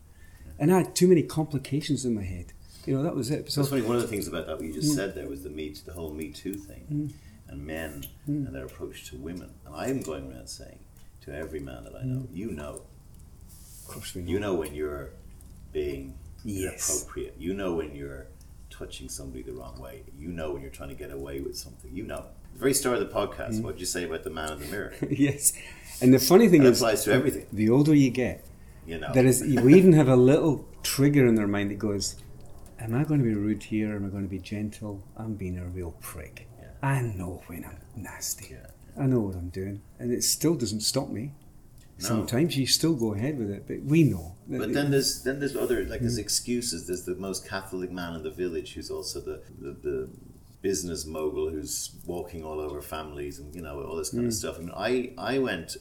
And 0.59 0.73
I 0.73 0.79
had 0.79 0.95
too 0.95 1.09
many 1.09 1.23
complications 1.23 2.05
in 2.05 2.15
my 2.15 2.23
head. 2.23 2.53
You 2.87 2.97
know 2.97 3.03
that 3.03 3.15
was 3.15 3.31
it. 3.31 3.51
So 3.51 3.63
it's 3.63 3.71
funny. 3.71 3.83
One 3.83 3.97
of 3.97 4.03
the 4.03 4.09
things 4.09 4.29
about 4.29 4.47
that 4.47 4.57
what 4.57 4.67
you 4.67 4.73
just 4.73 4.93
mm. 4.93 4.95
said 4.95 5.15
there 5.15 5.29
was 5.29 5.43
the 5.43 5.51
me, 5.51 5.75
the 5.85 5.93
whole 5.93 6.13
Me 6.13 6.31
Too 6.31 6.55
thing, 6.55 6.87
Mm. 6.91 7.13
and 7.49 7.67
men 7.67 8.05
mm. 8.29 8.47
and 8.47 8.55
their 8.55 8.67
approach 8.67 9.11
to 9.11 9.17
women. 9.17 9.51
And 9.65 9.75
I'm 9.75 10.03
going 10.03 10.31
around 10.31 10.49
saying 10.49 10.79
to 11.23 11.35
every 11.35 11.61
man 11.61 11.85
that 11.85 11.95
I 11.95 12.05
know, 12.05 12.21
mm. 12.21 12.29
you 12.33 12.51
know, 12.51 12.83
of 13.81 13.89
course 13.89 14.15
we 14.15 14.23
know. 14.23 14.31
you 14.31 14.41
know 14.41 14.55
when 14.55 14.75
you're 14.75 15.11
being 15.73 16.15
Yes. 16.45 16.91
inappropriate. 16.91 17.37
You 17.39 17.55
know 17.55 17.75
when 17.75 17.95
you're 17.95 18.27
touching 18.79 19.09
somebody 19.09 19.43
the 19.43 19.53
wrong 19.53 19.77
way. 19.81 20.03
You 20.19 20.29
know 20.29 20.53
when 20.53 20.63
you're 20.63 20.71
trying 20.81 20.89
to 20.91 20.95
get 21.05 21.11
away 21.11 21.41
with 21.41 21.57
something. 21.57 21.91
You 21.95 22.05
know. 22.05 22.25
The 22.55 22.59
very 22.61 22.75
start 22.75 22.99
of 22.99 23.09
the 23.09 23.15
podcast, 23.15 23.55
Mm. 23.55 23.63
what 23.63 23.73
did 23.75 23.81
you 23.81 23.87
say 23.87 24.05
about 24.05 24.23
the 24.25 24.31
man 24.31 24.53
in 24.53 24.59
the 24.61 24.67
mirror? 24.67 24.93
yes. 25.11 25.53
And 26.01 26.13
the 26.15 26.19
funny 26.19 26.49
thing 26.49 26.63
That 26.63 26.71
is, 26.73 26.81
applies 26.81 27.05
to 27.05 27.13
everything. 27.13 27.47
the 27.53 27.69
older 27.71 27.95
you 27.95 28.11
get, 28.11 28.45
You 28.87 28.99
know. 28.99 29.11
there 29.13 29.27
is 29.27 29.43
we 29.67 29.75
even 29.75 29.93
have 29.93 30.09
a 30.09 30.17
little 30.33 30.57
trigger 30.83 31.27
in 31.27 31.35
their 31.35 31.47
mind 31.57 31.71
that 31.71 31.79
goes, 31.79 32.17
"Am 32.79 32.95
I 32.95 33.03
going 33.05 33.21
to 33.21 33.25
be 33.33 33.35
rude 33.35 33.63
here? 33.65 33.91
Am 33.97 34.05
I 34.07 34.09
going 34.09 34.25
to 34.25 34.29
be 34.39 34.39
gentle? 34.55 35.03
I'm 35.17 35.35
being 35.35 35.59
a 35.59 35.67
real 35.67 35.93
prick. 36.01 36.47
Yeah. 36.61 36.67
I 36.95 37.01
know 37.01 37.43
when 37.49 37.65
I'm 37.65 37.81
nasty. 38.09 38.49
Yeah. 38.55 38.67
I 39.03 39.07
know 39.07 39.21
what 39.27 39.35
I'm 39.35 39.49
doing, 39.49 39.83
and 39.99 40.13
it 40.13 40.23
still 40.23 40.55
doesn't 40.55 40.81
stop 40.93 41.09
me. 41.11 41.33
No. 42.01 42.09
Sometimes 42.09 42.57
you 42.57 42.67
still 42.67 42.95
go 42.95 43.15
ahead 43.15 43.39
with 43.39 43.51
it, 43.51 43.67
but 43.69 43.81
we 43.83 44.03
know. 44.05 44.35
But 44.49 44.73
then 44.75 44.91
there's 44.91 45.23
then 45.23 45.39
there's 45.41 45.57
other 45.57 45.85
like 45.85 46.01
Mm. 46.01 46.05
there's 46.05 46.19
excuses. 46.19 46.87
There's 46.87 47.05
the 47.05 47.15
most 47.15 47.47
Catholic 47.49 47.91
man 47.93 48.15
in 48.17 48.23
the 48.25 48.31
village 48.33 48.75
who's 48.75 48.91
also 48.91 49.21
the, 49.21 49.43
the, 49.61 49.71
the 49.73 50.09
business 50.61 51.07
mogul 51.07 51.51
who's 51.51 51.93
walking 52.05 52.43
all 52.45 52.59
over 52.61 52.83
families 52.83 53.39
and 53.39 53.55
you 53.55 53.63
know 53.63 53.81
all 53.83 53.97
this 53.97 54.11
Mm. 54.11 54.17
kind 54.17 54.27
of 54.27 54.35
stuff. 54.35 54.59
And 54.59 54.71
I 54.75 55.13
I 55.17 55.39
went, 55.39 55.77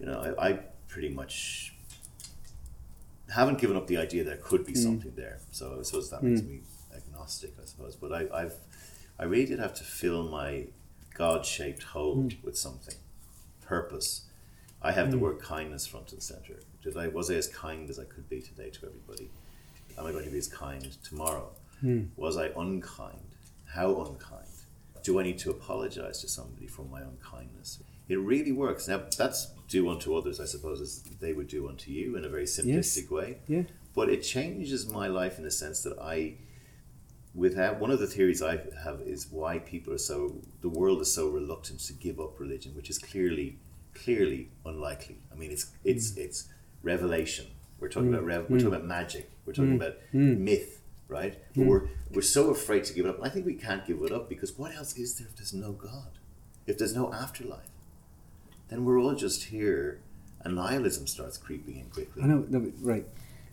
you 0.00 0.06
know, 0.06 0.34
I, 0.38 0.48
I 0.48 0.52
pretty 0.88 1.08
much 1.10 1.74
haven't 3.30 3.58
given 3.58 3.76
up 3.76 3.86
the 3.86 3.96
idea 3.96 4.24
there 4.24 4.36
could 4.38 4.62
Mm. 4.62 4.66
be 4.66 4.74
something 4.74 5.12
there. 5.16 5.38
So 5.50 5.76
I 5.78 5.82
suppose 5.82 6.10
that 6.10 6.22
makes 6.22 6.42
me 6.42 6.60
agnostic, 6.94 7.52
I 7.62 7.64
suppose. 7.66 7.96
But 7.96 8.12
I, 8.12 8.28
I've 8.42 8.54
I 9.18 9.24
really 9.24 9.46
did 9.46 9.58
have 9.58 9.74
to 9.74 9.84
fill 9.84 10.28
my 10.28 10.66
God 11.14 11.44
shaped 11.46 11.82
hole 11.82 12.16
Mm. 12.16 12.42
with 12.42 12.56
something, 12.56 12.94
purpose. 13.72 14.26
I 14.82 14.92
have 14.92 15.10
the 15.10 15.16
hmm. 15.16 15.24
word 15.24 15.38
kindness 15.40 15.86
front 15.86 16.12
and 16.12 16.22
center. 16.22 16.56
Did 16.82 16.94
I 16.98 17.08
was 17.08 17.30
I 17.30 17.36
as 17.42 17.48
kind 17.48 17.88
as 17.88 17.98
I 17.98 18.04
could 18.04 18.28
be 18.28 18.40
today 18.42 18.68
to 18.76 18.80
everybody? 18.88 19.30
Am 19.96 20.04
I 20.06 20.12
going 20.12 20.26
to 20.26 20.30
be 20.30 20.42
as 20.46 20.48
kind 20.48 20.90
tomorrow? 21.08 21.48
Hmm. 21.80 22.02
Was 22.16 22.36
I 22.36 22.48
unkind? 22.64 23.30
How 23.76 23.88
unkind? 24.04 24.56
Do 25.02 25.18
I 25.18 25.22
need 25.22 25.38
to 25.44 25.50
apologize 25.50 26.20
to 26.20 26.28
somebody 26.28 26.66
for 26.66 26.84
my 26.94 27.00
unkindness? 27.00 27.82
It 28.08 28.18
really 28.18 28.52
works. 28.52 28.88
Now 28.88 29.00
that's 29.16 29.40
do 29.68 29.88
unto 29.88 30.14
others, 30.18 30.38
I 30.38 30.44
suppose, 30.54 30.78
as 30.86 31.02
they 31.24 31.32
would 31.32 31.48
do 31.48 31.68
unto 31.70 31.90
you 31.90 32.16
in 32.18 32.26
a 32.26 32.28
very 32.28 32.48
simplistic 32.56 33.10
way. 33.10 33.38
yeah. 33.48 33.62
But 33.94 34.10
it 34.10 34.22
changes 34.22 34.80
my 35.00 35.06
life 35.06 35.38
in 35.38 35.44
the 35.44 35.50
sense 35.50 35.82
that 35.86 35.98
I 35.98 36.34
without 37.34 37.80
one 37.80 37.90
of 37.90 37.98
the 37.98 38.06
theories 38.06 38.42
I 38.42 38.60
have 38.84 39.00
is 39.00 39.28
why 39.30 39.58
people 39.58 39.92
are 39.92 39.98
so 39.98 40.36
the 40.60 40.68
world 40.68 41.00
is 41.00 41.12
so 41.12 41.28
reluctant 41.28 41.80
to 41.80 41.92
give 41.92 42.20
up 42.20 42.38
religion, 42.38 42.74
which 42.74 42.90
is 42.90 42.98
clearly 42.98 43.58
clearly 43.94 44.50
unlikely. 44.64 45.18
I 45.32 45.36
mean, 45.36 45.50
it's 45.50 45.64
hmm. 45.64 45.76
it's 45.84 46.16
it's 46.16 46.48
revelation. 46.82 47.46
We're 47.80 47.88
talking 47.88 48.08
hmm. 48.08 48.14
about 48.14 48.26
rev- 48.26 48.46
we're 48.50 48.58
talking 48.58 48.68
hmm. 48.68 48.74
about 48.74 48.84
magic. 48.86 49.30
We're 49.46 49.54
talking 49.54 49.76
about 49.76 49.96
myth, 50.12 50.80
right? 51.08 51.38
But 51.56 51.66
we're 51.66 51.88
we're 52.12 52.22
so 52.22 52.50
afraid 52.50 52.84
to 52.84 52.92
give 52.92 53.06
it 53.06 53.08
up. 53.08 53.20
I 53.22 53.28
think 53.28 53.46
we 53.46 53.54
can't 53.54 53.86
give 53.86 54.02
it 54.02 54.12
up 54.12 54.28
because 54.28 54.56
what 54.56 54.74
else 54.74 54.96
is 54.96 55.18
there 55.18 55.26
if 55.28 55.36
there's 55.36 55.54
no 55.54 55.72
God? 55.72 56.18
If 56.66 56.78
there's 56.78 56.94
no 56.94 57.12
afterlife, 57.12 57.72
then 58.68 58.84
we're 58.84 59.00
all 59.00 59.14
just 59.14 59.44
here, 59.44 60.00
and 60.42 60.54
nihilism 60.54 61.06
starts 61.08 61.38
creeping 61.38 61.76
in 61.76 61.86
quickly. 61.86 62.22
I 62.22 62.26
know, 62.26 62.46
no, 62.48 62.70
right. 62.82 63.04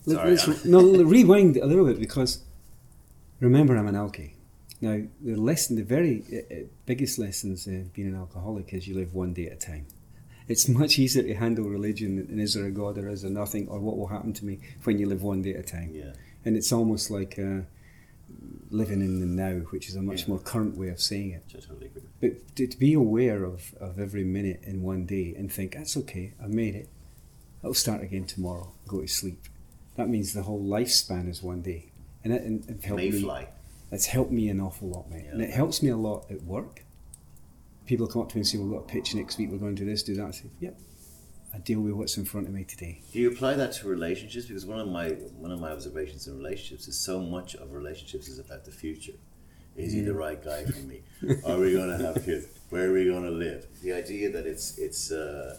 Sorry, 0.06 0.32
let's- 0.32 0.66
no, 0.66 1.04
rewind 1.04 1.58
a 1.58 1.66
little 1.66 1.86
bit 1.86 2.00
because 2.00 2.44
remember 3.40 3.76
I'm 3.78 3.88
an 3.88 3.96
alky. 3.96 4.34
Now, 4.82 5.02
the 5.22 5.36
lesson, 5.36 5.76
the 5.76 5.84
very 5.84 6.24
uh, 6.32 6.54
uh, 6.54 6.58
biggest 6.86 7.20
lessons 7.20 7.68
of 7.68 7.92
being 7.94 8.08
an 8.08 8.16
alcoholic 8.16 8.74
is 8.74 8.88
you 8.88 8.96
live 8.96 9.14
one 9.14 9.34
day 9.34 9.48
at 9.48 9.54
a 9.54 9.56
time. 9.58 9.88
It's 10.48 10.68
much 10.82 10.98
easier 10.98 11.24
to 11.24 11.34
handle 11.34 11.66
religion 11.66 12.18
and 12.30 12.40
is 12.40 12.54
there 12.54 12.66
a 12.66 12.72
God 12.72 12.98
or 12.98 13.10
is 13.10 13.22
there 13.24 13.32
nothing 13.32 13.68
or 13.68 13.80
what 13.80 13.98
will 13.98 14.08
happen 14.08 14.32
to 14.34 14.46
me 14.46 14.60
when 14.84 14.98
you 14.98 15.08
live 15.08 15.22
one 15.22 15.42
day 15.42 15.54
at 15.54 15.60
a 15.60 15.64
time. 15.64 15.92
Yeah. 15.94 16.14
And 16.46 16.56
it's 16.56 16.72
almost 16.72 17.12
like 17.12 17.38
uh, 17.38 17.62
living 18.72 19.02
in 19.02 19.20
the 19.20 19.26
now, 19.26 19.60
which 19.72 19.90
is 19.90 19.96
a 19.96 20.02
much 20.02 20.22
Yeah. 20.22 20.30
more 20.30 20.40
current 20.40 20.78
way 20.78 20.88
of 20.88 21.02
saying 21.02 21.32
it. 21.32 21.44
Totally. 21.52 21.92
But 22.22 22.56
to, 22.56 22.68
to 22.68 22.78
be 22.78 22.94
aware 22.94 23.44
of, 23.44 23.74
of 23.82 24.00
every 24.00 24.24
minute 24.24 24.62
in 24.64 24.82
one 24.82 25.06
day 25.06 25.36
and 25.38 25.52
think, 25.52 25.74
that's 25.74 25.98
okay, 25.98 26.34
I 26.42 26.48
made 26.48 26.76
it. 26.76 26.88
I'll 27.64 27.74
start 27.74 28.02
again 28.02 28.24
tomorrow, 28.26 28.72
go 28.88 29.02
to 29.02 29.08
sleep. 29.08 29.42
That 29.98 30.08
means 30.08 30.32
the 30.34 30.44
whole 30.44 30.64
lifespan 30.64 31.28
is 31.30 31.44
one 31.44 31.62
day. 31.62 31.89
And 32.24 32.34
it, 32.34 32.42
and 32.44 32.70
it 32.70 32.84
helped 32.84 33.02
me. 33.02 33.48
It's 33.92 34.06
helped 34.06 34.32
me 34.32 34.50
an 34.50 34.60
awful 34.60 34.90
lot, 34.90 35.10
mate. 35.10 35.26
And 35.32 35.42
it 35.42 35.50
helps 35.50 35.82
me 35.82 35.90
a 35.90 35.98
lot 35.98 36.30
at 36.30 36.44
work. 36.44 36.84
People 37.86 38.08
come 38.08 38.22
up 38.22 38.30
to 38.30 38.36
me 38.36 38.42
and 38.42 38.48
say, 38.48 38.58
We've 38.58 38.72
got 38.72 38.84
a 38.84 38.88
pitch 38.88 39.16
next 39.16 39.38
week, 39.38 39.50
we're 39.52 39.58
going 39.58 39.76
to 39.76 39.84
do 39.84 39.90
this, 39.90 40.04
do 40.04 40.16
that. 40.16 40.26
I 40.28 40.32
say, 40.32 40.50
Yep. 40.60 40.80
I 41.54 41.58
deal 41.58 41.80
with 41.82 41.94
what's 41.94 42.16
in 42.18 42.26
front 42.26 42.48
of 42.48 42.54
me 42.54 42.64
today. 42.64 43.02
Do 43.12 43.20
you 43.20 43.32
apply 43.32 43.56
that 43.56 43.72
to 43.74 43.88
relationships? 43.88 44.46
Because 44.46 44.66
one 44.66 44.80
of 44.80 44.88
my 44.88 45.10
one 45.10 45.52
of 45.52 45.60
my 45.60 45.72
observations 45.72 46.28
in 46.28 46.38
relationships 46.38 46.88
is 46.88 46.98
so 46.98 47.20
much 47.20 47.56
of 47.56 47.74
relationships 47.74 48.28
is 48.28 48.38
about 48.38 48.66
the 48.66 48.72
future. 48.72 49.14
Is 49.76 49.94
he 49.94 50.02
the 50.02 50.14
right 50.14 50.44
guy 50.44 50.66
for 50.66 50.80
me? 50.80 51.02
Are 51.46 51.58
we 51.58 51.72
going 51.72 51.98
to 51.98 52.06
have 52.06 52.24
kids? 52.26 52.48
Where 52.70 52.90
are 52.90 52.94
we 52.94 53.06
going 53.06 53.24
to 53.24 53.32
live? 53.32 53.66
The 53.82 53.94
idea 53.94 54.30
that 54.32 54.46
it's 54.46 54.78
it's 54.78 55.12
uh, 55.12 55.58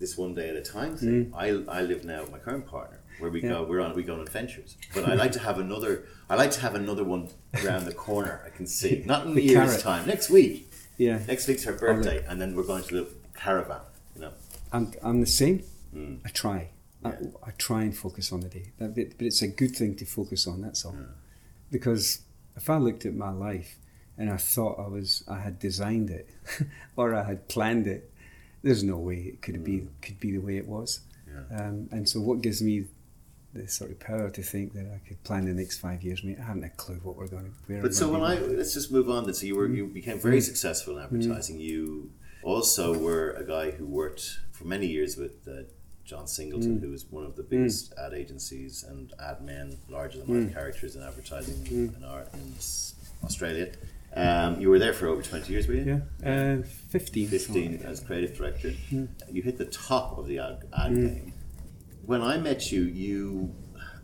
this 0.00 0.16
one 0.18 0.34
day 0.34 0.48
at 0.48 0.56
a 0.56 0.62
time 0.62 0.96
thing. 0.96 1.32
I, 1.36 1.48
I 1.68 1.82
live 1.82 2.04
now 2.04 2.22
with 2.22 2.32
my 2.32 2.38
current 2.38 2.66
partner 2.66 2.98
where 3.18 3.30
we 3.30 3.42
Yeah. 3.42 3.50
go 3.50 3.62
we're 3.64 3.80
on 3.80 3.94
we 3.94 4.02
go 4.02 4.14
on 4.14 4.20
adventures. 4.20 4.76
But 4.94 5.08
I 5.08 5.14
like 5.14 5.32
to 5.32 5.38
have 5.40 5.58
another 5.58 6.06
I 6.28 6.34
like 6.36 6.50
to 6.52 6.60
have 6.60 6.74
another 6.74 7.04
one 7.04 7.28
around 7.62 7.84
the 7.84 7.94
corner. 7.94 8.42
I 8.46 8.50
can 8.56 8.66
see 8.66 9.02
not 9.12 9.26
in 9.26 9.32
a 9.32 9.34
The 9.34 9.42
year's 9.42 9.68
carrot. 9.70 9.80
time. 9.82 10.06
Next 10.06 10.30
week. 10.30 10.70
Yeah. 10.96 11.18
Next 11.26 11.48
week's 11.48 11.64
her 11.64 11.72
birthday, 11.72 12.24
and 12.28 12.40
then 12.40 12.54
we're 12.54 12.62
going 12.72 12.84
to 12.84 12.94
the 13.00 13.06
caravan. 13.36 13.80
You 14.14 14.20
know. 14.22 14.32
I'm, 14.72 14.92
I'm 15.02 15.20
the 15.20 15.26
same. 15.26 15.64
Mm. 15.94 16.20
I 16.24 16.28
try. 16.30 16.70
I, 17.04 17.08
Yeah. 17.10 17.16
I 17.48 17.50
try 17.52 17.82
and 17.82 17.96
focus 17.96 18.32
on 18.32 18.40
the 18.40 18.48
day. 18.48 18.66
That 18.78 18.94
bit- 18.94 19.18
But 19.18 19.26
it's 19.26 19.42
a 19.42 19.48
good 19.48 19.74
thing 19.76 19.96
to 19.96 20.04
focus 20.06 20.46
on, 20.46 20.62
that's 20.62 20.84
all. 20.84 20.96
Because 21.70 22.20
if 22.56 22.70
I 22.70 22.76
looked 22.78 23.04
at 23.06 23.14
my 23.14 23.30
life 23.32 23.76
and 24.16 24.30
I 24.30 24.36
thought 24.36 24.78
I 24.78 24.86
was 24.88 25.24
I 25.28 25.40
had 25.40 25.58
designed 25.58 26.10
it 26.10 26.28
or 26.96 27.14
I 27.14 27.24
had 27.24 27.48
planned 27.48 27.86
it, 27.86 28.12
there's 28.62 28.82
no 28.84 28.96
way 28.96 29.16
it 29.16 29.42
could 29.42 29.62
be 29.64 29.88
could 30.00 30.20
be 30.20 30.30
the 30.32 30.38
way 30.38 30.56
it 30.56 30.66
was. 30.68 31.00
Mm. 31.28 31.44
Yeah. 31.50 31.56
Um, 31.66 31.88
and 31.90 32.08
so 32.08 32.20
what 32.20 32.40
gives 32.40 32.62
me 32.62 32.84
the 33.54 33.68
sort 33.68 33.90
of 33.90 34.00
power 34.00 34.30
to 34.30 34.42
think 34.42 34.72
that 34.72 34.86
I 34.92 35.06
could 35.06 35.22
plan 35.22 35.44
the 35.44 35.52
next 35.52 35.78
five 35.78 36.02
years. 36.02 36.24
Mate, 36.24 36.38
I 36.40 36.44
haven't 36.44 36.64
a 36.64 36.70
clue 36.70 37.00
what 37.02 37.16
we're 37.16 37.28
going 37.28 37.44
to. 37.44 37.72
Where 37.72 37.82
But 37.82 37.94
so 37.94 38.10
when 38.10 38.22
I 38.22 38.38
let's 38.38 38.74
just 38.74 38.90
move 38.90 39.08
on. 39.08 39.24
Then, 39.24 39.34
so 39.34 39.46
you 39.46 39.56
were 39.56 39.68
you 39.68 39.86
became 39.86 40.18
very 40.18 40.38
mm. 40.38 40.42
successful 40.42 40.98
in 40.98 41.02
mm. 41.02 41.04
advertising. 41.04 41.60
You 41.60 42.10
also 42.42 42.98
were 42.98 43.30
a 43.30 43.46
guy 43.46 43.70
who 43.70 43.86
worked 43.86 44.40
for 44.52 44.64
many 44.64 44.86
years 44.86 45.16
with 45.16 45.46
uh, 45.48 45.62
John 46.04 46.26
Singleton, 46.26 46.78
mm. 46.78 46.82
who 46.82 46.90
was 46.90 47.06
one 47.06 47.24
of 47.24 47.36
the 47.36 47.42
biggest 47.42 47.94
ad 47.96 48.12
agencies 48.12 48.84
and 48.86 49.12
ad 49.24 49.40
men, 49.42 49.78
larger 49.88 50.18
than 50.18 50.46
life 50.46 50.52
characters 50.52 50.96
in 50.96 51.02
advertising 51.02 51.66
in, 51.96 52.04
our, 52.04 52.26
in 52.34 52.54
Australia. 53.22 53.72
Um, 54.16 54.60
you 54.60 54.68
were 54.68 54.78
there 54.78 54.92
for 54.92 55.06
over 55.08 55.22
twenty 55.22 55.52
years, 55.52 55.66
were 55.66 55.74
you? 55.74 56.02
yeah, 56.22 56.58
uh, 56.58 56.62
fifteen. 56.90 57.28
15 57.28 57.82
as 57.84 58.00
creative 58.00 58.36
director. 58.36 58.72
You 59.30 59.42
hit 59.42 59.58
the 59.58 59.64
top 59.64 60.18
of 60.18 60.26
the 60.26 60.38
ad, 60.38 60.64
ad 60.76 60.94
game. 60.94 61.32
When 62.06 62.22
I 62.22 62.36
met 62.36 62.70
you, 62.70 62.82
you 62.82 63.54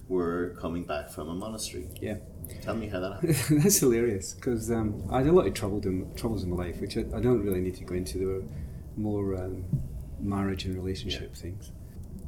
were 0.08 0.56
coming 0.60 0.84
back 0.84 1.10
from 1.10 1.28
a 1.28 1.34
monastery. 1.34 1.88
Yeah. 2.00 2.16
Tell 2.62 2.74
me 2.74 2.88
how 2.88 3.00
that 3.00 3.12
happened. 3.14 3.62
That's 3.62 3.78
hilarious 3.78 4.34
because 4.34 4.70
um, 4.70 5.04
I 5.10 5.18
had 5.18 5.28
a 5.28 5.32
lot 5.32 5.46
of 5.46 5.54
trouble 5.54 5.80
in, 5.86 6.12
troubles 6.16 6.42
in 6.42 6.50
my 6.50 6.56
life, 6.56 6.80
which 6.80 6.96
I, 6.96 7.00
I 7.14 7.20
don't 7.20 7.42
really 7.42 7.60
need 7.60 7.76
to 7.76 7.84
go 7.84 7.94
into. 7.94 8.18
There 8.18 8.28
were 8.28 8.42
more 8.96 9.36
um, 9.36 9.64
marriage 10.18 10.64
and 10.64 10.74
relationship 10.74 11.34
things. 11.34 11.70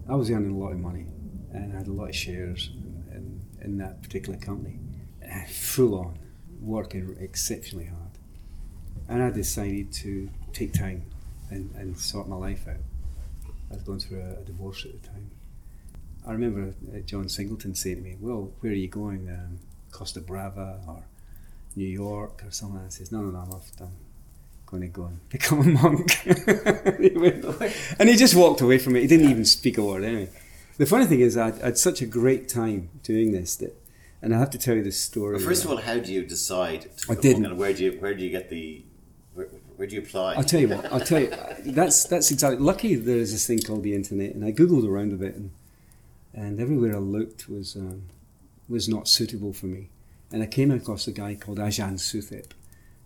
I 0.09 0.15
was 0.15 0.31
earning 0.31 0.53
a 0.53 0.59
lot 0.59 0.73
of 0.73 0.79
money 0.79 1.07
and 1.53 1.73
I 1.73 1.79
had 1.79 1.89
a 1.89 1.93
lot 1.93 2.09
of 2.09 2.15
shares 2.15 2.71
in, 2.75 3.05
in, 3.15 3.65
in 3.65 3.79
that 3.79 4.03
particular 4.03 4.39
company. 4.39 4.79
Full 5.49 5.99
on, 5.99 6.19
working 6.61 7.17
exceptionally 7.19 7.87
hard. 7.87 8.11
And 9.09 9.23
I 9.23 9.31
decided 9.31 9.93
to 9.95 10.29
take 10.53 10.73
time 10.73 11.07
and, 11.51 11.75
and 11.75 11.99
sort 11.99 12.29
my 12.29 12.37
life 12.37 12.67
out. 12.69 12.77
I 13.71 13.75
was 13.75 13.83
going 13.83 13.99
through 13.99 14.21
a, 14.21 14.41
a 14.41 14.45
divorce 14.45 14.85
at 14.85 15.01
the 15.01 15.09
time. 15.09 15.31
I 16.27 16.33
remember 16.33 16.75
uh, 16.95 17.01
John 17.01 17.29
Singleton 17.29 17.75
saying 17.75 17.97
to 17.97 18.03
me, 18.03 18.17
Well, 18.21 18.53
where 18.61 18.73
are 18.73 18.77
you 18.77 18.89
going? 18.89 19.29
Um, 19.29 19.59
Costa 19.91 20.21
Brava 20.21 20.81
or 20.87 21.05
New 21.75 21.89
York 21.89 22.43
or 22.47 22.51
something? 22.51 22.81
I 22.85 22.89
says, 22.89 23.11
No, 23.11 23.21
no, 23.23 23.31
no, 23.31 23.39
I'm 23.39 23.51
off. 23.51 23.71
I'm 23.81 23.93
going 24.67 24.83
to 24.83 24.89
go 24.89 25.05
and 25.05 25.29
become 25.29 25.61
a 25.61 25.65
monk. 25.65 26.27
and 27.99 28.09
he 28.09 28.17
just 28.17 28.35
walked 28.35 28.61
away 28.61 28.79
from 28.79 28.97
it. 28.97 29.01
He 29.01 29.07
didn't 29.07 29.31
even 29.31 29.45
speak 29.45 29.79
a 29.79 29.85
word 29.85 30.05
anyway. 30.05 30.29
The 30.79 30.87
funny 30.87 31.07
thing 31.07 31.21
is, 31.21 31.37
I 31.37 31.51
had 31.51 31.77
such 31.77 32.01
a 32.01 32.07
great 32.07 32.49
time 32.49 32.89
doing 33.03 33.33
this 33.33 33.57
that, 33.57 33.77
and 34.23 34.35
I 34.35 34.39
have 34.39 34.51
to 34.51 34.59
tell 34.59 34.75
you 34.75 34.83
this 34.83 34.99
story. 34.99 35.37
Well, 35.37 35.45
first 35.45 35.65
of 35.65 35.71
all, 35.71 35.77
how 35.77 35.99
do 35.99 36.13
you 36.13 36.25
decide? 36.25 36.97
To 36.99 37.13
I 37.13 37.15
didn't. 37.17 37.45
And 37.45 37.59
where 37.59 37.75
do 37.75 37.85
you 37.85 37.93
where 38.01 38.15
do 38.15 38.25
you 38.25 38.31
get 38.31 38.49
the 38.49 38.83
where, 39.35 39.47
where 39.77 39.87
do 39.87 39.95
you 39.95 40.01
apply? 40.01 40.35
I'll 40.35 40.45
tell 40.45 40.61
you 40.61 40.69
what. 40.69 40.91
I'll 40.91 41.01
tell 41.01 41.21
you. 41.21 41.31
That's 41.67 42.05
that's 42.05 42.31
exactly. 42.31 42.59
Lucky 42.59 42.95
there 42.95 43.19
is 43.19 43.33
this 43.33 43.47
thing 43.47 43.59
called 43.61 43.83
the 43.83 43.95
internet, 43.95 44.35
and 44.35 44.45
I 44.45 44.51
googled 44.51 44.89
around 44.89 45.13
a 45.13 45.17
bit, 45.17 45.35
and 45.35 45.51
and 46.35 46.61
everywhere 46.61 46.97
I 46.97 46.99
looked 46.99 47.49
was 47.49 47.77
um, 47.77 48.05
was 48.69 48.89
not 48.89 49.09
suitable 49.09 49.53
for 49.53 49.67
me. 49.67 49.91
And 50.31 50.43
I 50.43 50.47
came 50.47 50.71
across 50.71 51.07
a 51.07 51.13
guy 51.13 51.35
called 51.35 51.59
Ajahn 51.59 51.99
Suthep, 51.99 52.53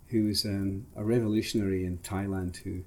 who 0.08 0.26
was 0.26 0.44
um, 0.44 0.86
a 0.94 1.02
revolutionary 1.02 1.84
in 1.84 1.98
Thailand 1.98 2.58
who 2.58 2.82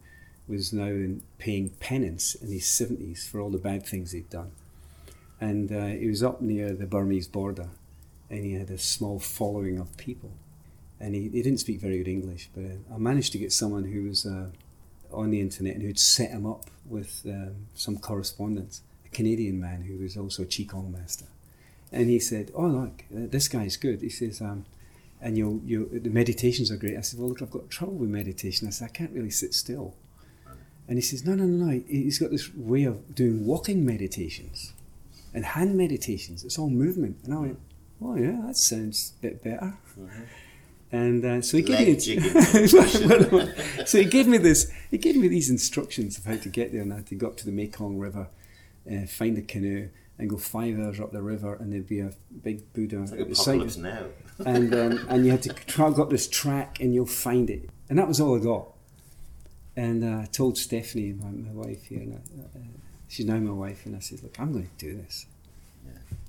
was 0.47 0.71
now 0.71 0.85
in 0.85 1.21
paying 1.37 1.69
penance 1.79 2.35
in 2.35 2.49
his 2.49 2.65
seventies 2.65 3.27
for 3.27 3.39
all 3.39 3.49
the 3.49 3.57
bad 3.57 3.85
things 3.85 4.11
he'd 4.11 4.29
done. 4.29 4.51
And 5.41 5.71
uh, 5.71 5.87
he 5.87 6.07
was 6.07 6.23
up 6.23 6.41
near 6.41 6.73
the 6.73 6.85
Burmese 6.85 7.27
border, 7.27 7.69
and 8.29 8.45
he 8.45 8.53
had 8.53 8.69
a 8.69 8.77
small 8.77 9.19
following 9.19 9.77
of 9.77 9.95
people 9.97 10.31
and 10.99 11.15
he, 11.15 11.21
he 11.21 11.41
didn't 11.41 11.59
speak 11.59 11.79
very 11.79 11.97
good 11.97 12.07
English, 12.07 12.49
but 12.53 12.63
uh, 12.63 12.95
I 12.95 12.97
managed 12.97 13.31
to 13.33 13.37
get 13.37 13.53
someone 13.53 13.85
who 13.85 14.03
was 14.03 14.25
uh, 14.25 14.47
on 15.11 15.29
the 15.29 15.39
internet 15.39 15.75
and 15.75 15.83
who'd 15.83 15.99
set 15.99 16.31
him 16.31 16.45
up 16.45 16.65
with 16.85 17.21
um, 17.25 17.67
some 17.73 17.97
correspondence, 17.97 18.81
a 19.11 19.15
Canadian 19.15 19.59
man 19.59 19.81
who 19.83 19.97
was 19.97 20.17
also 20.17 20.43
a 20.43 20.45
Qigong 20.45 20.91
master. 20.91 21.25
And 21.91 22.09
he 22.09 22.19
said, 22.19 22.51
Oh, 22.55 22.67
look, 22.67 23.03
uh, 23.15 23.27
this 23.29 23.47
guy's 23.47 23.77
good. 23.77 24.01
He 24.01 24.09
says, 24.09 24.41
um, 24.41 24.65
and 25.21 25.37
you 25.37 25.61
you 25.65 25.89
the 25.91 26.09
meditations 26.09 26.71
are 26.71 26.77
great. 26.77 26.97
I 26.97 27.01
said, 27.01 27.19
Well, 27.19 27.29
look, 27.29 27.41
I've 27.41 27.51
got 27.51 27.69
trouble 27.69 27.95
with 27.95 28.09
meditation. 28.09 28.67
I 28.67 28.71
said, 28.71 28.85
I 28.85 28.91
can't 28.91 29.11
really 29.11 29.31
sit 29.31 29.53
still. 29.53 29.95
And 30.87 30.97
he 30.97 31.01
says, 31.01 31.25
No, 31.25 31.35
no, 31.35 31.45
no, 31.45 31.65
no. 31.65 31.83
He's 31.87 32.19
got 32.19 32.31
this 32.31 32.53
way 32.55 32.83
of 32.83 33.15
doing 33.15 33.45
walking 33.45 33.85
meditations 33.85 34.73
and 35.33 35.45
hand 35.45 35.75
meditations. 35.75 36.43
It's 36.43 36.57
all 36.57 36.69
movement. 36.69 37.17
And 37.23 37.33
I 37.33 37.37
went, 37.37 37.59
Oh, 38.01 38.15
yeah, 38.15 38.41
that 38.45 38.57
sounds 38.57 39.13
a 39.19 39.21
bit 39.21 39.43
better. 39.43 39.77
And 40.91 41.23
uh, 41.23 41.41
so 41.41 41.57
he 41.57 41.63
gave 41.63 41.79
Leg 41.79 41.87
me 41.87 42.67
so 43.85 43.99
he 43.99 44.05
gave 44.05 44.25
me 44.25 44.39
this. 44.39 44.71
He 44.89 44.97
gave 44.97 45.15
me 45.15 45.27
these 45.27 45.49
instructions 45.49 46.17
of 46.17 46.25
how 46.25 46.37
to 46.37 46.49
get 46.49 46.71
there, 46.71 46.81
and 46.81 46.91
I 46.91 46.97
had 46.97 47.07
to 47.07 47.15
go 47.15 47.27
up 47.27 47.37
to 47.37 47.45
the 47.45 47.51
Mekong 47.51 47.99
River, 47.99 48.27
uh, 48.91 49.05
find 49.05 49.37
a 49.37 49.41
canoe, 49.41 49.89
and 50.17 50.29
go 50.29 50.37
five 50.37 50.77
hours 50.79 50.99
up 50.99 51.11
the 51.11 51.21
river, 51.21 51.55
and 51.55 51.71
there'd 51.71 51.87
be 51.87 52.01
a 52.01 52.11
big 52.43 52.71
Buddha 52.73 52.99
Like 52.99 53.19
at 53.21 53.29
the 53.29 53.35
side. 53.35 53.77
now. 53.77 54.05
And 54.45 54.73
um, 54.73 55.05
and 55.09 55.25
you 55.25 55.31
had 55.31 55.41
to 55.43 55.53
try 55.53 55.87
up 55.87 56.09
this 56.09 56.27
track, 56.27 56.79
and 56.79 56.93
you'll 56.93 57.05
find 57.05 57.49
it. 57.49 57.69
And 57.89 57.97
that 57.97 58.07
was 58.07 58.19
all 58.19 58.35
I 58.37 58.43
got. 58.43 58.67
And 59.75 60.03
uh, 60.03 60.23
I 60.23 60.25
told 60.25 60.57
Stephanie, 60.57 61.13
my, 61.13 61.29
my 61.29 61.51
wife 61.51 61.85
here, 61.85 61.99
and 61.99 62.13
I, 62.13 62.57
uh, 62.57 62.61
she's 63.07 63.25
now 63.25 63.37
my 63.37 63.51
wife, 63.51 63.85
and 63.85 63.95
I 63.95 63.99
said, 63.99 64.21
"Look, 64.23 64.39
I'm 64.39 64.51
going 64.51 64.69
to 64.77 64.85
do 64.85 64.95
this." 64.95 65.25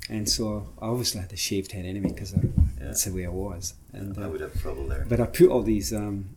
And 0.08 0.28
so 0.28 0.66
I 0.82 0.86
obviously 0.86 1.20
had 1.20 1.32
a 1.32 1.36
shaved 1.36 1.70
head 1.70 1.84
anyway 1.84 2.08
because 2.08 2.34
that's 2.78 3.04
the 3.04 3.12
way 3.12 3.26
I 3.26 3.30
was. 3.30 3.74
And 3.92 4.18
I 4.18 4.24
uh, 4.24 4.28
would 4.28 4.40
have 4.40 4.61
trouble 4.61 4.86
there. 4.88 5.06
but 5.08 5.20
I 5.20 5.26
put 5.26 5.48
all 5.48 5.62
these 5.62 5.92
um, 5.92 6.30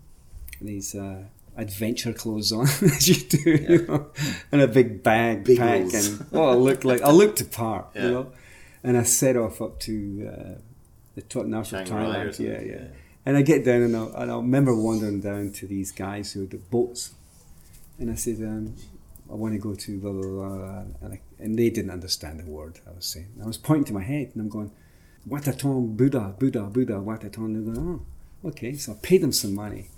these 0.61 0.93
uh, 0.93 1.24
adventure 1.56 2.14
clothes 2.14 2.51
on 2.51 2.64
as 2.82 3.08
you 3.08 3.16
do, 3.30 3.49
you 3.51 3.86
know, 3.88 4.08
and 4.51 4.62
a 4.62 4.68
big 4.68 5.04
bag 5.04 5.43
Big 5.43 5.58
pack, 5.58 5.82
and 5.93 6.26
oh, 6.34 6.49
I 6.49 6.54
looked 6.56 6.84
like 6.86 7.01
I 7.01 7.12
looked 7.12 7.41
apart, 7.41 7.88
Yeah. 7.95 8.04
you 8.06 8.12
know. 8.12 8.32
And 8.84 8.97
I 8.97 9.04
set 9.04 9.38
off 9.38 9.62
up 9.62 9.80
to 9.82 10.30
uh, 10.34 10.60
the 11.16 11.22
top 11.22 11.45
north 11.45 11.72
of 11.72 11.88
Chiang 11.88 11.97
Rai 12.10 12.22
or 12.22 12.30
Thailand, 12.32 12.39
yeah, 12.39 12.62
yeah, 12.62 12.72
yeah. 12.82 12.88
And 13.26 13.38
I 13.38 13.41
get 13.41 13.64
down 13.64 13.82
and 13.84 13.95
I, 13.95 14.04
and 14.24 14.32
I 14.32 14.36
remember 14.36 14.76
wandering 14.76 15.22
down 15.22 15.51
to 15.54 15.68
these 15.68 15.91
guys 15.93 16.34
who 16.34 16.41
had 16.41 16.49
the 16.51 16.58
boats, 16.58 17.14
and 17.97 18.12
I 18.12 18.16
said, 18.16 18.39
um, 18.39 18.76
I 19.32 19.36
want 19.36 19.54
to 19.54 19.60
go 19.60 19.74
to 19.74 19.99
blah 19.99 20.12
blah 20.12 20.22
blah, 20.30 20.80
and, 21.01 21.14
I, 21.14 21.22
and 21.39 21.58
they 21.58 21.70
didn't 21.70 21.91
understand 21.91 22.39
the 22.41 22.45
word 22.51 22.80
I 22.86 22.91
was 22.93 23.06
saying. 23.06 23.30
I 23.41 23.45
was 23.47 23.58
pointing 23.58 23.86
to 23.86 23.93
my 23.93 24.04
head 24.04 24.32
and 24.34 24.41
I'm 24.41 24.49
going, 24.49 24.72
Wataton 25.30 25.95
Buddha, 25.95 26.36
Buddha, 26.38 26.64
Buddha, 26.64 26.93
Wataton. 26.95 27.54
They're 27.54 27.74
going, 27.74 28.01
oh, 28.43 28.49
okay. 28.49 28.74
So 28.74 28.91
I 28.91 28.95
paid 29.01 29.22
them 29.22 29.32
some 29.32 29.56
money, 29.56 29.89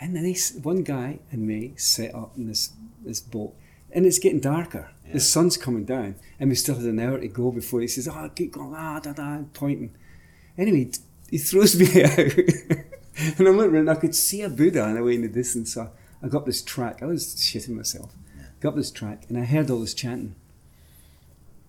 and 0.00 0.14
then 0.14 0.22
they, 0.24 0.32
s- 0.32 0.54
one 0.54 0.82
guy 0.82 1.20
and 1.30 1.46
me 1.46 1.74
set 1.76 2.14
up 2.14 2.36
in 2.36 2.46
this 2.48 2.72
this 3.04 3.20
boat, 3.20 3.54
and 3.92 4.04
it's 4.06 4.18
getting 4.18 4.40
darker. 4.40 4.90
Yeah. 5.06 5.14
The 5.14 5.20
sun's 5.20 5.56
coming 5.56 5.84
down, 5.84 6.16
and 6.40 6.48
we 6.50 6.56
still 6.56 6.74
had 6.76 6.84
an 6.84 6.98
hour 6.98 7.18
to 7.20 7.28
go 7.28 7.50
before 7.52 7.80
he 7.80 7.88
says, 7.88 8.08
"Oh, 8.08 8.30
keep 8.34 8.52
going, 8.52 8.74
ah, 8.76 9.00
da 9.00 9.12
da," 9.12 9.38
pointing. 9.54 9.94
Anyway, 10.58 10.90
he 11.30 11.38
throws 11.38 11.76
me 11.78 12.02
out, 12.02 12.18
and 13.38 13.46
I'm 13.48 13.56
looking, 13.56 13.76
and 13.76 13.90
I 13.90 13.94
could 13.94 14.14
see 14.14 14.42
a 14.42 14.48
Buddha 14.48 14.82
on 14.82 14.94
the 14.94 15.02
way 15.04 15.14
in 15.14 15.22
the 15.22 15.28
distance. 15.28 15.74
So 15.74 15.90
I 16.22 16.28
got 16.28 16.46
this 16.46 16.62
track. 16.62 17.02
I 17.02 17.06
was 17.06 17.34
shitting 17.36 17.70
myself. 17.76 18.12
Got 18.60 18.74
this 18.74 18.90
track, 18.90 19.24
and 19.28 19.38
I 19.38 19.44
heard 19.44 19.70
all 19.70 19.80
this 19.80 19.94
chanting. 19.94 20.34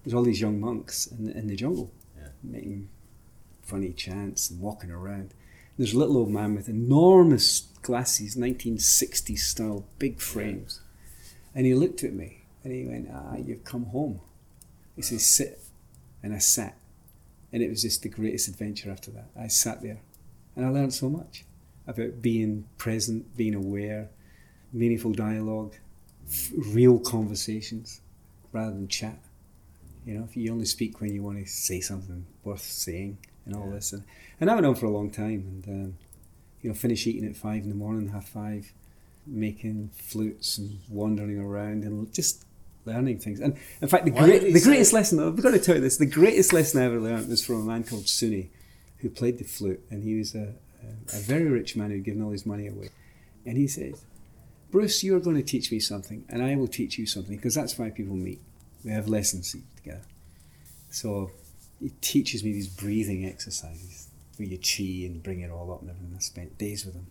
There's 0.04 0.14
all 0.14 0.24
these 0.24 0.40
young 0.42 0.60
monks 0.60 1.06
in 1.08 1.26
the, 1.26 1.38
in 1.38 1.48
the 1.48 1.56
jungle, 1.56 1.92
Yeah. 2.18 2.30
making 2.42 2.88
funny 3.62 3.92
chants 3.92 4.50
and 4.50 4.62
walking 4.62 4.90
around. 4.90 5.34
There's 5.78 5.94
a 5.94 5.98
little 6.00 6.18
old 6.18 6.32
man 6.32 6.56
with 6.56 6.70
enormous 6.70 7.68
glasses, 7.82 8.36
1960s 8.36 9.40
style, 9.40 9.86
big 10.00 10.20
frames. 10.20 10.82
And 11.54 11.66
he 11.66 11.76
looked 11.76 12.04
at 12.04 12.14
me 12.14 12.46
and 12.64 12.74
he 12.74 12.86
went, 12.86 13.10
Ah, 13.14 13.36
you've 13.38 13.64
come 13.64 13.86
home. 13.86 14.20
He 14.96 15.02
says, 15.02 15.26
Sit. 15.26 15.62
And 16.24 16.34
I 16.34 16.40
sat. 16.40 16.76
And 17.54 17.62
it 17.62 17.70
was 17.70 17.84
just 17.84 18.02
the 18.02 18.10
greatest 18.10 18.48
adventure 18.48 18.92
after 18.92 19.12
that. 19.12 19.30
I 19.40 19.48
sat 19.48 19.82
there 19.82 20.00
and 20.56 20.66
I 20.66 20.70
learned 20.70 20.94
so 20.94 21.10
much 21.10 21.46
about 21.86 22.22
being 22.22 22.66
present, 22.78 23.38
being 23.38 23.56
aware, 23.56 24.10
meaningful 24.74 25.14
dialogue, 25.14 25.76
f- 26.28 26.52
real 26.58 27.00
conversations 27.00 28.02
rather 28.52 28.72
than 28.72 28.88
chat. 28.88 29.20
You 30.06 30.18
know, 30.18 30.24
if 30.24 30.36
you 30.36 30.52
only 30.52 30.66
speak 30.66 31.00
when 31.00 31.14
you 31.14 31.22
want 31.22 31.38
to 31.38 31.46
say 31.46 31.80
something 31.80 32.26
worth 32.44 32.62
saying 32.62 33.20
and 33.48 33.56
all 33.56 33.68
Yeah. 33.68 33.76
this. 33.76 33.94
And, 33.94 34.04
and 34.40 34.48
that 34.50 34.54
went 34.54 34.68
on 34.68 34.76
for 34.76 34.86
a 34.86 34.92
long 34.92 35.10
time. 35.10 35.64
And, 35.66 35.68
um, 35.68 35.98
you 36.62 36.70
know, 36.70 36.76
finish 36.76 37.08
eating 37.08 37.26
at 37.28 37.36
five 37.36 37.64
in 37.64 37.70
the 37.70 37.76
morning, 37.76 38.10
half 38.10 38.28
five, 38.30 38.72
making 39.26 39.90
flutes 39.98 40.58
and 40.60 40.80
wandering 40.90 41.40
around 41.40 41.84
and 41.84 42.14
just 42.14 42.46
learning 42.86 43.20
things. 43.20 43.40
And 43.40 43.58
in 43.82 43.88
fact, 43.88 44.06
the, 44.06 44.12
great, 44.12 44.42
the 44.54 44.60
say- 44.60 44.70
greatest 44.70 44.94
lesson, 44.94 45.20
I've 45.20 45.42
got 45.42 45.52
to 45.52 45.60
tell 45.60 45.76
you 45.76 45.82
this, 45.82 45.98
the 45.98 46.06
greatest 46.06 46.54
lesson 46.54 46.82
I 46.82 46.86
ever 46.86 47.00
learned 47.00 47.28
was 47.28 47.44
from 47.46 47.62
a 47.62 47.66
man 47.66 47.84
called 47.84 48.06
Suni 48.06 48.50
who 49.00 49.10
played 49.10 49.38
the 49.40 49.44
flute. 49.44 49.82
And 49.90 50.04
he 50.04 50.16
was 50.18 50.36
a, 50.36 50.54
a, 50.84 51.18
a 51.18 51.20
very 51.20 51.50
rich 51.50 51.76
man 51.76 51.90
who'd 51.92 52.04
given 52.04 52.22
all 52.22 52.32
his 52.32 52.46
money 52.46 52.68
away. 52.68 52.90
And 53.46 53.58
he 53.58 53.68
said, 53.68 53.94
Bruce, 54.72 55.04
you're 55.04 55.22
going 55.22 55.38
to 55.38 55.44
teach 55.44 55.72
me 55.72 55.80
something, 55.80 56.26
and 56.28 56.44
I 56.44 56.58
will 56.58 56.68
teach 56.68 56.98
you 56.98 57.06
something, 57.06 57.38
because 57.38 57.56
that's 57.56 57.80
why 57.80 57.90
people 57.90 58.18
meet. 58.18 58.42
We 58.84 58.92
have 58.92 59.08
lessons 59.08 59.56
together. 59.78 60.02
So 60.90 61.32
he 61.82 61.90
teaches 62.02 62.44
me 62.44 62.52
these 62.54 62.68
breathing 62.68 63.26
exercises 63.26 64.08
where 64.38 64.48
you 64.48 64.58
chi 64.58 65.06
and 65.06 65.24
bring 65.24 65.42
it 65.42 65.52
all 65.52 65.72
up 65.72 65.82
and 65.82 65.90
everything. 65.90 66.14
I 66.16 66.20
spent 66.20 66.58
days 66.58 66.86
with 66.86 66.96
him. 66.96 67.08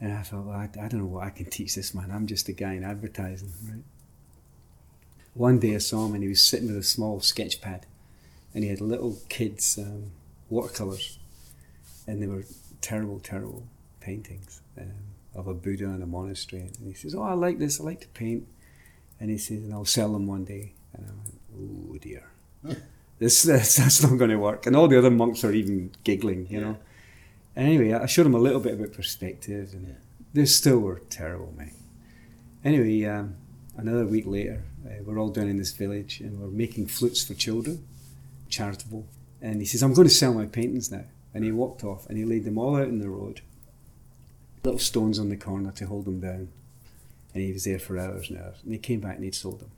And 0.00 0.12
I 0.12 0.22
thought, 0.22 0.44
well, 0.44 0.56
I, 0.56 0.64
I 0.80 0.88
don't 0.88 1.00
know 1.00 1.06
what 1.06 1.24
I 1.24 1.30
can 1.30 1.46
teach 1.46 1.74
this 1.74 1.94
man. 1.94 2.10
I'm 2.10 2.26
just 2.26 2.48
a 2.48 2.52
guy 2.52 2.72
in 2.72 2.82
advertising, 2.82 3.52
right? 3.68 3.84
One 5.34 5.58
day 5.58 5.74
I 5.74 5.78
saw 5.78 6.06
him 6.06 6.14
and 6.14 6.22
he 6.22 6.28
was 6.28 6.44
sitting 6.44 6.68
with 6.68 6.76
a 6.76 6.82
small 6.82 7.20
sketch 7.20 7.60
pad 7.60 7.86
and 8.54 8.64
he 8.64 8.70
had 8.70 8.80
little 8.80 9.18
kids' 9.28 9.78
um, 9.78 10.12
watercolors, 10.50 11.18
and 12.06 12.22
they 12.22 12.26
were 12.26 12.44
terrible, 12.80 13.18
terrible 13.20 13.66
paintings 14.00 14.60
um, 14.78 14.92
of 15.34 15.46
a 15.46 15.54
Buddha 15.54 15.86
in 15.86 16.02
a 16.02 16.06
monastery. 16.06 16.70
And 16.78 16.88
he 16.88 16.94
says, 16.94 17.14
"Oh, 17.14 17.22
I 17.22 17.32
like 17.32 17.58
this. 17.58 17.80
I 17.80 17.84
like 17.84 18.00
to 18.02 18.08
paint." 18.08 18.46
And 19.18 19.30
he 19.30 19.38
says, 19.38 19.62
"And 19.62 19.72
I'll 19.72 19.84
sell 19.84 20.12
them 20.12 20.26
one 20.26 20.44
day." 20.44 20.74
And 20.92 21.06
I 21.06 21.12
went, 21.12 21.40
"Oh 21.56 21.98
dear." 21.98 22.24
This, 23.22 23.42
this 23.44 23.76
that's 23.76 24.02
not 24.02 24.18
going 24.18 24.30
to 24.30 24.36
work, 24.36 24.66
and 24.66 24.74
all 24.74 24.88
the 24.88 24.98
other 24.98 25.10
monks 25.10 25.44
are 25.44 25.52
even 25.52 25.92
giggling, 26.02 26.48
you 26.50 26.58
Yeah. 26.58 26.64
know. 26.64 26.76
Anyway, 27.54 27.92
I 27.92 28.06
showed 28.06 28.26
him 28.26 28.34
a 28.34 28.38
little 28.38 28.58
bit 28.60 28.74
about 28.74 28.92
perspective, 28.92 29.70
and 29.74 29.86
Yeah. 29.86 29.94
they 30.34 30.44
still 30.46 30.80
were 30.80 31.00
terrible, 31.08 31.54
mate. 31.56 31.74
Anyway, 32.64 33.04
um, 33.04 33.34
another 33.76 34.06
week 34.06 34.26
later, 34.26 34.64
uh, 34.84 35.02
we're 35.04 35.20
all 35.20 35.28
down 35.28 35.48
in 35.48 35.56
this 35.58 35.72
village 35.72 36.20
and 36.20 36.40
we're 36.40 36.48
making 36.48 36.86
flutes 36.86 37.22
for 37.24 37.34
children, 37.34 37.84
charitable. 38.48 39.06
And 39.40 39.60
he 39.60 39.66
says, 39.66 39.82
I'm 39.82 39.94
going 39.94 40.08
to 40.08 40.14
sell 40.14 40.34
my 40.34 40.46
paintings 40.46 40.90
now. 40.90 41.04
And 41.34 41.44
he 41.44 41.52
walked 41.52 41.82
off 41.84 42.06
and 42.08 42.16
he 42.18 42.24
laid 42.24 42.44
them 42.44 42.58
all 42.58 42.76
out 42.76 42.88
in 42.88 42.98
the 43.00 43.10
road, 43.10 43.40
little 44.64 44.78
stones 44.78 45.18
on 45.18 45.28
the 45.28 45.36
corner 45.36 45.72
to 45.72 45.86
hold 45.86 46.04
them 46.06 46.20
down. 46.20 46.48
And 47.34 47.42
he 47.42 47.52
was 47.52 47.64
there 47.64 47.78
for 47.78 47.98
hours 47.98 48.30
and 48.30 48.38
hours. 48.38 48.58
And 48.64 48.72
he 48.72 48.78
came 48.78 49.00
back 49.00 49.16
and 49.16 49.24
he'd 49.24 49.34
sold 49.34 49.60
them. 49.60 49.70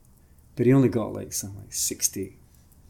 But 0.57 0.66
he 0.66 0.72
only 0.72 0.88
got 0.88 1.12
like 1.12 1.32
something 1.32 1.61
like 1.61 1.72
60 1.72 2.36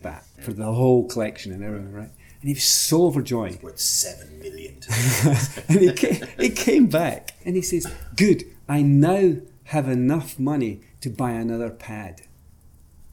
back 0.05 0.25
for 0.41 0.53
the 0.53 0.73
whole 0.73 1.09
collection 1.09 1.51
and 1.51 1.65
everything, 1.65 1.93
right? 1.93 2.11
And 2.41 2.49
he 2.49 2.55
was 2.55 2.65
so 2.65 3.07
overjoyed. 3.07 3.63
Worth 3.63 3.81
seven 3.81 4.39
million. 4.39 4.79
and 5.69 5.81
he 5.81 5.93
came, 5.93 6.23
he 6.39 6.51
came 6.51 6.87
back 6.87 7.33
and 7.45 7.57
he 7.57 7.63
says, 7.63 7.91
Good, 8.15 8.45
I 8.69 8.83
now 8.83 9.37
have 9.65 9.89
enough 9.89 10.39
money 10.39 10.83
to 11.01 11.09
buy 11.09 11.31
another 11.33 11.71
pad. 11.71 12.21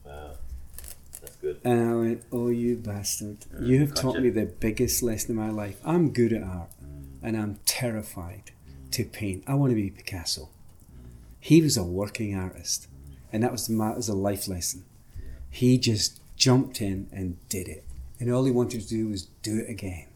wow, 0.05 0.33
that's 1.21 1.37
good. 1.37 1.61
And 1.63 1.89
I 1.89 1.93
went, 1.95 2.23
Oh, 2.31 2.49
you 2.49 2.75
bastard. 2.75 3.39
Mm, 3.55 3.67
you 3.67 3.79
have 3.79 3.93
taught 3.93 4.19
me 4.19 4.29
the 4.29 4.45
biggest 4.45 5.01
lesson 5.01 5.31
in 5.31 5.37
my 5.37 5.49
life. 5.49 5.79
I'm 5.85 6.11
good 6.11 6.33
at 6.33 6.43
art 6.43 6.69
Mm. 6.83 7.27
and 7.27 7.37
I'm 7.37 7.59
terrified 7.65 8.51
mm. 8.69 8.91
to 8.91 9.05
paint. 9.05 9.43
I 9.47 9.53
want 9.53 9.71
to 9.71 9.75
be 9.75 9.89
Picasso. 9.89 10.49
He 11.39 11.61
was 11.61 11.77
a 11.77 11.83
working 11.83 12.35
artist 12.35 12.87
mm. 12.89 13.13
and 13.31 13.43
that 13.43 13.51
was, 13.51 13.67
that 13.67 13.95
was 13.95 14.09
a 14.09 14.13
life 14.13 14.47
lesson. 14.47 14.83
He 15.49 15.77
just 15.77 16.20
jumped 16.41 16.81
in 16.81 17.07
and 17.11 17.37
did 17.49 17.67
it. 17.67 17.85
And 18.19 18.33
all 18.33 18.43
he 18.43 18.51
wanted 18.51 18.81
to 18.81 18.87
do 18.87 19.09
was 19.09 19.27
do 19.43 19.59
it 19.59 19.69
again. 19.69 20.07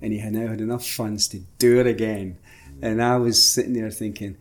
And 0.00 0.12
he 0.12 0.20
had 0.20 0.32
now 0.32 0.46
had 0.46 0.60
enough 0.60 0.86
funds 0.86 1.26
to 1.28 1.40
do 1.58 1.80
it 1.80 1.86
again. 1.86 2.38
And 2.80 3.02
I 3.02 3.16
was 3.16 3.48
sitting 3.48 3.72
there 3.72 3.90
thinking, 3.90 4.36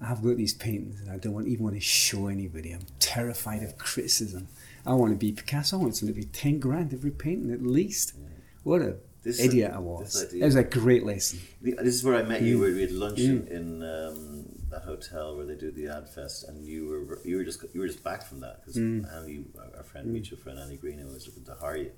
I've 0.00 0.22
got 0.22 0.36
these 0.38 0.54
paintings 0.54 1.00
and 1.00 1.10
I 1.10 1.18
don't 1.18 1.34
want, 1.34 1.48
even 1.48 1.64
want 1.64 1.76
to 1.76 1.80
show 1.80 2.28
anybody. 2.28 2.72
I'm 2.72 2.86
terrified 2.98 3.62
of 3.62 3.76
criticism. 3.76 4.48
I 4.86 4.94
want 4.94 5.12
to 5.12 5.18
be 5.18 5.32
Picasso. 5.32 5.76
I 5.78 5.80
want 5.82 5.96
something 5.96 6.14
to 6.14 6.20
be 6.20 6.26
10 6.26 6.58
grand 6.58 6.94
every 6.94 7.10
painting 7.10 7.52
at 7.52 7.62
least. 7.62 8.14
What 8.62 8.80
a 8.80 8.96
This- 9.22 9.38
idiot 9.38 9.72
I 9.74 9.80
was. 9.80 10.22
It 10.32 10.42
was 10.42 10.54
a 10.54 10.64
great 10.64 11.04
lesson. 11.04 11.40
This 11.60 11.94
is 11.94 12.04
where 12.04 12.16
I 12.16 12.22
met 12.22 12.40
you. 12.40 12.56
Mm. 12.56 12.60
Where 12.60 12.72
we 12.72 12.80
had 12.80 12.92
lunch 12.92 13.18
in, 13.18 13.46
in 13.48 13.82
um, 13.82 14.39
that 14.70 14.82
hotel 14.82 15.36
where 15.36 15.46
they 15.46 15.54
do 15.56 15.70
the 15.70 15.88
ad 15.88 16.08
fest, 16.08 16.46
and 16.48 16.64
you 16.64 16.86
were 16.88 17.18
you 17.24 17.36
were 17.36 17.44
just 17.44 17.62
you 17.74 17.80
were 17.80 17.86
just 17.88 18.04
back 18.04 18.22
from 18.24 18.40
that 18.40 18.60
because 18.60 18.76
Mm. 18.76 19.04
Annie, 19.16 19.44
our- 19.76 19.82
friend, 19.84 20.06
mutual 20.12 20.38
friend 20.38 20.58
Annie 20.58 20.76
Green, 20.76 21.04
was 21.12 21.26
looking 21.26 21.44
to 21.44 21.54
hire 21.54 21.76
you, 21.76 21.90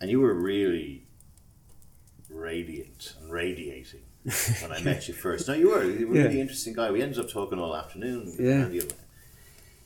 and 0.00 0.10
you 0.10 0.20
were 0.20 0.34
really 0.34 1.06
radiant 2.30 3.14
and 3.20 3.30
radiating 3.30 4.00
when 4.62 4.72
I 4.72 4.80
met 4.82 5.06
you 5.08 5.14
first. 5.14 5.48
No, 5.48 5.54
you 5.54 5.68
were. 5.70 5.84
You 5.84 6.08
were 6.08 6.14
a 6.14 6.18
Yeah. 6.18 6.24
really 6.24 6.40
interesting 6.40 6.72
guy. 6.74 6.90
We 6.90 7.02
ended 7.02 7.18
up 7.18 7.28
talking 7.30 7.58
all 7.58 7.76
afternoon. 7.76 8.34
Yeah. 8.38 8.64
Andy. 8.64 8.80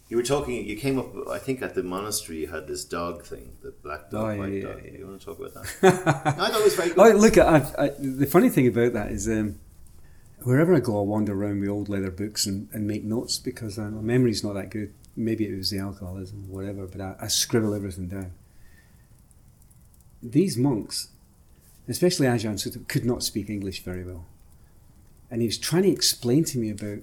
You 0.09 0.17
were 0.17 0.23
talking. 0.23 0.65
You 0.65 0.77
came 0.77 0.99
up. 0.99 1.13
I 1.29 1.39
think 1.39 1.61
at 1.61 1.75
the 1.75 1.83
monastery 1.83 2.39
you 2.39 2.47
had 2.47 2.67
this 2.67 2.85
dog 2.85 3.25
thing, 3.25 3.57
the 3.63 3.73
black 3.83 4.11
dog, 4.11 4.37
Oh, 4.37 4.39
white 4.39 4.53
yeah, 4.53 4.63
dog. 4.63 4.81
yeah. 4.85 4.99
You 4.99 5.07
want 5.07 5.21
to 5.21 5.27
talk 5.27 5.39
about 5.39 5.53
that? 5.55 5.67
I 6.39 6.49
thought 6.49 6.61
it 6.61 6.65
was 6.65 6.75
very 6.77 6.89
good. 6.91 6.99
Oh, 6.99 7.11
look, 7.19 7.37
I've, 7.37 7.75
I, 7.77 7.91
the 7.99 8.27
funny 8.27 8.49
thing 8.49 8.67
about 8.69 8.95
that 8.95 9.11
is 9.13 9.29
um, 9.29 9.59
wherever 10.43 10.75
I 10.75 10.81
go, 10.81 10.99
I 10.99 11.03
wander 11.03 11.33
around 11.35 11.61
with 11.61 11.69
old 11.69 11.89
leather 11.89 12.11
books 12.11 12.47
and, 12.47 12.69
and 12.73 12.87
make 12.87 13.05
notes 13.05 13.39
because 13.39 13.79
uh, 13.79 13.91
my 13.91 14.01
memory's 14.01 14.45
not 14.45 14.55
that 14.55 14.71
good. 14.71 14.93
Maybe 15.17 15.47
it 15.47 15.57
was 15.57 15.71
the 15.71 15.79
alcoholism 15.79 16.49
whatever, 16.49 16.87
but 16.87 17.01
I, 17.01 17.17
I 17.21 17.27
scribble 17.29 17.75
everything 17.75 18.09
down. 18.09 18.33
These 20.23 20.57
monks, 20.57 21.09
especially 21.89 22.27
Ajahn 22.27 22.55
Sutta, 22.55 22.87
could 22.89 23.05
not 23.05 23.23
speak 23.23 23.51
English 23.51 23.83
very 23.83 24.05
well. 24.05 24.27
And 25.31 25.43
he 25.43 25.49
was 25.49 25.59
trying 25.59 25.83
to 25.83 25.91
explain 25.91 26.45
to 26.45 26.59
me 26.59 26.71
about 26.71 27.01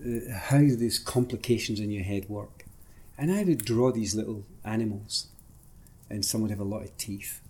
uh, 0.00 0.32
how 0.32 0.58
these 0.58 0.98
complications 0.98 1.80
in 1.80 1.90
your 1.90 2.04
head 2.04 2.28
work. 2.28 2.64
And 3.18 3.32
I 3.32 3.44
would 3.44 3.64
draw 3.64 3.92
these 3.92 4.14
little 4.14 4.44
animals, 4.64 5.28
and 6.10 6.24
some 6.24 6.42
would 6.42 6.50
have 6.50 6.60
a 6.60 6.64
lot 6.64 6.82
of 6.82 6.96
teeth 6.96 7.40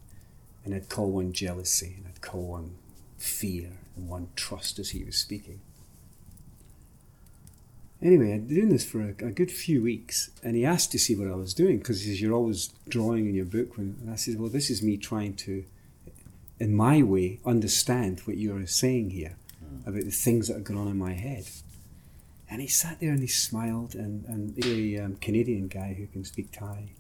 and 0.64 0.74
I'd 0.74 0.88
call 0.88 1.10
one 1.10 1.32
jealousy, 1.32 1.94
and 1.98 2.06
I'd 2.06 2.20
call 2.20 2.42
one 2.42 2.76
fear, 3.18 3.72
and 3.96 4.08
one 4.08 4.28
trust 4.36 4.78
as 4.78 4.90
he 4.90 5.04
was 5.04 5.16
speaking. 5.16 5.60
Anyway, 8.02 8.34
I'd 8.34 8.48
been 8.48 8.56
doing 8.56 8.68
this 8.68 8.84
for 8.84 9.00
a, 9.00 9.26
a 9.26 9.30
good 9.30 9.50
few 9.50 9.82
weeks, 9.82 10.30
and 10.42 10.54
he 10.56 10.64
asked 10.64 10.92
to 10.92 10.98
see 10.98 11.16
what 11.16 11.28
I 11.28 11.34
was 11.34 11.54
doing 11.54 11.78
because 11.78 12.02
he 12.02 12.10
says, 12.10 12.20
You're 12.20 12.34
always 12.34 12.68
drawing 12.88 13.26
in 13.26 13.34
your 13.34 13.46
book. 13.46 13.78
When, 13.78 13.96
and 14.02 14.10
I 14.10 14.16
said, 14.16 14.38
Well, 14.38 14.50
this 14.50 14.68
is 14.68 14.82
me 14.82 14.98
trying 14.98 15.36
to, 15.36 15.64
in 16.60 16.74
my 16.74 17.02
way, 17.02 17.40
understand 17.46 18.20
what 18.20 18.36
you're 18.36 18.66
saying 18.66 19.10
here 19.10 19.36
about 19.86 20.04
the 20.04 20.10
things 20.10 20.48
that 20.48 20.56
are 20.56 20.60
going 20.60 20.78
on 20.78 20.88
in 20.88 20.98
my 20.98 21.14
head. 21.14 21.46
And 22.50 22.60
he 22.60 22.68
sat 22.68 23.00
there 23.00 23.10
and 23.10 23.20
he 23.20 23.26
smiled, 23.26 23.94
and, 23.94 24.24
and 24.26 24.64
a 24.64 24.98
um, 24.98 25.16
Canadian 25.16 25.68
guy 25.68 25.94
who 25.94 26.06
can 26.06 26.24
speak 26.24 26.52
Thai 26.52 26.90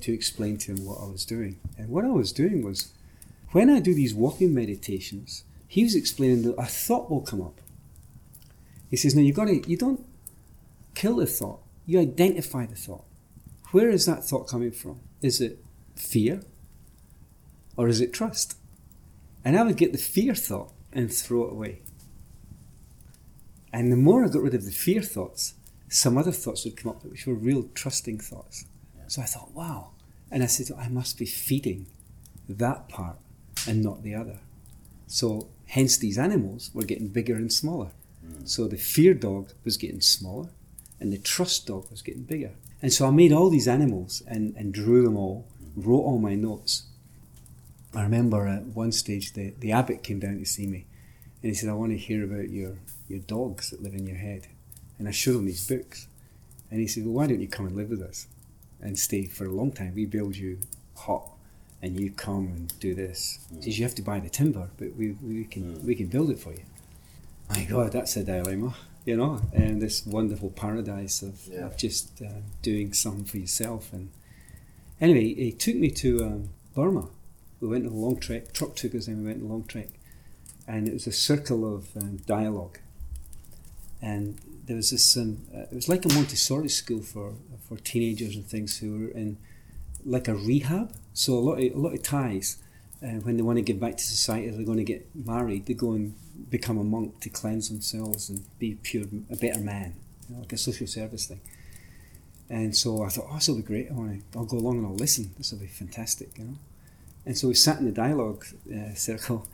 to 0.00 0.12
explain 0.12 0.58
to 0.58 0.72
him 0.72 0.84
what 0.84 1.00
I 1.00 1.06
was 1.06 1.24
doing. 1.24 1.58
And 1.76 1.88
what 1.88 2.04
I 2.04 2.10
was 2.10 2.32
doing 2.32 2.64
was, 2.64 2.92
when 3.50 3.68
I 3.68 3.80
do 3.80 3.94
these 3.94 4.14
walking 4.14 4.54
meditations, 4.54 5.44
he 5.68 5.82
was 5.84 5.94
explaining 5.94 6.42
that 6.42 6.54
a 6.58 6.66
thought 6.66 7.10
will 7.10 7.20
come 7.20 7.42
up. 7.42 7.60
He 8.90 8.96
says, 8.96 9.14
"No, 9.14 9.22
you've 9.22 9.36
got 9.36 9.46
to. 9.46 9.68
You 9.68 9.76
don't 9.76 10.04
kill 10.94 11.16
the 11.16 11.26
thought. 11.26 11.60
You 11.86 12.00
identify 12.00 12.66
the 12.66 12.76
thought. 12.76 13.04
Where 13.72 13.90
is 13.90 14.06
that 14.06 14.24
thought 14.24 14.48
coming 14.48 14.70
from? 14.70 15.00
Is 15.22 15.40
it 15.40 15.64
fear, 15.96 16.42
or 17.76 17.88
is 17.88 18.00
it 18.00 18.12
trust?" 18.12 18.56
And 19.44 19.56
I 19.56 19.62
would 19.62 19.76
get 19.76 19.92
the 19.92 19.98
fear 19.98 20.34
thought 20.34 20.72
and 20.92 21.12
throw 21.12 21.44
it 21.46 21.52
away. 21.52 21.82
And 23.72 23.92
the 23.92 23.96
more 23.96 24.24
I 24.24 24.28
got 24.28 24.42
rid 24.42 24.54
of 24.54 24.64
the 24.64 24.72
fear 24.72 25.02
thoughts, 25.02 25.54
some 25.88 26.16
other 26.16 26.32
thoughts 26.32 26.64
would 26.64 26.76
come 26.76 26.90
up 26.90 27.04
which 27.04 27.26
were 27.26 27.34
real 27.34 27.68
trusting 27.74 28.18
thoughts. 28.18 28.64
So 29.06 29.22
I 29.22 29.26
thought, 29.26 29.52
wow. 29.52 29.90
And 30.30 30.42
I 30.42 30.46
said, 30.46 30.74
I 30.76 30.88
must 30.88 31.18
be 31.18 31.26
feeding 31.26 31.86
that 32.48 32.88
part 32.88 33.18
and 33.68 33.82
not 33.82 34.02
the 34.02 34.14
other. 34.14 34.40
So 35.06 35.48
hence 35.66 35.96
these 35.96 36.18
animals 36.18 36.70
were 36.72 36.84
getting 36.84 37.08
bigger 37.08 37.34
and 37.34 37.52
smaller. 37.52 37.90
So 38.44 38.66
the 38.66 38.76
fear 38.76 39.14
dog 39.14 39.52
was 39.64 39.76
getting 39.76 40.00
smaller 40.00 40.48
and 41.00 41.12
the 41.12 41.18
trust 41.18 41.66
dog 41.66 41.90
was 41.90 42.02
getting 42.02 42.22
bigger. 42.22 42.52
And 42.82 42.92
so 42.92 43.06
I 43.06 43.10
made 43.10 43.32
all 43.32 43.50
these 43.50 43.68
animals 43.68 44.22
and, 44.26 44.54
and 44.56 44.72
drew 44.72 45.02
them 45.02 45.16
all, 45.16 45.46
wrote 45.76 46.02
all 46.02 46.18
my 46.18 46.34
notes. 46.34 46.84
I 47.94 48.02
remember 48.02 48.46
at 48.46 48.64
one 48.64 48.92
stage 48.92 49.32
the, 49.32 49.54
the 49.58 49.72
abbot 49.72 50.02
came 50.02 50.20
down 50.20 50.38
to 50.38 50.44
see 50.44 50.66
me 50.66 50.86
and 51.42 51.50
he 51.50 51.54
said, 51.54 51.70
I 51.70 51.74
want 51.74 51.92
to 51.92 51.98
hear 51.98 52.24
about 52.24 52.50
your, 52.50 52.78
your 53.08 53.20
dogs 53.20 53.70
that 53.70 53.82
live 53.82 53.94
in 53.94 54.06
your 54.06 54.16
head. 54.16 54.48
And 54.98 55.08
I 55.08 55.10
showed 55.10 55.36
him 55.36 55.46
these 55.46 55.66
books. 55.66 56.08
And 56.70 56.80
he 56.80 56.86
said, 56.86 57.04
Well, 57.04 57.14
why 57.14 57.26
don't 57.26 57.40
you 57.40 57.48
come 57.48 57.66
and 57.66 57.76
live 57.76 57.90
with 57.90 58.02
us 58.02 58.26
and 58.80 58.98
stay 58.98 59.26
for 59.26 59.44
a 59.44 59.52
long 59.52 59.72
time? 59.72 59.94
We 59.94 60.06
build 60.06 60.36
you 60.36 60.58
hut 60.96 61.22
and 61.86 62.00
you 62.00 62.10
come 62.10 62.46
and 62.48 62.80
do 62.80 62.94
this. 62.94 63.38
He 63.54 63.62
says, 63.62 63.78
You 63.78 63.84
have 63.84 63.94
to 63.94 64.02
buy 64.02 64.18
the 64.18 64.28
timber, 64.28 64.68
but 64.76 64.94
we, 64.96 65.12
we, 65.22 65.44
can, 65.44 65.84
we 65.86 65.94
can 65.94 66.06
build 66.08 66.30
it 66.30 66.38
for 66.38 66.50
you. 66.52 66.64
My 67.48 67.62
God, 67.64 67.92
that's 67.92 68.16
a 68.16 68.24
dilemma, 68.24 68.74
you 69.04 69.16
know, 69.16 69.40
and 69.52 69.80
this 69.80 70.04
wonderful 70.04 70.50
paradise 70.50 71.22
of, 71.22 71.40
Yeah. 71.46 71.66
of 71.66 71.76
just 71.76 72.20
uh, 72.20 72.40
doing 72.60 72.92
something 72.92 73.24
for 73.24 73.38
yourself. 73.38 73.92
And 73.92 74.10
anyway, 75.00 75.32
he 75.34 75.52
took 75.52 75.76
me 75.76 75.90
to 75.92 76.24
um, 76.24 76.48
Burma. 76.74 77.08
We 77.60 77.68
went 77.68 77.86
on 77.86 77.92
a 77.92 77.96
long 77.96 78.18
trek. 78.18 78.52
Truck 78.52 78.74
took 78.74 78.94
us 78.94 79.06
and 79.06 79.18
we 79.20 79.26
went 79.26 79.42
on 79.42 79.48
a 79.48 79.52
long 79.52 79.64
trek. 79.64 79.88
And 80.66 80.88
it 80.88 80.92
was 80.92 81.06
a 81.06 81.12
circle 81.12 81.72
of 81.72 81.96
um, 81.96 82.16
dialogue. 82.26 82.78
And 84.02 84.38
there 84.66 84.76
was 84.76 84.90
this, 84.90 85.16
um, 85.16 85.42
uh, 85.54 85.60
it 85.60 85.72
was 85.74 85.88
like 85.88 86.04
a 86.04 86.12
Montessori 86.12 86.68
school 86.68 87.00
for, 87.02 87.34
for 87.68 87.76
teenagers 87.76 88.34
and 88.34 88.44
things 88.44 88.78
who 88.78 88.98
were 88.98 89.08
in 89.08 89.38
like 90.06 90.28
a 90.28 90.34
rehab. 90.34 90.94
So 91.12 91.34
a 91.34 91.40
lot 91.40 91.54
of, 91.54 91.74
a 91.74 91.78
lot 91.78 91.94
of 91.94 92.02
Thais, 92.02 92.58
uh, 93.02 93.20
when 93.24 93.36
they 93.36 93.42
want 93.42 93.58
to 93.58 93.62
give 93.62 93.80
back 93.80 93.96
to 93.96 94.04
society, 94.04 94.48
they're 94.50 94.64
going 94.64 94.78
to 94.78 94.84
get 94.84 95.06
married, 95.14 95.66
they 95.66 95.74
go 95.74 95.92
and 95.92 96.14
become 96.50 96.78
a 96.78 96.84
monk 96.84 97.20
to 97.20 97.28
cleanse 97.28 97.68
themselves 97.68 98.28
and 98.30 98.44
be 98.58 98.76
pure, 98.82 99.04
a 99.30 99.36
better 99.36 99.60
man, 99.60 99.94
you 100.28 100.34
know, 100.34 100.42
like 100.42 100.52
a 100.52 100.58
social 100.58 100.86
service 100.86 101.26
thing. 101.26 101.40
And 102.48 102.76
so 102.76 103.02
I 103.02 103.08
thought, 103.08 103.26
oh, 103.30 103.34
this 103.34 103.48
will 103.48 103.56
be 103.56 103.62
great. 103.62 103.90
I 103.90 103.94
want 103.94 104.32
to, 104.32 104.38
I'll 104.38 104.44
go 104.44 104.58
along 104.58 104.78
and 104.78 104.86
I'll 104.86 104.94
listen. 104.94 105.34
This 105.36 105.50
will 105.52 105.58
be 105.58 105.66
fantastic, 105.66 106.38
you 106.38 106.44
know. 106.44 106.54
And 107.24 107.36
so 107.36 107.48
we 107.48 107.54
sat 107.54 107.80
in 107.80 107.86
the 107.86 107.92
dialogue 107.92 108.44
uh, 108.72 108.94
circle, 108.94 109.48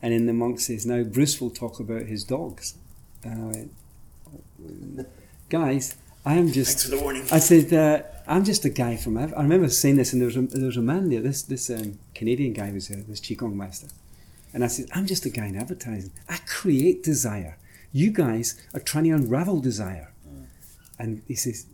and 0.00 0.14
then 0.14 0.24
the 0.26 0.32
monk 0.32 0.60
says, 0.60 0.86
"Now 0.86 1.02
Bruce 1.02 1.40
will 1.42 1.50
talk 1.50 1.78
about 1.78 2.02
his 2.02 2.24
dogs." 2.24 2.74
And 3.22 3.42
I 3.42 3.46
went, 3.46 5.08
"Guys, 5.50 5.96
I 6.24 6.34
am 6.34 6.50
just 6.50 6.78
Thanks 6.78 6.84
for 6.84 6.96
the 6.96 7.02
warning. 7.02 7.26
I 7.30 7.38
said, 7.38 7.72
uh, 7.72 8.02
I'm 8.28 8.44
just 8.44 8.64
a 8.66 8.68
guy 8.68 8.96
from. 8.96 9.16
I 9.16 9.24
remember 9.24 9.68
saying 9.70 9.96
this, 9.96 10.12
and 10.12 10.20
there 10.20 10.26
was 10.26 10.36
a, 10.36 10.42
there 10.42 10.66
was 10.66 10.76
a 10.76 10.82
man 10.82 11.08
there. 11.08 11.22
This 11.22 11.42
this 11.42 11.70
um, 11.70 11.98
Canadian 12.14 12.52
guy 12.52 12.70
was 12.70 12.88
here, 12.88 13.02
this 13.08 13.20
qigong 13.20 13.54
master, 13.54 13.88
and 14.52 14.62
I 14.62 14.66
said, 14.66 14.86
"I'm 14.94 15.06
just 15.06 15.24
a 15.24 15.30
guy 15.30 15.46
in 15.46 15.56
advertising. 15.56 16.12
I 16.28 16.36
create 16.46 17.02
desire. 17.02 17.56
You 17.90 18.10
guys 18.10 18.60
are 18.74 18.80
trying 18.80 19.04
to 19.04 19.10
unravel 19.12 19.60
desire." 19.60 20.12
And 20.98 21.22
he 21.26 21.34
says, 21.34 21.66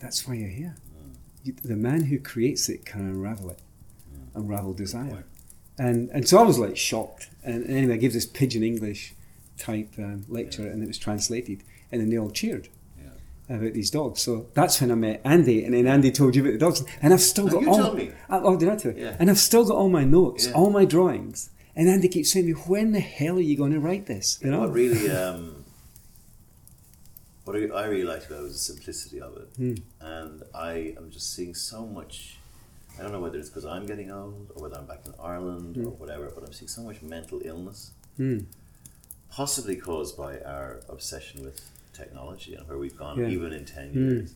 "That's 0.00 0.26
why 0.26 0.34
you're 0.34 0.48
here. 0.48 0.74
You, 1.44 1.54
the 1.62 1.76
man 1.76 2.04
who 2.04 2.18
creates 2.18 2.68
it 2.68 2.84
can 2.84 3.02
unravel 3.02 3.50
it, 3.50 3.60
unravel 4.34 4.72
desire." 4.72 5.24
And 5.78 6.10
and 6.10 6.28
so 6.28 6.38
I 6.38 6.42
was 6.42 6.58
like 6.58 6.76
shocked. 6.76 7.30
And, 7.44 7.64
and 7.64 7.76
anyway, 7.76 7.94
I 7.94 7.98
gave 7.98 8.12
this 8.12 8.26
pidgin 8.26 8.64
English 8.64 9.14
type 9.56 9.94
um, 9.98 10.24
lecture, 10.28 10.66
and 10.66 10.82
it 10.82 10.88
was 10.88 10.98
translated, 10.98 11.62
and 11.92 12.00
then 12.00 12.10
they 12.10 12.18
all 12.18 12.30
cheered 12.30 12.68
about 13.56 13.72
these 13.74 13.90
dogs. 13.90 14.20
So 14.22 14.46
that's 14.54 14.80
when 14.80 14.90
I 14.90 14.94
met 14.94 15.20
Andy, 15.24 15.64
and 15.64 15.74
then 15.74 15.86
Andy 15.86 16.10
told 16.10 16.34
you 16.36 16.42
about 16.42 16.52
the 16.52 16.58
dogs, 16.58 16.84
and 17.00 17.12
I've 17.12 17.20
still 17.20 17.48
got 17.48 17.62
you 17.62 17.70
all. 17.70 17.78
told 17.78 17.96
me. 17.98 18.10
I, 18.28 18.38
oh, 18.38 18.56
did 18.56 18.68
I 18.68 18.76
tell 18.76 18.92
you? 18.92 19.02
Yeah. 19.04 19.16
And 19.18 19.30
I've 19.30 19.38
still 19.38 19.64
got 19.64 19.76
all 19.76 19.88
my 19.88 20.04
notes, 20.04 20.46
Yeah. 20.46 20.52
all 20.54 20.70
my 20.70 20.84
drawings, 20.84 21.50
and 21.76 21.88
Andy 21.88 22.08
keeps 22.08 22.32
saying 22.32 22.46
to 22.46 22.54
me, 22.54 22.60
"When 22.66 22.92
the 22.92 23.00
hell 23.00 23.36
are 23.36 23.40
you 23.40 23.56
going 23.56 23.72
to 23.72 23.80
write 23.80 24.06
this?" 24.06 24.38
You 24.42 24.50
know? 24.50 24.60
What 24.60 24.72
really, 24.72 25.10
um, 25.10 25.64
what 27.44 27.56
I 27.56 27.84
really 27.86 28.04
liked 28.04 28.26
about 28.26 28.40
it 28.40 28.42
was 28.44 28.52
the 28.52 28.58
simplicity 28.74 29.20
of 29.20 29.36
it, 29.36 29.48
Hmm. 29.56 29.74
and 30.00 30.42
I 30.54 30.94
am 30.96 31.10
just 31.10 31.34
seeing 31.34 31.54
so 31.54 31.86
much. 31.86 32.36
I 32.98 33.02
don't 33.02 33.12
know 33.12 33.20
whether 33.20 33.38
it's 33.38 33.48
because 33.48 33.64
I'm 33.64 33.86
getting 33.86 34.10
old 34.12 34.52
or 34.54 34.62
whether 34.64 34.76
I'm 34.76 34.86
back 34.86 35.00
in 35.06 35.14
Ireland 35.20 35.76
or 35.78 35.90
whatever, 35.92 36.30
but 36.34 36.44
I'm 36.44 36.52
seeing 36.52 36.68
so 36.68 36.82
much 36.82 37.02
mental 37.02 37.40
illness, 37.44 37.90
Hmm. 38.18 38.40
possibly 39.30 39.76
caused 39.76 40.16
by 40.16 40.38
our 40.40 40.80
obsession 40.90 41.42
with 41.42 41.60
technology 41.92 42.54
and 42.54 42.66
where 42.68 42.78
we've 42.78 42.96
gone, 42.96 43.18
Yeah. 43.18 43.28
even 43.28 43.52
in 43.52 43.64
ten 43.64 43.90
Hmm. 43.90 43.98
years. 44.10 44.34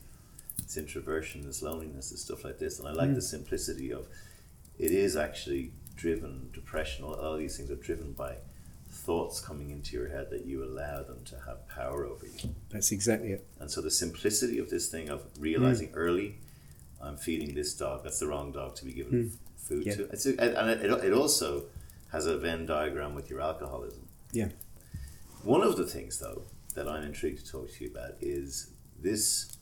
It's 0.58 0.76
introversion, 0.76 1.44
it's 1.46 1.62
loneliness, 1.62 2.12
it's 2.12 2.22
stuff 2.22 2.44
like 2.44 2.58
this, 2.58 2.78
and 2.78 2.88
I 2.88 2.92
like 2.92 3.10
the 3.10 3.14
hmm. 3.16 3.20
simplicity 3.36 3.92
of 3.92 4.08
it 4.78 4.90
is 4.90 5.16
actually 5.16 5.72
driven 5.96 6.50
depression 6.52 7.04
all, 7.04 7.14
all 7.14 7.36
these 7.38 7.56
things 7.56 7.70
are 7.70 7.76
driven 7.76 8.12
by 8.12 8.36
thoughts 8.90 9.40
coming 9.40 9.70
into 9.70 9.96
your 9.96 10.08
head 10.08 10.28
that 10.30 10.44
you 10.44 10.62
allow 10.62 11.02
them 11.02 11.24
to 11.24 11.34
have 11.46 11.66
power 11.68 12.04
over 12.04 12.26
you 12.26 12.54
That's 12.70 12.92
exactly 12.92 13.32
it. 13.32 13.46
and 13.58 13.70
so 13.70 13.80
the 13.80 13.90
simplicity 13.90 14.58
of 14.58 14.68
this 14.70 14.88
thing 14.88 15.08
of 15.08 15.22
hmm. 15.22 15.42
realizing 15.42 15.90
early 15.94 16.36
i'm 17.00 17.16
feeding 17.16 17.54
this 17.54 17.74
dog 17.74 18.04
that's 18.04 18.18
the 18.18 18.26
wrong 18.26 18.52
dog 18.52 18.74
to 18.76 18.84
be 18.84 18.92
given 18.92 19.26
f- 19.26 19.32
hmm. 19.32 19.38
food 19.56 19.86
Yeah. 19.86 19.94
to 19.96 20.02
it's 20.10 20.26
a, 20.26 20.38
and 20.38 20.70
it, 20.70 21.04
it 21.04 21.12
also 21.12 21.64
has 22.12 22.26
a 22.26 22.36
venn 22.38 22.66
diagram 22.66 23.14
with 23.14 23.30
your 23.30 23.40
alcoholism 23.40 24.06
Yeah. 24.32 24.48
one 25.42 25.62
of 25.62 25.76
the 25.76 25.86
things 25.86 26.18
though 26.18 26.42
that 26.76 26.88
i'm 26.88 27.02
intrigued 27.02 27.44
to 27.44 27.50
talk 27.50 27.68
to 27.70 27.84
you 27.84 27.90
about 27.90 28.12
is 28.20 28.70
this 29.02 29.56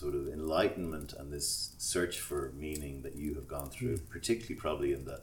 sort 0.00 0.14
of 0.14 0.28
enlightenment 0.28 1.12
and 1.18 1.30
this 1.30 1.74
search 1.76 2.20
for 2.20 2.52
meaning 2.56 3.02
that 3.02 3.16
you 3.16 3.34
have 3.34 3.46
gone 3.46 3.68
through, 3.68 3.98
mm. 3.98 4.08
particularly 4.08 4.54
probably 4.54 4.92
in 4.94 5.04
the 5.04 5.20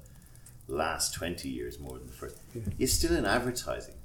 last 0.67 1.15
20 1.15 1.49
years 1.49 1.79
more 1.79 1.97
than 1.97 2.05
the 2.05 2.13
first, 2.13 2.37
you're 2.77 2.87
still 2.87 3.15
in 3.15 3.25
advertising. 3.25 3.95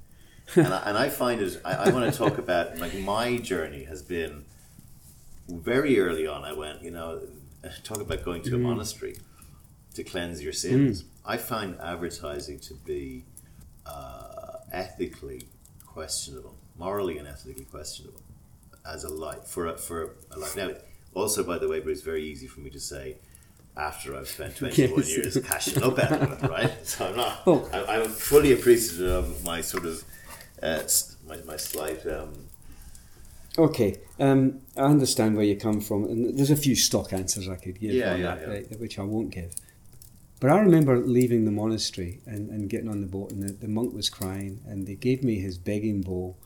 and, 0.57 0.69
I, 0.69 0.83
and 0.87 0.97
I 0.97 1.11
find 1.11 1.43
it, 1.43 1.61
I, 1.63 1.75
I 1.75 1.91
want 1.91 2.11
to 2.11 2.19
talk 2.19 2.39
about, 2.39 2.79
like, 2.79 2.95
my 2.95 3.37
journey 3.37 3.85
has 3.85 4.03
been 4.03 4.47
very 5.49 6.01
early 6.01 6.27
on. 6.27 6.43
I 6.43 6.55
went, 6.55 6.83
you 6.83 6.91
know, 6.91 7.21
talk 7.85 8.01
about 8.01 8.25
going 8.25 8.43
to 8.43 8.55
a 8.55 8.59
mm. 8.59 8.63
monastery 8.63 9.17
to 9.95 10.03
cleanse 10.03 10.43
your 10.43 10.55
sins. 10.55 11.03
Mm. 11.03 11.07
I 11.27 11.37
find 11.37 11.79
advertising 11.83 12.61
to 12.61 12.75
be 12.75 13.25
uh, 13.85 14.59
ethically 14.73 15.49
questionable, 15.93 16.57
morally 16.79 17.19
and 17.19 17.29
ethically 17.29 17.65
questionable 17.65 18.21
as 18.91 19.05
a 19.05 19.09
life 19.09 19.45
for 19.47 19.67
a, 19.69 19.77
for 19.79 20.15
a 20.31 20.39
life. 20.39 20.57
Now, 20.57 20.71
also 21.15 21.45
by 21.45 21.59
the 21.59 21.69
way, 21.69 21.81
but 21.81 21.91
it's 21.91 22.01
very 22.03 22.25
easy 22.25 22.47
for 22.47 22.61
me 22.61 22.71
to 22.71 22.81
say 22.81 23.17
after 23.77 24.17
I've 24.17 24.29
spent 24.29 24.57
21 24.57 24.91
Yes. 24.99 25.09
years 25.17 25.39
cashing 25.45 25.83
up 25.83 25.99
of 25.99 26.43
it, 26.43 26.49
right? 26.49 26.87
So 26.87 27.07
I'm 27.09 27.17
not. 27.17 27.43
Oh. 27.47 27.69
I, 27.73 27.97
I'm 28.01 28.09
fully 28.11 28.53
appreciative 28.53 29.09
of 29.11 29.45
my 29.45 29.61
sort 29.61 29.87
of 29.87 30.03
uh, 30.63 30.83
my, 31.27 31.37
my 31.47 31.57
slight. 31.57 32.07
Um, 32.07 32.33
Okay, 33.59 33.99
um, 34.19 34.63
I 34.79 34.85
understand 34.85 35.37
where 35.37 35.45
you 35.45 35.57
come 35.59 35.83
from, 35.83 36.05
and 36.05 36.39
there's 36.39 36.51
a 36.51 36.57
few 36.57 36.75
stock 36.75 37.13
answers 37.13 37.51
I 37.51 37.57
could 37.57 37.79
give 37.79 37.91
Yeah, 37.93 38.15
on 38.15 38.21
yeah, 38.21 38.35
that, 38.35 38.41
yeah. 38.41 38.49
right, 38.55 38.81
which 38.81 38.99
I 38.99 39.03
won't 39.03 39.31
give. 39.31 39.55
But 40.43 40.51
I 40.51 40.59
remember 40.59 40.99
leaving 40.99 41.45
the 41.45 41.53
monastery 41.53 42.19
and, 42.27 42.51
and 42.51 42.69
getting 42.69 42.89
on 42.89 43.01
the 43.01 43.07
boat, 43.07 43.31
and 43.31 43.49
the, 43.49 43.53
the 43.53 43.69
monk 43.69 43.95
was 43.95 44.11
crying, 44.11 44.61
and 44.67 44.89
they 44.89 44.97
gave 44.97 45.23
me 45.23 45.39
his 45.39 45.57
begging 45.57 46.03
bowl 46.03 46.37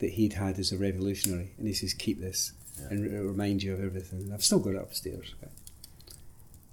that 0.00 0.10
he'd 0.10 0.34
had 0.34 0.58
as 0.58 0.70
a 0.70 0.76
revolutionary, 0.76 1.52
and 1.56 1.66
he 1.66 1.72
says, 1.72 1.94
"Keep 1.94 2.20
this, 2.20 2.52
and 2.90 3.06
it'll 3.06 3.24
remind 3.24 3.62
you 3.62 3.72
of 3.72 3.82
everything." 3.82 4.20
And 4.20 4.34
I've 4.34 4.44
still 4.44 4.58
got 4.58 4.74
it 4.74 4.82
upstairs. 4.82 5.34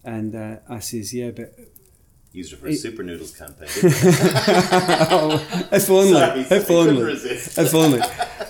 And 0.03 0.35
uh, 0.35 0.57
I 0.67 0.79
says, 0.79 1.13
"Yeah, 1.13 1.31
but 1.31 1.57
used 2.33 2.51
it 2.51 2.57
for 2.57 2.67
a 2.67 2.73
super 2.73 3.03
noodles 3.03 3.33
campaign. 3.33 3.69
oh, 5.13 5.47
if 5.71 5.89
only, 5.89 6.11
Sorry, 6.11 6.41
if 6.41 6.69
only, 6.69 7.13
if 7.13 7.73
only. 7.73 8.01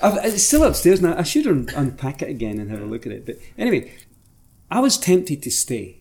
I've, 0.01 0.26
it's 0.26 0.41
still 0.41 0.63
upstairs 0.63 0.99
now. 0.99 1.15
I 1.15 1.21
should 1.21 1.45
un- 1.45 1.69
unpack 1.76 2.23
it 2.23 2.30
again 2.30 2.57
and 2.57 2.71
have 2.71 2.82
a 2.82 2.86
look 2.86 3.05
at 3.05 3.11
it. 3.11 3.28
But 3.28 3.36
anyway, 3.55 3.93
I 4.71 4.80
was 4.80 4.97
tempted 4.97 5.43
to 5.43 5.51
stay. 5.51 5.99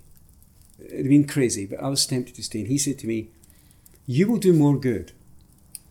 It'd 0.79 1.09
been 1.09 1.27
crazy, 1.27 1.67
but 1.67 1.81
I 1.81 1.89
was 1.89 2.07
tempted 2.07 2.35
to 2.37 2.43
stay. 2.43 2.61
And 2.61 2.69
he 2.69 2.79
said 2.79 2.99
to 3.01 3.07
me, 3.07 3.29
"You 4.07 4.29
will 4.29 4.39
do 4.39 4.53
more 4.53 4.79
good 4.79 5.13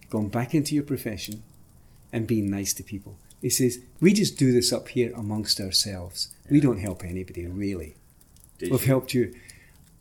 going 0.09 0.29
back 0.29 0.53
into 0.53 0.75
your 0.75 0.84
profession 0.84 1.43
and 2.11 2.27
being 2.27 2.49
nice 2.49 2.73
to 2.73 2.84
people." 2.84 3.17
He 3.41 3.49
says, 3.49 3.79
"We 3.99 4.13
just 4.13 4.38
do 4.38 4.51
this 4.51 4.71
up 4.71 4.89
here 4.89 5.11
amongst 5.15 5.59
ourselves. 5.59 6.29
We 6.49 6.59
don't 6.59 6.79
help 6.79 7.03
anybody 7.03 7.45
really. 7.47 7.95
Did 8.59 8.71
We've 8.71 8.81
you? 8.81 8.88
helped 8.88 9.13
you. 9.13 9.34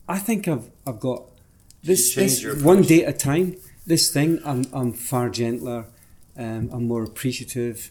I 0.08 0.18
think 0.18 0.48
I've 0.48 0.70
I've 0.86 1.00
got 1.00 1.24
this, 1.82 2.14
this 2.14 2.44
one 2.62 2.82
day 2.82 3.04
at 3.04 3.14
a 3.14 3.18
time. 3.18 3.56
This 3.86 4.12
thing, 4.12 4.38
I'm 4.44 4.64
I'm 4.72 4.92
far 4.92 5.30
gentler. 5.30 5.86
Um, 6.36 6.70
I'm 6.72 6.86
more 6.86 7.02
appreciative. 7.02 7.90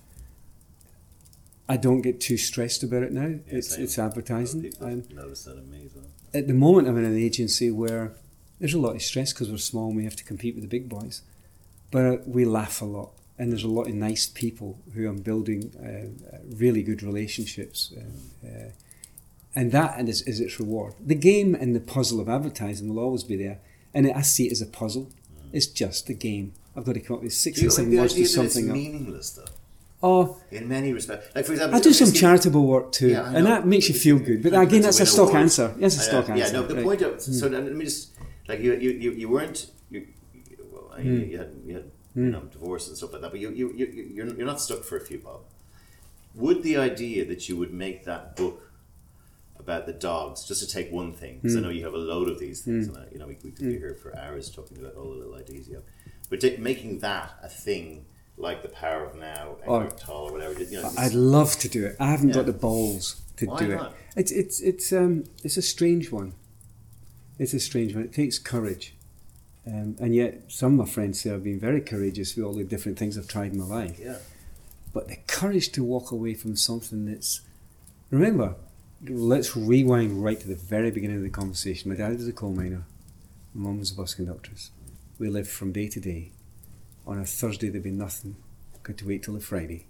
I 1.70 1.78
don't 1.78 2.02
get 2.02 2.20
too 2.20 2.38
stressed 2.38 2.84
about 2.84 3.04
it 3.04 3.12
now. 3.14 3.28
Yeah, 3.28 3.38
it's 3.48 3.76
same. 3.76 3.84
it's 3.84 3.98
advertising. 3.98 4.74
notice 4.82 5.44
that 5.46 5.58
in 5.58 5.70
me 5.72 5.84
as 5.86 5.96
well. 5.96 6.06
at 6.34 6.48
the 6.48 6.54
moment, 6.54 6.88
I'm 6.88 6.98
in 6.98 7.06
an 7.06 7.18
agency 7.18 7.72
where 7.72 8.14
there's 8.60 8.74
a 8.74 8.80
lot 8.80 8.96
of 8.96 9.02
stress 9.02 9.32
because 9.34 9.50
we're 9.50 9.58
small 9.58 9.88
and 9.88 9.98
we 9.98 10.04
have 10.04 10.16
to 10.18 10.24
compete 10.24 10.56
with 10.56 10.64
the 10.64 10.68
big 10.70 10.90
boys. 10.90 11.22
But 11.92 12.06
uh, 12.06 12.18
we 12.26 12.46
laugh 12.46 12.82
a 12.82 12.86
lot, 12.86 13.12
and 13.38 13.52
there's 13.52 13.64
a 13.64 13.70
lot 13.70 13.88
of 13.88 13.94
nice 13.94 14.28
people 14.28 14.80
who 14.94 15.08
I'm 15.10 15.18
building 15.22 15.74
uh, 15.80 16.36
uh, 16.36 16.40
really 16.50 16.84
good 16.84 17.04
relationships. 17.04 17.94
Uh, 17.96 18.48
uh, 18.48 18.72
and 19.56 19.72
that 19.74 19.98
and 20.00 20.08
is, 20.08 20.22
is 20.24 20.40
its 20.40 20.60
reward. 20.60 20.94
The 21.06 21.16
game 21.16 21.56
and 21.56 21.76
the 21.76 21.82
puzzle 21.82 22.20
of 22.22 22.30
advertising 22.30 22.88
will 22.88 23.04
always 23.04 23.24
be 23.24 23.36
there, 23.36 23.60
and 23.94 24.10
I 24.12 24.22
see 24.22 24.48
it 24.48 24.52
as 24.54 24.62
a 24.62 24.66
puzzle. 24.66 25.12
It's 25.52 25.68
just 25.68 26.10
a 26.10 26.14
game. 26.14 26.54
I've 26.78 26.86
got 26.86 26.94
to 26.94 27.02
come 27.02 27.18
up 27.18 27.24
with 27.24 27.34
six 27.34 27.60
Do 27.60 27.68
or 27.68 27.70
seven 27.72 27.92
the 27.92 27.98
words 27.98 28.14
to 28.14 28.22
it's 28.22 28.34
something 28.34 28.70
else. 28.70 28.74
meaningless 28.78 29.30
though? 29.32 29.44
Oh, 30.04 30.42
In 30.50 30.68
many 30.68 30.94
respects, 30.94 31.28
like 31.36 31.46
for 31.46 31.52
example, 31.52 31.78
I 31.78 31.82
do 31.82 31.94
some 31.94 32.12
charitable 32.12 32.66
work 32.66 32.92
too, 32.92 33.10
Yeah, 33.10 33.32
and 33.36 33.46
that 33.46 33.68
makes 33.68 33.88
you 33.88 33.94
feel 33.94 34.18
good. 34.18 34.42
But 34.42 34.54
again, 34.54 34.82
that's 34.82 35.00
a 35.00 35.06
stock 35.06 35.30
awards. 35.30 35.60
answer. 35.60 35.76
Yes, 35.78 35.98
a 35.98 36.00
stock 36.00 36.30
answer. 36.30 36.44
Yeah, 36.44 36.52
no. 36.52 36.66
The 36.66 36.76
right. 36.76 36.84
point 36.84 37.02
of 37.04 37.14
hmm. 37.14 37.34
so 37.34 37.48
let 37.48 37.64
me 37.64 37.86
just 37.86 38.18
like 38.48 38.62
you 38.62 38.74
you 38.74 38.92
you, 38.92 39.12
you 39.12 39.30
weren't 39.30 39.70
you, 39.92 40.08
you, 40.34 40.58
well, 40.72 40.92
I 40.92 41.04
mean, 41.04 41.30
you 41.30 41.38
had 41.38 41.52
you 41.64 41.76
had 41.76 41.92
hmm. 42.16 42.26
you 42.26 42.32
know 42.32 42.42
divorce 42.42 42.88
and 42.88 42.98
stuff 42.98 43.14
like 43.14 43.22
that, 43.22 43.30
but 43.30 43.40
you 43.40 43.52
you 43.52 43.72
you 43.76 43.86
you're, 44.16 44.28
you're 44.36 44.48
not 44.48 44.60
stuck 44.60 44.84
for 44.84 44.98
a 44.98 45.02
few 45.02 45.20
bob. 45.20 45.42
Would 46.34 46.64
the 46.64 46.78
idea 46.78 47.24
that 47.26 47.48
you 47.48 47.56
would 47.58 47.74
make 47.74 48.06
that 48.06 48.36
book 48.36 48.72
about 49.60 49.86
the 49.86 49.94
dogs, 49.94 50.46
just 50.46 50.68
to 50.68 50.68
take 50.68 50.92
one 50.92 51.14
thing, 51.14 51.36
because 51.36 51.56
I 51.56 51.60
hmm. 51.60 51.66
know 51.66 51.70
you 51.70 51.84
have 51.84 51.94
a 51.94 51.98
load 51.98 52.28
of 52.28 52.40
these 52.40 52.62
things, 52.62 52.88
and 52.88 52.98
I, 52.98 53.06
you 53.12 53.20
know 53.20 53.28
we, 53.28 53.38
we 53.44 53.52
could 53.52 53.68
be 53.68 53.78
here 53.78 53.94
for 54.02 54.18
hours 54.18 54.50
talking 54.50 54.80
about 54.80 54.96
all 54.96 55.12
the 55.12 55.18
little 55.18 55.36
ideas 55.36 55.68
you 55.68 55.76
have, 55.76 55.84
but 56.28 56.42
ta- 56.42 56.58
making 56.58 57.00
that 57.00 57.36
a 57.44 57.50
thing 57.50 58.06
like 58.42 58.62
the 58.64 58.70
power 58.70 59.06
of 59.06 59.16
now, 59.16 59.56
Oh. 59.68 59.80
Eckhart 59.82 59.98
Tolle 59.98 60.30
or 60.30 60.32
whatever, 60.34 60.62
you 60.64 60.82
know, 60.82 60.92
I'd 60.98 61.14
love 61.14 61.58
to 61.60 61.70
do 61.70 61.86
it. 61.86 61.96
I 62.00 62.10
haven't 62.12 62.30
Yeah. 62.30 62.36
got 62.36 62.46
the 62.48 62.54
balls 62.68 63.22
to 63.38 63.46
Why 63.46 63.60
do 63.60 63.68
not? 63.76 63.92
it. 63.92 63.98
It's 64.22 64.32
it's 64.32 64.60
it's 64.62 64.92
um 64.92 65.24
it's 65.44 65.58
a 65.58 65.62
strange 65.62 66.12
one. 66.12 66.34
It's 67.40 67.54
a 67.54 67.60
strange 67.60 67.96
one. 67.96 68.04
It 68.04 68.14
takes 68.14 68.38
courage, 68.40 68.94
um, 69.66 69.96
and 70.00 70.14
yet 70.16 70.44
some 70.48 70.80
of 70.80 70.88
my 70.88 70.92
friends 70.94 71.22
say 71.22 71.32
I've 71.32 71.44
been 71.44 71.60
very 71.60 71.82
courageous 71.82 72.36
with 72.36 72.46
all 72.46 72.54
the 72.54 72.64
different 72.64 72.98
things 73.00 73.18
I've 73.18 73.28
tried 73.28 73.54
in 73.54 73.60
my 73.60 73.66
life. 73.66 73.98
yeah. 74.00 74.18
But 74.94 75.08
the 75.08 75.18
courage 75.28 75.72
to 75.74 75.84
walk 75.84 76.12
away 76.12 76.34
from 76.34 76.56
something 76.56 77.06
that's 77.06 77.42
remember. 78.10 78.56
Let's 79.04 79.58
rewind 79.58 80.24
right 80.24 80.40
to 80.40 80.48
the 80.48 80.54
very 80.56 80.92
beginning 80.92 81.18
of 81.18 81.24
the 81.24 81.30
conversation. 81.32 81.90
My 81.90 81.96
dad 81.98 82.16
was 82.18 82.28
a 82.28 82.34
coal 82.34 82.54
miner. 82.54 82.84
My 83.56 83.64
mum 83.70 83.80
was 83.80 83.90
a 83.92 83.96
bus 83.96 84.14
conductress. 84.14 84.70
We 85.18 85.28
lived 85.28 85.50
from 85.50 85.72
day 85.72 85.88
to 85.88 86.00
day. 86.00 86.32
On 87.08 87.18
a 87.20 87.26
Thursday 87.26 87.70
there'd 87.70 87.84
be 87.84 87.92
nothing. 87.92 88.36
Got 88.84 88.98
to 88.98 89.08
wait 89.08 89.24
till 89.24 89.34
the 89.36 89.40
Friday 89.42 89.86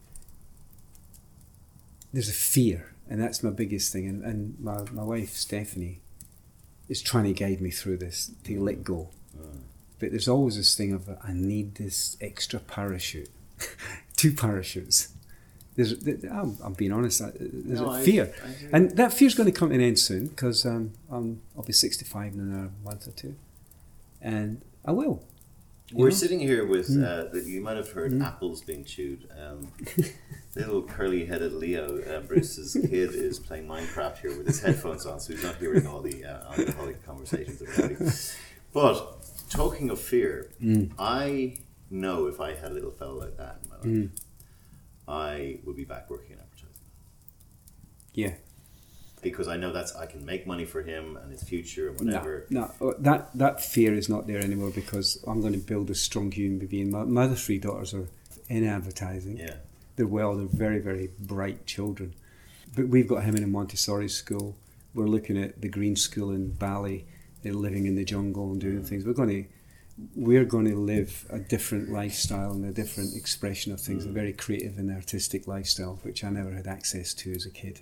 there's 2.13 2.27
a 2.29 2.33
fear, 2.33 2.93
and 3.09 3.21
that's 3.21 3.41
my 3.41 3.49
biggest 3.51 3.93
thing. 3.93 4.05
And, 4.05 4.21
and 4.23 4.59
my, 4.59 4.83
my 4.91 5.03
wife, 5.03 5.29
Stephanie, 5.29 6.01
is 6.89 7.01
trying 7.01 7.23
to 7.23 7.33
guide 7.33 7.61
me 7.61 7.71
through 7.71 7.97
this 7.99 8.31
to 8.43 8.59
let 8.61 8.83
go. 8.83 9.09
But 9.99 10.09
there's 10.11 10.27
always 10.27 10.57
this 10.57 10.75
thing 10.75 10.91
of, 10.93 11.07
I 11.23 11.31
need 11.31 11.75
this 11.75 12.17
extra 12.19 12.59
parachute, 12.59 13.29
two 14.17 14.33
parachutes. 14.33 15.13
There's, 15.77 15.93
I'm, 16.29 16.57
I'm 16.61 16.73
being 16.73 16.91
honest. 16.91 17.21
uh, 17.21 17.29
There's 17.39 17.79
No, 17.79 17.91
a 17.91 17.93
I- 17.93 18.03
fear, 18.03 18.33
I 18.43 18.47
hear 18.49 18.69
and 18.73 18.91
that 18.97 19.13
fear's 19.13 19.35
going 19.35 19.49
to 19.49 19.57
come 19.57 19.69
to 19.69 19.75
an 19.75 19.79
end 19.81 19.97
soon 19.99 20.27
because 20.27 20.65
um, 20.65 20.91
I'm, 21.09 21.39
I'll 21.55 21.63
be 21.63 21.71
65 21.71 22.33
in 22.33 22.39
another 22.41 22.71
month 22.83 23.07
or 23.07 23.11
two, 23.11 23.35
and 24.21 24.61
I 24.83 24.91
will. 24.91 25.23
We're 25.93 26.11
sitting 26.11 26.39
here 26.39 26.65
with, 26.65 26.89
Mm. 26.89 27.03
uh, 27.03 27.31
that 27.31 27.45
you 27.45 27.61
might 27.61 27.77
have 27.77 27.89
heard 27.91 28.11
Mm. 28.13 28.23
apples 28.23 28.61
being 28.61 28.83
chewed. 28.85 29.27
Um, 29.37 29.71
little 30.55 30.83
curly 30.83 31.25
headed 31.25 31.53
Leo, 31.53 31.99
uh, 32.01 32.21
Bruce's 32.21 32.73
kid, 32.73 33.13
is 33.13 33.39
playing 33.39 33.67
Minecraft 33.67 34.17
here 34.19 34.37
with 34.37 34.47
his 34.47 34.61
headphones 34.61 35.05
on, 35.05 35.19
so 35.19 35.33
he's 35.33 35.43
not 35.43 35.55
hearing 35.57 35.87
all 35.87 36.01
the 36.01 36.23
uh, 36.25 36.51
alcoholic 36.51 37.05
conversations 37.05 37.59
that 37.59 37.67
we're 37.67 37.89
having. 37.89 38.11
But 38.73 39.25
talking 39.49 39.89
of 39.89 39.99
fear, 39.99 40.51
Mm. 40.61 40.91
I 40.97 41.57
know 41.89 42.27
if 42.27 42.39
I 42.39 42.53
had 42.55 42.71
a 42.71 42.73
little 42.73 42.91
fellow 42.91 43.19
like 43.19 43.35
that 43.37 43.59
in 43.63 43.69
my 43.69 43.75
life, 43.75 43.85
Mm. 43.85 44.09
I 45.07 45.59
would 45.65 45.75
be 45.75 45.83
back 45.85 46.09
working 46.09 46.31
in 46.33 46.39
advertising. 46.39 46.67
Yeah. 48.13 48.35
Because 49.21 49.47
I 49.47 49.57
know 49.57 49.71
that's 49.71 49.95
I 49.95 50.05
can 50.05 50.25
make 50.25 50.47
money 50.47 50.65
for 50.65 50.81
him 50.81 51.17
and 51.17 51.31
his 51.31 51.43
future 51.43 51.89
and 51.89 51.99
whatever. 51.99 52.47
no, 52.49 52.71
uh, 52.81 52.93
that 52.99 53.29
that 53.35 53.63
fear 53.63 53.93
is 53.93 54.09
not 54.09 54.27
there 54.27 54.39
anymore 54.39 54.71
because 54.71 55.23
I'm 55.27 55.41
going 55.41 55.53
to 55.53 55.59
build 55.59 55.89
a 55.89 55.95
strong 55.95 56.31
human 56.31 56.65
being. 56.65 56.91
My, 56.91 57.03
my 57.03 57.23
other 57.23 57.35
three 57.35 57.59
daughters 57.59 57.93
are 57.93 58.07
in 58.49 58.65
advertising. 58.67 59.37
Yeah. 59.37 59.55
They're 59.95 60.07
well. 60.07 60.35
They're 60.35 60.47
very 60.47 60.79
very 60.79 61.11
bright 61.19 61.65
children. 61.65 62.15
But 62.75 62.87
we've 62.87 63.07
got 63.07 63.23
him 63.23 63.35
in 63.35 63.43
a 63.43 63.47
Montessori 63.47 64.09
school. 64.09 64.55
We're 64.93 65.07
looking 65.07 65.37
at 65.37 65.61
the 65.61 65.69
Green 65.69 65.95
School 65.95 66.31
in 66.31 66.51
Bali. 66.51 67.05
They're 67.43 67.53
living 67.53 67.85
in 67.85 67.95
the 67.95 68.05
jungle 68.05 68.51
and 68.51 68.61
doing 68.61 68.83
things. 68.83 69.05
We're 69.05 69.13
going 69.13 69.29
to 69.29 69.45
we're 70.15 70.45
going 70.45 70.65
to 70.65 70.75
live 70.75 71.25
a 71.29 71.39
different 71.39 71.91
lifestyle 71.91 72.51
and 72.53 72.65
a 72.65 72.71
different 72.71 73.15
expression 73.15 73.71
of 73.71 73.79
things, 73.79 74.05
a 74.05 74.09
very 74.09 74.33
creative 74.33 74.77
and 74.77 74.89
artistic 74.89 75.47
lifestyle, 75.47 75.99
which 76.03 76.23
I 76.23 76.29
never 76.29 76.51
had 76.51 76.67
access 76.67 77.13
to 77.15 77.31
as 77.33 77.45
a 77.45 77.51
kid. 77.51 77.81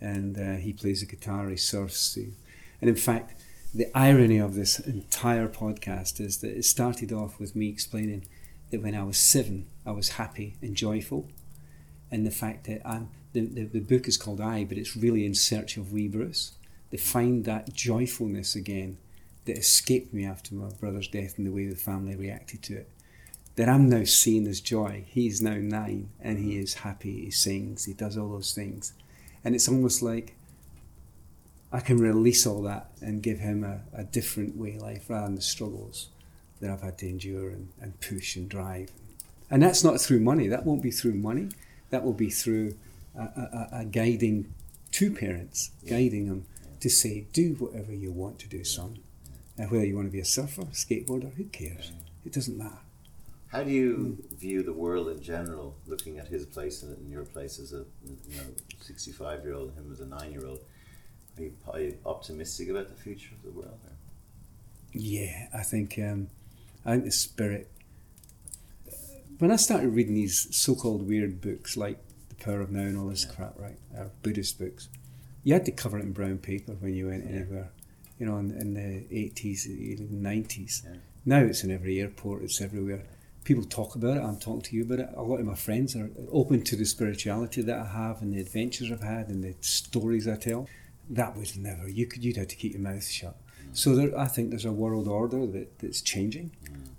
And 0.00 0.38
uh, 0.38 0.56
he 0.60 0.72
plays 0.72 1.00
the 1.00 1.06
guitar, 1.06 1.48
he 1.48 1.56
surfs, 1.56 2.14
he, 2.14 2.32
and 2.80 2.88
in 2.88 2.96
fact, 2.96 3.34
the 3.74 3.86
irony 3.96 4.38
of 4.38 4.54
this 4.54 4.80
entire 4.80 5.46
podcast 5.46 6.20
is 6.20 6.38
that 6.38 6.56
it 6.56 6.64
started 6.64 7.12
off 7.12 7.38
with 7.38 7.54
me 7.54 7.68
explaining 7.68 8.24
that 8.70 8.82
when 8.82 8.94
I 8.94 9.02
was 9.02 9.18
seven, 9.18 9.66
I 9.84 9.92
was 9.92 10.10
happy 10.10 10.56
and 10.62 10.74
joyful, 10.74 11.28
and 12.10 12.26
the 12.26 12.30
fact 12.30 12.64
that 12.66 12.80
I'm 12.84 13.10
the, 13.32 13.42
the, 13.42 13.64
the 13.64 13.80
book 13.80 14.08
is 14.08 14.16
called 14.16 14.40
I, 14.40 14.64
but 14.64 14.78
it's 14.78 14.96
really 14.96 15.24
in 15.24 15.34
search 15.34 15.76
of 15.76 15.92
wee 15.92 16.08
Bruce. 16.08 16.52
To 16.90 16.98
find 16.98 17.44
that 17.44 17.72
joyfulness 17.72 18.56
again 18.56 18.98
that 19.44 19.56
escaped 19.56 20.12
me 20.12 20.24
after 20.24 20.54
my 20.54 20.70
brother's 20.80 21.08
death 21.08 21.38
and 21.38 21.46
the 21.46 21.52
way 21.52 21.66
the 21.66 21.76
family 21.76 22.16
reacted 22.16 22.62
to 22.64 22.76
it. 22.78 22.90
That 23.56 23.68
I'm 23.68 23.88
now 23.88 24.04
seeing 24.04 24.46
as 24.46 24.60
joy. 24.60 25.04
He's 25.06 25.40
now 25.40 25.56
nine 25.56 26.10
and 26.20 26.38
he 26.38 26.58
is 26.58 26.74
happy, 26.74 27.24
he 27.24 27.30
sings, 27.30 27.84
he 27.84 27.92
does 27.92 28.16
all 28.16 28.30
those 28.30 28.52
things. 28.52 28.92
And 29.44 29.54
it's 29.54 29.68
almost 29.68 30.02
like 30.02 30.36
I 31.72 31.80
can 31.80 31.98
release 31.98 32.46
all 32.46 32.62
that 32.62 32.90
and 33.00 33.22
give 33.22 33.38
him 33.38 33.64
a, 33.64 33.80
a 33.94 34.04
different 34.04 34.56
way 34.56 34.76
of 34.76 34.82
life 34.82 35.08
rather 35.08 35.26
than 35.26 35.36
the 35.36 35.42
struggles 35.42 36.08
that 36.60 36.70
I've 36.70 36.82
had 36.82 36.98
to 36.98 37.08
endure 37.08 37.50
and, 37.50 37.68
and 37.80 37.98
push 38.00 38.36
and 38.36 38.48
drive. 38.48 38.90
And 39.50 39.62
that's 39.62 39.82
not 39.82 40.00
through 40.00 40.20
money. 40.20 40.46
That 40.46 40.66
won't 40.66 40.82
be 40.82 40.90
through 40.90 41.14
money. 41.14 41.48
That 41.90 42.04
will 42.04 42.12
be 42.12 42.30
through 42.30 42.76
a, 43.16 43.22
a, 43.22 43.68
a 43.80 43.84
guiding 43.84 44.52
two 44.90 45.10
parents, 45.10 45.70
guiding 45.88 46.28
them 46.28 46.46
to 46.80 46.90
say, 46.90 47.26
do 47.32 47.54
whatever 47.58 47.92
you 47.92 48.10
want 48.12 48.38
to 48.40 48.48
do, 48.48 48.64
son. 48.64 48.98
And 49.56 49.70
whether 49.70 49.84
you 49.84 49.96
want 49.96 50.08
to 50.08 50.12
be 50.12 50.20
a 50.20 50.24
surfer, 50.24 50.62
skateboarder, 50.72 51.34
who 51.34 51.44
cares? 51.44 51.92
It 52.24 52.32
doesn't 52.32 52.56
matter. 52.56 52.78
How 53.52 53.64
do 53.64 53.70
you 53.70 54.22
view 54.36 54.62
the 54.62 54.72
world 54.72 55.08
in 55.08 55.20
general, 55.20 55.74
looking 55.86 56.18
at 56.18 56.28
his 56.28 56.46
place 56.46 56.84
and 56.84 57.10
your 57.10 57.24
place 57.24 57.58
as 57.58 57.72
a 57.72 57.84
you 58.28 58.36
know 58.36 58.44
sixty-five 58.80 59.44
year 59.44 59.54
old, 59.54 59.74
him 59.74 59.90
as 59.92 60.00
a 60.00 60.06
nine-year-old? 60.06 60.60
Are 61.36 61.42
you, 61.42 61.52
are 61.68 61.80
you 61.80 61.98
optimistic 62.06 62.68
about 62.68 62.88
the 62.88 62.94
future 62.94 63.34
of 63.34 63.42
the 63.42 63.50
world? 63.50 63.78
Or? 63.84 63.92
Yeah, 64.92 65.48
I 65.52 65.62
think 65.62 65.98
um, 65.98 66.28
I 66.86 66.92
think 66.92 67.04
the 67.04 67.10
spirit. 67.10 67.70
When 69.38 69.50
I 69.50 69.56
started 69.56 69.88
reading 69.88 70.14
these 70.14 70.54
so-called 70.54 71.08
weird 71.08 71.40
books 71.40 71.76
like 71.76 71.98
The 72.28 72.34
Power 72.44 72.60
of 72.60 72.70
Now 72.70 72.82
and 72.82 72.98
all 72.98 73.08
this 73.08 73.24
crap, 73.24 73.58
right, 73.58 73.78
or 73.96 74.10
Buddhist 74.22 74.58
books, 74.58 74.88
you 75.42 75.54
had 75.54 75.64
to 75.64 75.72
cover 75.72 75.98
it 75.98 76.02
in 76.02 76.12
brown 76.12 76.38
paper 76.38 76.72
when 76.72 76.94
you 76.94 77.08
went 77.08 77.26
anywhere. 77.26 77.70
You 78.18 78.26
know, 78.26 78.36
in, 78.36 78.50
in 78.52 78.74
the 78.74 79.06
eighties, 79.10 79.66
even 79.66 80.22
nineties. 80.22 80.82
Yeah. 80.84 80.98
Now 81.24 81.38
it's 81.40 81.64
in 81.64 81.70
every 81.70 82.00
airport. 82.00 82.42
It's 82.42 82.60
everywhere. 82.60 83.06
People 83.50 83.64
talk 83.64 83.96
about 83.96 84.16
it. 84.16 84.20
I'm 84.20 84.36
talking 84.38 84.60
to 84.60 84.76
you 84.76 84.84
about 84.84 85.00
it. 85.00 85.08
A 85.16 85.22
lot 85.22 85.40
of 85.40 85.46
my 85.46 85.56
friends 85.56 85.96
are 85.96 86.08
open 86.30 86.62
to 86.62 86.76
the 86.76 86.84
spirituality 86.84 87.62
that 87.62 87.80
I 87.80 87.84
have 87.84 88.22
and 88.22 88.32
the 88.32 88.38
adventures 88.40 88.92
I've 88.92 89.02
had 89.02 89.26
and 89.28 89.42
the 89.42 89.56
stories 89.60 90.28
I 90.28 90.36
tell. 90.36 90.68
That 91.08 91.36
was 91.36 91.56
never. 91.56 91.88
You 91.88 92.06
could. 92.06 92.22
You'd 92.24 92.36
have 92.36 92.46
to 92.46 92.54
keep 92.54 92.74
your 92.74 92.80
mouth 92.80 93.04
shut. 93.04 93.34
So 93.72 93.96
there, 93.96 94.16
I 94.16 94.28
think 94.28 94.50
there's 94.50 94.66
a 94.66 94.70
world 94.70 95.08
order 95.08 95.48
that, 95.48 95.80
that's 95.80 96.00
changing. 96.00 96.52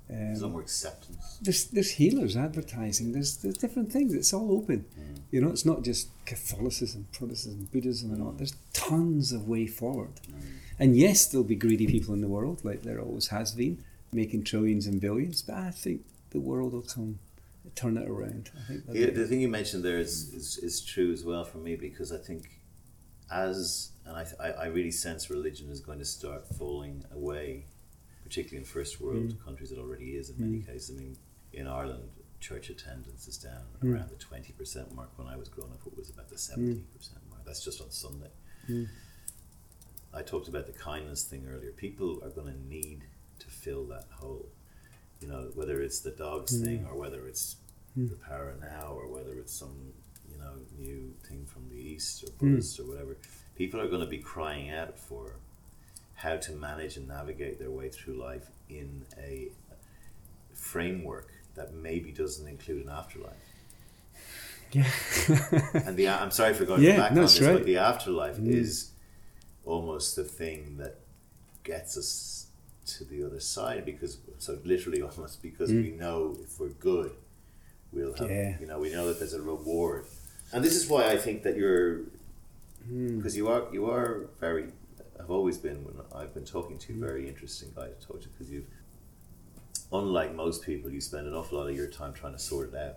There's 0.10 0.42
no 0.42 0.48
Um, 0.48 0.52
more 0.52 0.62
acceptance. 0.62 1.38
there's 1.42 1.68
there's 1.68 1.92
healers 1.92 2.36
advertising. 2.36 3.14
There's 3.14 3.38
there's 3.38 3.58
different 3.58 3.90
things. 3.94 4.14
It's 4.14 4.34
all 4.34 4.52
open. 4.52 4.80
Mm. 5.00 5.22
You 5.32 5.40
know, 5.40 5.52
it's 5.52 5.66
not 5.66 5.86
just 5.86 6.10
Catholicism, 6.26 7.08
Protestantism, 7.14 7.70
Buddhism, 7.72 8.12
and 8.12 8.22
all. 8.22 8.34
Mm. 8.34 8.40
There's 8.40 8.56
tons 8.74 9.32
of 9.32 9.48
way 9.48 9.68
forward. 9.68 10.16
Mm. 10.28 10.34
And 10.80 10.98
yes, 10.98 11.28
there'll 11.28 11.48
be 11.48 11.56
greedy 11.56 11.88
people 11.88 12.14
in 12.14 12.20
the 12.20 12.28
world, 12.38 12.66
like 12.66 12.82
there 12.84 13.00
always 13.00 13.28
has 13.28 13.54
been, 13.54 13.86
making 14.12 14.44
trillions 14.44 14.86
and 14.86 15.00
billions. 15.00 15.42
But 15.44 15.56
I 15.56 15.72
think 15.72 16.02
the 16.32 16.40
world 16.40 16.74
will 16.74 16.82
come, 16.82 17.20
turn 17.76 17.98
it 17.98 18.10
around. 18.10 18.50
I 18.58 18.68
think 18.68 18.84
Yeah, 18.92 19.12
the 19.12 19.28
thing 19.28 19.42
you 19.42 19.50
mentioned 19.50 19.84
there 19.84 20.00
is, 20.00 20.34
is, 20.34 20.58
is 20.58 20.82
true 20.82 21.12
as 21.14 21.24
well 21.24 21.44
for 21.44 21.60
me 21.60 21.76
because 21.76 22.12
I 22.12 22.18
think 22.18 22.50
as 23.32 23.92
and 24.06 24.16
I, 24.18 24.26
I, 24.40 24.50
I 24.50 24.66
really 24.66 24.92
sense 24.92 25.30
religion 25.30 25.70
is 25.70 25.80
going 25.80 26.00
to 26.00 26.06
start 26.06 26.48
falling 26.58 27.06
away, 27.14 27.66
particularly 28.24 28.58
in 28.58 28.66
first 28.66 29.00
world 29.00 29.30
mm. 29.30 29.46
countries. 29.46 29.72
It 29.72 29.78
already 29.78 30.12
is 30.12 30.30
in 30.30 30.40
many 30.40 30.58
mm. 30.64 30.66
cases. 30.66 30.98
I 30.98 31.00
mean, 31.00 31.18
in 31.54 31.68
Ireland, 31.68 32.10
church 32.40 32.70
attendance 32.70 33.28
is 33.28 33.38
down 33.38 33.64
mm. 33.82 33.94
around 33.94 34.10
the 34.10 34.16
twenty 34.16 34.54
percent 34.54 34.94
mark. 34.96 35.12
When 35.18 35.28
I 35.28 35.38
was 35.38 35.48
growing 35.50 35.72
up, 35.72 35.80
it 35.86 35.96
was 35.96 36.10
about 36.10 36.30
the 36.30 36.38
seventy 36.38 36.84
percent 36.98 37.22
mark. 37.30 37.46
That's 37.46 37.64
just 37.64 37.82
on 37.82 37.92
Sunday. 37.92 38.32
I 40.14 40.22
talked 40.24 40.48
about 40.48 40.66
the 40.66 40.74
kindness 40.74 41.24
thing 41.24 41.48
earlier. 41.50 41.72
People 41.72 42.22
are 42.24 42.30
going 42.30 42.52
to 42.52 42.68
need 42.68 43.04
to 43.40 43.48
fill 43.48 43.86
that 43.86 44.06
hole. 44.12 44.50
You 45.22 45.28
know, 45.28 45.52
whether 45.54 45.82
it's 45.82 46.00
the 46.00 46.12
dogs 46.12 46.60
thing 46.60 46.86
or 46.90 46.98
whether 46.98 47.28
it's 47.28 47.58
hmm. 47.94 48.08
the 48.08 48.16
power 48.16 48.56
now 48.60 48.94
or 48.94 49.08
whether 49.08 49.34
it's 49.36 49.54
some 49.54 49.94
you 50.32 50.38
know 50.40 50.54
new 50.78 51.14
thing 51.28 51.46
from 51.46 51.70
the 51.70 51.78
east 51.78 52.24
or 52.24 52.28
hmm. 52.28 52.50
Buddhist 52.52 52.80
or 52.80 52.84
whatever. 52.84 53.18
People 53.56 53.80
are 53.80 53.88
going 53.88 54.02
to 54.02 54.08
be 54.08 54.18
crying 54.18 54.72
out 54.72 54.98
for 54.98 55.36
how 56.16 56.38
to 56.38 56.52
manage 56.54 56.98
and 56.98 57.08
navigate 57.08 57.60
their 57.60 57.72
way 57.72 57.90
through 57.90 58.16
life 58.16 58.50
in 58.70 59.04
a 59.20 59.50
framework 60.54 61.32
that 61.56 61.74
maybe 61.74 62.12
doesn't 62.12 62.48
include 62.48 62.86
an 62.86 62.92
afterlife. 62.92 63.34
yeah. 64.72 64.86
And 65.86 65.98
the 65.98 66.08
I'm 66.08 66.32
sorry 66.32 66.54
for 66.54 66.66
going 66.66 66.82
Yeah, 66.82 66.98
back 66.98 67.12
no, 67.12 67.22
on 67.22 67.26
this, 67.26 67.42
right. 67.42 67.54
but 67.54 67.66
the 67.66 67.78
afterlife 67.78 68.38
mm. 68.38 68.48
is 68.48 68.92
almost 69.66 70.16
the 70.16 70.24
thing 70.24 70.78
that 70.78 71.00
gets 71.64 71.98
us 71.98 72.41
to 72.98 73.04
the 73.04 73.24
other 73.24 73.40
side 73.40 73.86
because 73.86 74.18
so 74.38 74.58
literally 74.64 75.02
almost 75.08 75.42
because 75.42 75.72
we 75.72 75.92
mm. 75.92 76.00
know 76.00 76.36
if 76.42 76.60
we're 76.60 76.70
good 76.70 77.12
we'll 77.92 78.14
have 78.14 78.30
Yeah. 78.30 78.58
you 78.60 78.68
know 78.68 78.80
we 78.80 78.92
know 78.92 79.08
that 79.08 79.20
there's 79.20 79.34
a 79.34 79.42
reward. 79.42 80.06
And 80.54 80.64
this 80.64 80.76
is 80.76 80.88
why 80.88 81.10
I 81.10 81.18
think 81.18 81.44
that 81.44 81.56
you're 81.56 82.02
hmm. 82.86 83.18
because 83.18 83.38
you 83.38 83.48
are 83.48 83.68
you 83.72 83.90
are 83.90 84.28
very 84.40 84.72
have 85.18 85.32
always 85.32 85.58
been 85.58 85.84
when 85.86 85.96
I've 86.14 86.34
been 86.34 86.46
talking 86.46 86.78
to 86.80 86.94
you 86.94 87.00
mm. 87.00 87.06
very 87.06 87.28
interesting 87.28 87.70
guy 87.76 87.88
to 87.88 88.08
talk 88.08 88.22
to 88.22 88.30
because 88.30 88.50
you've 88.50 88.66
unlike 89.94 90.34
most 90.34 90.64
people 90.64 90.90
you 90.90 91.02
spend 91.02 91.28
an 91.28 91.34
awful 91.34 91.60
lot 91.60 91.70
of 91.70 91.76
your 91.76 91.88
time 91.88 92.14
trying 92.14 92.34
to 92.34 92.40
sort 92.40 92.74
it 92.74 92.76
out 92.76 92.96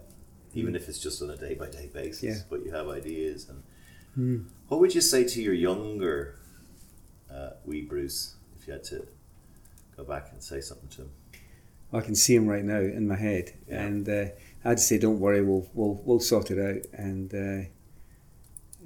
even 0.55 0.73
mm. 0.73 0.77
if 0.77 0.89
it's 0.89 1.01
just 1.01 1.23
on 1.23 1.31
a 1.31 1.37
day 1.37 1.55
by 1.55 1.69
day 1.69 1.91
basis 1.93 2.23
Yeah. 2.23 2.43
but 2.49 2.65
you 2.65 2.73
have 2.73 2.89
ideas 2.89 3.49
and 3.49 3.63
hmm. 4.15 4.49
what 4.69 4.81
would 4.81 4.95
you 4.95 5.01
say 5.01 5.25
to 5.25 5.43
your 5.43 5.55
younger 5.55 6.39
uh, 7.31 7.51
wee 7.65 7.83
Bruce 7.83 8.37
if 8.57 8.67
you 8.67 8.73
had 8.73 8.85
to 8.85 9.07
go 9.97 10.05
back 10.05 10.29
and 10.33 10.43
say 10.43 10.61
something 10.61 10.89
to 10.91 11.03
him 11.03 11.11
I 11.93 12.01
can 12.01 12.15
see 12.17 12.35
him 12.35 12.49
right 12.49 12.65
now 12.65 12.81
in 12.81 13.07
my 13.07 13.15
head, 13.15 13.53
Yeah. 13.69 13.83
and 13.85 14.09
uh, 14.09 14.25
I'd 14.65 14.81
say, 14.81 14.99
"Don't 14.99 15.21
worry, 15.21 15.43
we'll 15.43 15.69
we'll 15.75 16.01
we'll 16.05 16.19
sort 16.19 16.51
it 16.51 16.59
out." 16.59 16.83
And 16.93 17.33
uh, 17.33 17.69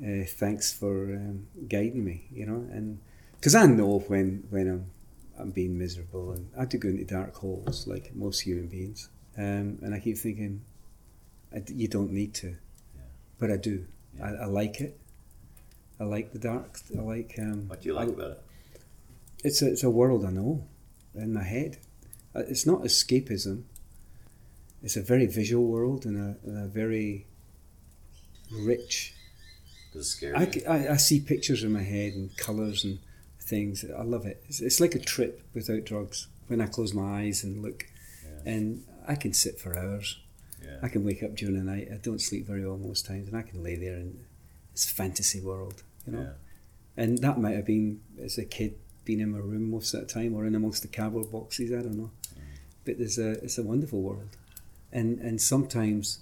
uh, 0.05 0.25
thanks 0.27 0.73
for 0.73 1.05
um, 1.15 1.47
guiding 1.69 2.05
me, 2.05 2.27
you 2.31 2.45
know, 2.45 2.67
and 2.71 3.01
because 3.37 3.55
I 3.55 3.65
know 3.67 4.01
when 4.09 4.45
when 4.51 4.69
I'm 4.69 4.91
I'm 5.39 5.51
being 5.53 5.79
miserable, 5.79 6.33
and 6.33 6.51
I 6.59 6.67
do 6.67 6.77
go 6.77 6.89
into 6.91 7.05
dark 7.05 7.35
holes 7.37 7.87
like 7.87 8.15
most 8.15 8.41
human 8.41 8.67
beings, 8.69 9.09
um, 9.39 9.79
and 9.83 9.95
I 9.95 10.01
keep 10.01 10.19
thinking, 10.19 10.61
I 11.55 11.63
you 11.69 11.89
don't 11.89 12.13
need 12.13 12.35
to, 12.35 12.57
but 13.39 13.51
I 13.51 13.57
do. 13.57 13.87
Yeah. 14.19 14.25
I, 14.27 14.43
I 14.43 14.47
like 14.47 14.83
it. 14.83 14.99
I 15.99 16.05
like 16.05 16.33
the 16.35 16.39
dark. 16.41 16.79
I 16.97 17.01
like. 17.01 17.37
Um, 17.39 17.69
what 17.69 17.81
do 17.81 17.89
you 17.89 17.95
like 17.95 18.09
I- 18.09 18.13
about 18.13 18.31
it 18.33 18.43
it's 19.45 19.63
a, 19.63 19.71
it's 19.71 19.85
a 19.85 19.91
world 19.91 20.25
I 20.25 20.31
know 20.31 20.65
in 21.19 21.33
my 21.33 21.45
head. 21.45 21.79
Uh, 22.35 22.41
It's 22.49 22.67
not 22.67 22.83
escapism. 22.83 23.65
It's 24.83 24.97
a 24.97 25.03
very 25.03 25.27
visual 25.27 25.67
world 25.67 26.07
and 26.07 26.17
a, 26.17 26.37
and 26.47 26.65
a 26.65 26.69
very 26.69 27.27
rich. 28.53 29.15
Does 29.93 30.07
it 30.07 30.11
scare 30.11 30.37
I, 30.37 30.51
I- 30.69 30.93
I 30.93 30.97
see 30.97 31.21
pictures 31.21 31.63
in 31.65 31.73
my 31.73 31.83
head 31.83 32.13
and 32.15 32.37
colours 32.37 32.85
and 32.85 32.99
things. 33.41 33.85
I 33.85 34.03
love 34.03 34.27
it. 34.27 34.43
It's, 34.49 34.61
it's 34.61 34.81
like 34.81 34.95
a 34.95 34.99
trip 34.99 35.43
without 35.55 35.85
drugs. 35.85 36.29
When 36.49 36.61
I 36.61 36.67
close 36.67 36.95
my 36.95 37.23
eyes 37.23 37.45
and 37.45 37.63
look, 37.63 37.87
Yeah. 38.25 38.53
and 38.53 38.85
I 39.07 39.15
can 39.17 39.33
sit 39.33 39.59
for 39.61 39.77
hours. 39.79 40.19
Yeah. 40.63 40.79
I 40.83 40.89
can 40.89 41.05
wake 41.05 41.23
up 41.23 41.35
during 41.35 41.57
the 41.57 41.63
night. 41.65 41.89
I 41.93 41.97
don't 41.97 42.21
sleep 42.21 42.47
very 42.47 42.67
well 42.67 42.79
most 42.79 43.07
times, 43.07 43.29
and 43.29 43.37
I 43.37 43.43
can 43.43 43.63
lay 43.63 43.77
there 43.77 43.95
and 43.97 44.25
it's 44.73 44.91
a 44.91 44.95
fantasy 44.95 45.41
world, 45.41 45.83
you 46.07 46.13
know. 46.13 46.21
Yeah. 46.23 46.33
And 47.03 47.19
that 47.19 47.39
might 47.39 47.55
have 47.57 47.65
been 47.67 48.01
as 48.23 48.39
a 48.39 48.45
kid 48.45 48.75
being 49.09 49.21
in 49.21 49.31
my 49.33 49.39
room 49.51 49.65
most 49.77 49.95
of 49.95 50.01
the 50.01 50.07
time, 50.19 50.35
or 50.37 50.47
in 50.47 50.55
amongst 50.55 50.83
the 50.83 50.89
cardboard 50.99 51.29
boxes. 51.33 51.73
I 51.73 51.83
don't 51.85 51.99
know. 52.03 52.11
But 52.85 52.99
there's 52.99 53.19
a 53.19 53.31
it's 53.45 53.59
a 53.59 53.63
wonderful 53.73 54.01
world, 54.09 54.33
and 54.99 55.19
and 55.29 55.41
sometimes, 55.41 56.21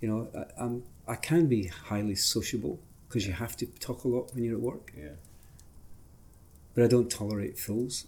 you 0.00 0.08
know, 0.10 0.20
I, 0.40 0.64
I'm 0.64 0.74
I 1.14 1.16
can 1.30 1.46
be 1.46 1.62
highly 1.90 2.16
sociable 2.16 2.76
because 3.06 3.26
you 3.28 3.32
have 3.44 3.54
to 3.60 3.66
talk 3.86 4.04
a 4.04 4.08
lot 4.08 4.24
when 4.34 4.42
you're 4.44 4.56
at 4.60 4.60
work. 4.72 4.92
Yeah. 5.04 5.16
But 6.74 6.84
I 6.84 6.88
don't 6.94 7.10
tolerate 7.10 7.58
fools. 7.58 8.06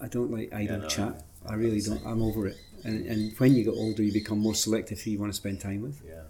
I 0.00 0.08
don't 0.08 0.30
like 0.36 0.52
idle 0.52 0.80
no, 0.80 0.88
chat. 0.88 1.12
I- 1.16 1.24
I 1.52 1.54
really 1.54 1.80
don't. 1.80 2.04
I'm 2.04 2.22
over 2.28 2.42
it. 2.50 2.58
And 2.84 3.06
and 3.06 3.20
when 3.38 3.54
you 3.54 3.62
get 3.64 3.74
older, 3.84 4.02
you 4.02 4.12
become 4.12 4.38
more 4.40 4.54
selective 4.66 5.00
who 5.00 5.10
you 5.12 5.18
want 5.22 5.32
to 5.32 5.36
spend 5.42 5.60
time 5.60 5.80
with. 5.86 6.02
Yeah. 6.06 6.24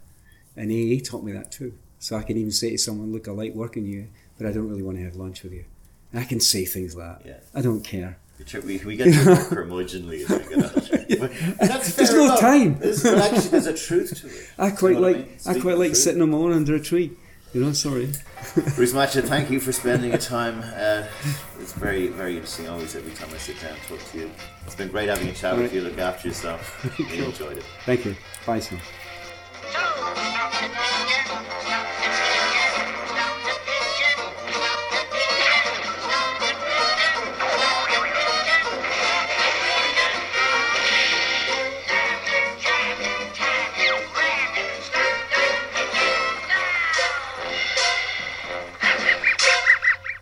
And 0.61 0.67
AA 0.71 0.97
taught 1.03 1.25
me 1.25 1.33
that 1.33 1.51
too. 1.51 1.73
So 1.99 2.11
I 2.21 2.23
can 2.23 2.37
even 2.37 2.53
say 2.53 2.71
to 2.73 2.79
someone, 2.79 3.09
"Look, 3.15 3.27
I 3.27 3.33
like 3.33 3.55
working 3.55 3.87
you, 3.95 4.03
but 4.37 4.47
I 4.47 4.53
don't 4.53 4.69
really 4.69 4.83
want 4.89 4.99
to 4.99 5.05
have 5.09 5.17
lunch 5.17 5.43
with 5.43 5.53
you." 5.59 5.65
And 6.13 6.21
I 6.21 6.25
can 6.25 6.41
say 6.41 6.65
things 6.65 6.97
like 6.97 7.23
that. 7.23 7.27
Yeah. 7.29 7.37
I 7.55 7.61
don't 7.63 7.83
care. 7.83 8.19
We, 8.55 8.61
we, 8.79 8.85
we 8.87 8.97
get 8.97 9.13
to 9.13 9.27
work 9.31 9.39
curmudgeonly 9.51 10.23
as 10.23 10.49
we 10.49 10.55
get 10.55 10.65
older. 10.65 11.29
But 11.59 11.69
that's 11.69 11.95
There's 11.95 12.11
fair 12.11 12.19
no 12.19 12.25
enough. 12.27 12.41
time. 12.41 12.79
There's, 12.79 13.05
actually, 13.05 13.49
there's 13.49 13.67
a 13.67 13.75
truth 13.77 14.21
to 14.21 14.29
it. 14.29 14.51
I 14.59 14.71
quite 14.71 14.91
You 14.91 14.95
know 14.95 15.01
what 15.03 15.13
like 15.17 15.27
mean? 15.27 15.39
I, 15.57 15.61
quite 15.61 15.77
like 15.79 15.89
truth. 15.89 15.97
sitting 15.99 16.23
on 16.23 16.31
my 16.31 16.39
own 16.39 16.53
under 16.53 16.75
a 16.77 16.81
tree. 16.81 17.13
You 17.53 17.63
know, 17.65 17.73
sorry. 17.73 18.07
Bruce 18.77 18.93
Matchett, 18.93 19.25
thank 19.25 19.51
you 19.51 19.59
for 19.59 19.73
spending 19.73 20.11
your 20.11 20.19
time. 20.19 20.61
Uh, 20.77 21.07
it's 21.61 21.73
very, 21.73 22.09
very 22.09 22.35
interesting 22.35 22.69
always 22.69 22.95
every 22.95 23.13
time 23.13 23.29
I 23.35 23.39
sit 23.39 23.61
down 23.61 23.73
and 23.73 23.83
talk 23.89 23.99
to 24.13 24.19
you. 24.19 24.31
It's 24.67 24.75
been 24.77 24.89
great 24.89 25.09
having 25.09 25.29
a 25.29 25.33
chat 25.33 25.55
with 25.57 25.65
Right. 25.67 25.73
you. 25.75 25.81
Look 25.81 25.99
after 25.99 26.29
yourself. 26.29 26.99
We 26.99 27.25
enjoyed 27.25 27.57
it. 27.59 27.65
Thank 27.87 28.05
you. 28.05 28.15
Bye, 28.47 28.61
son. 28.61 28.79
Two, 28.79 29.75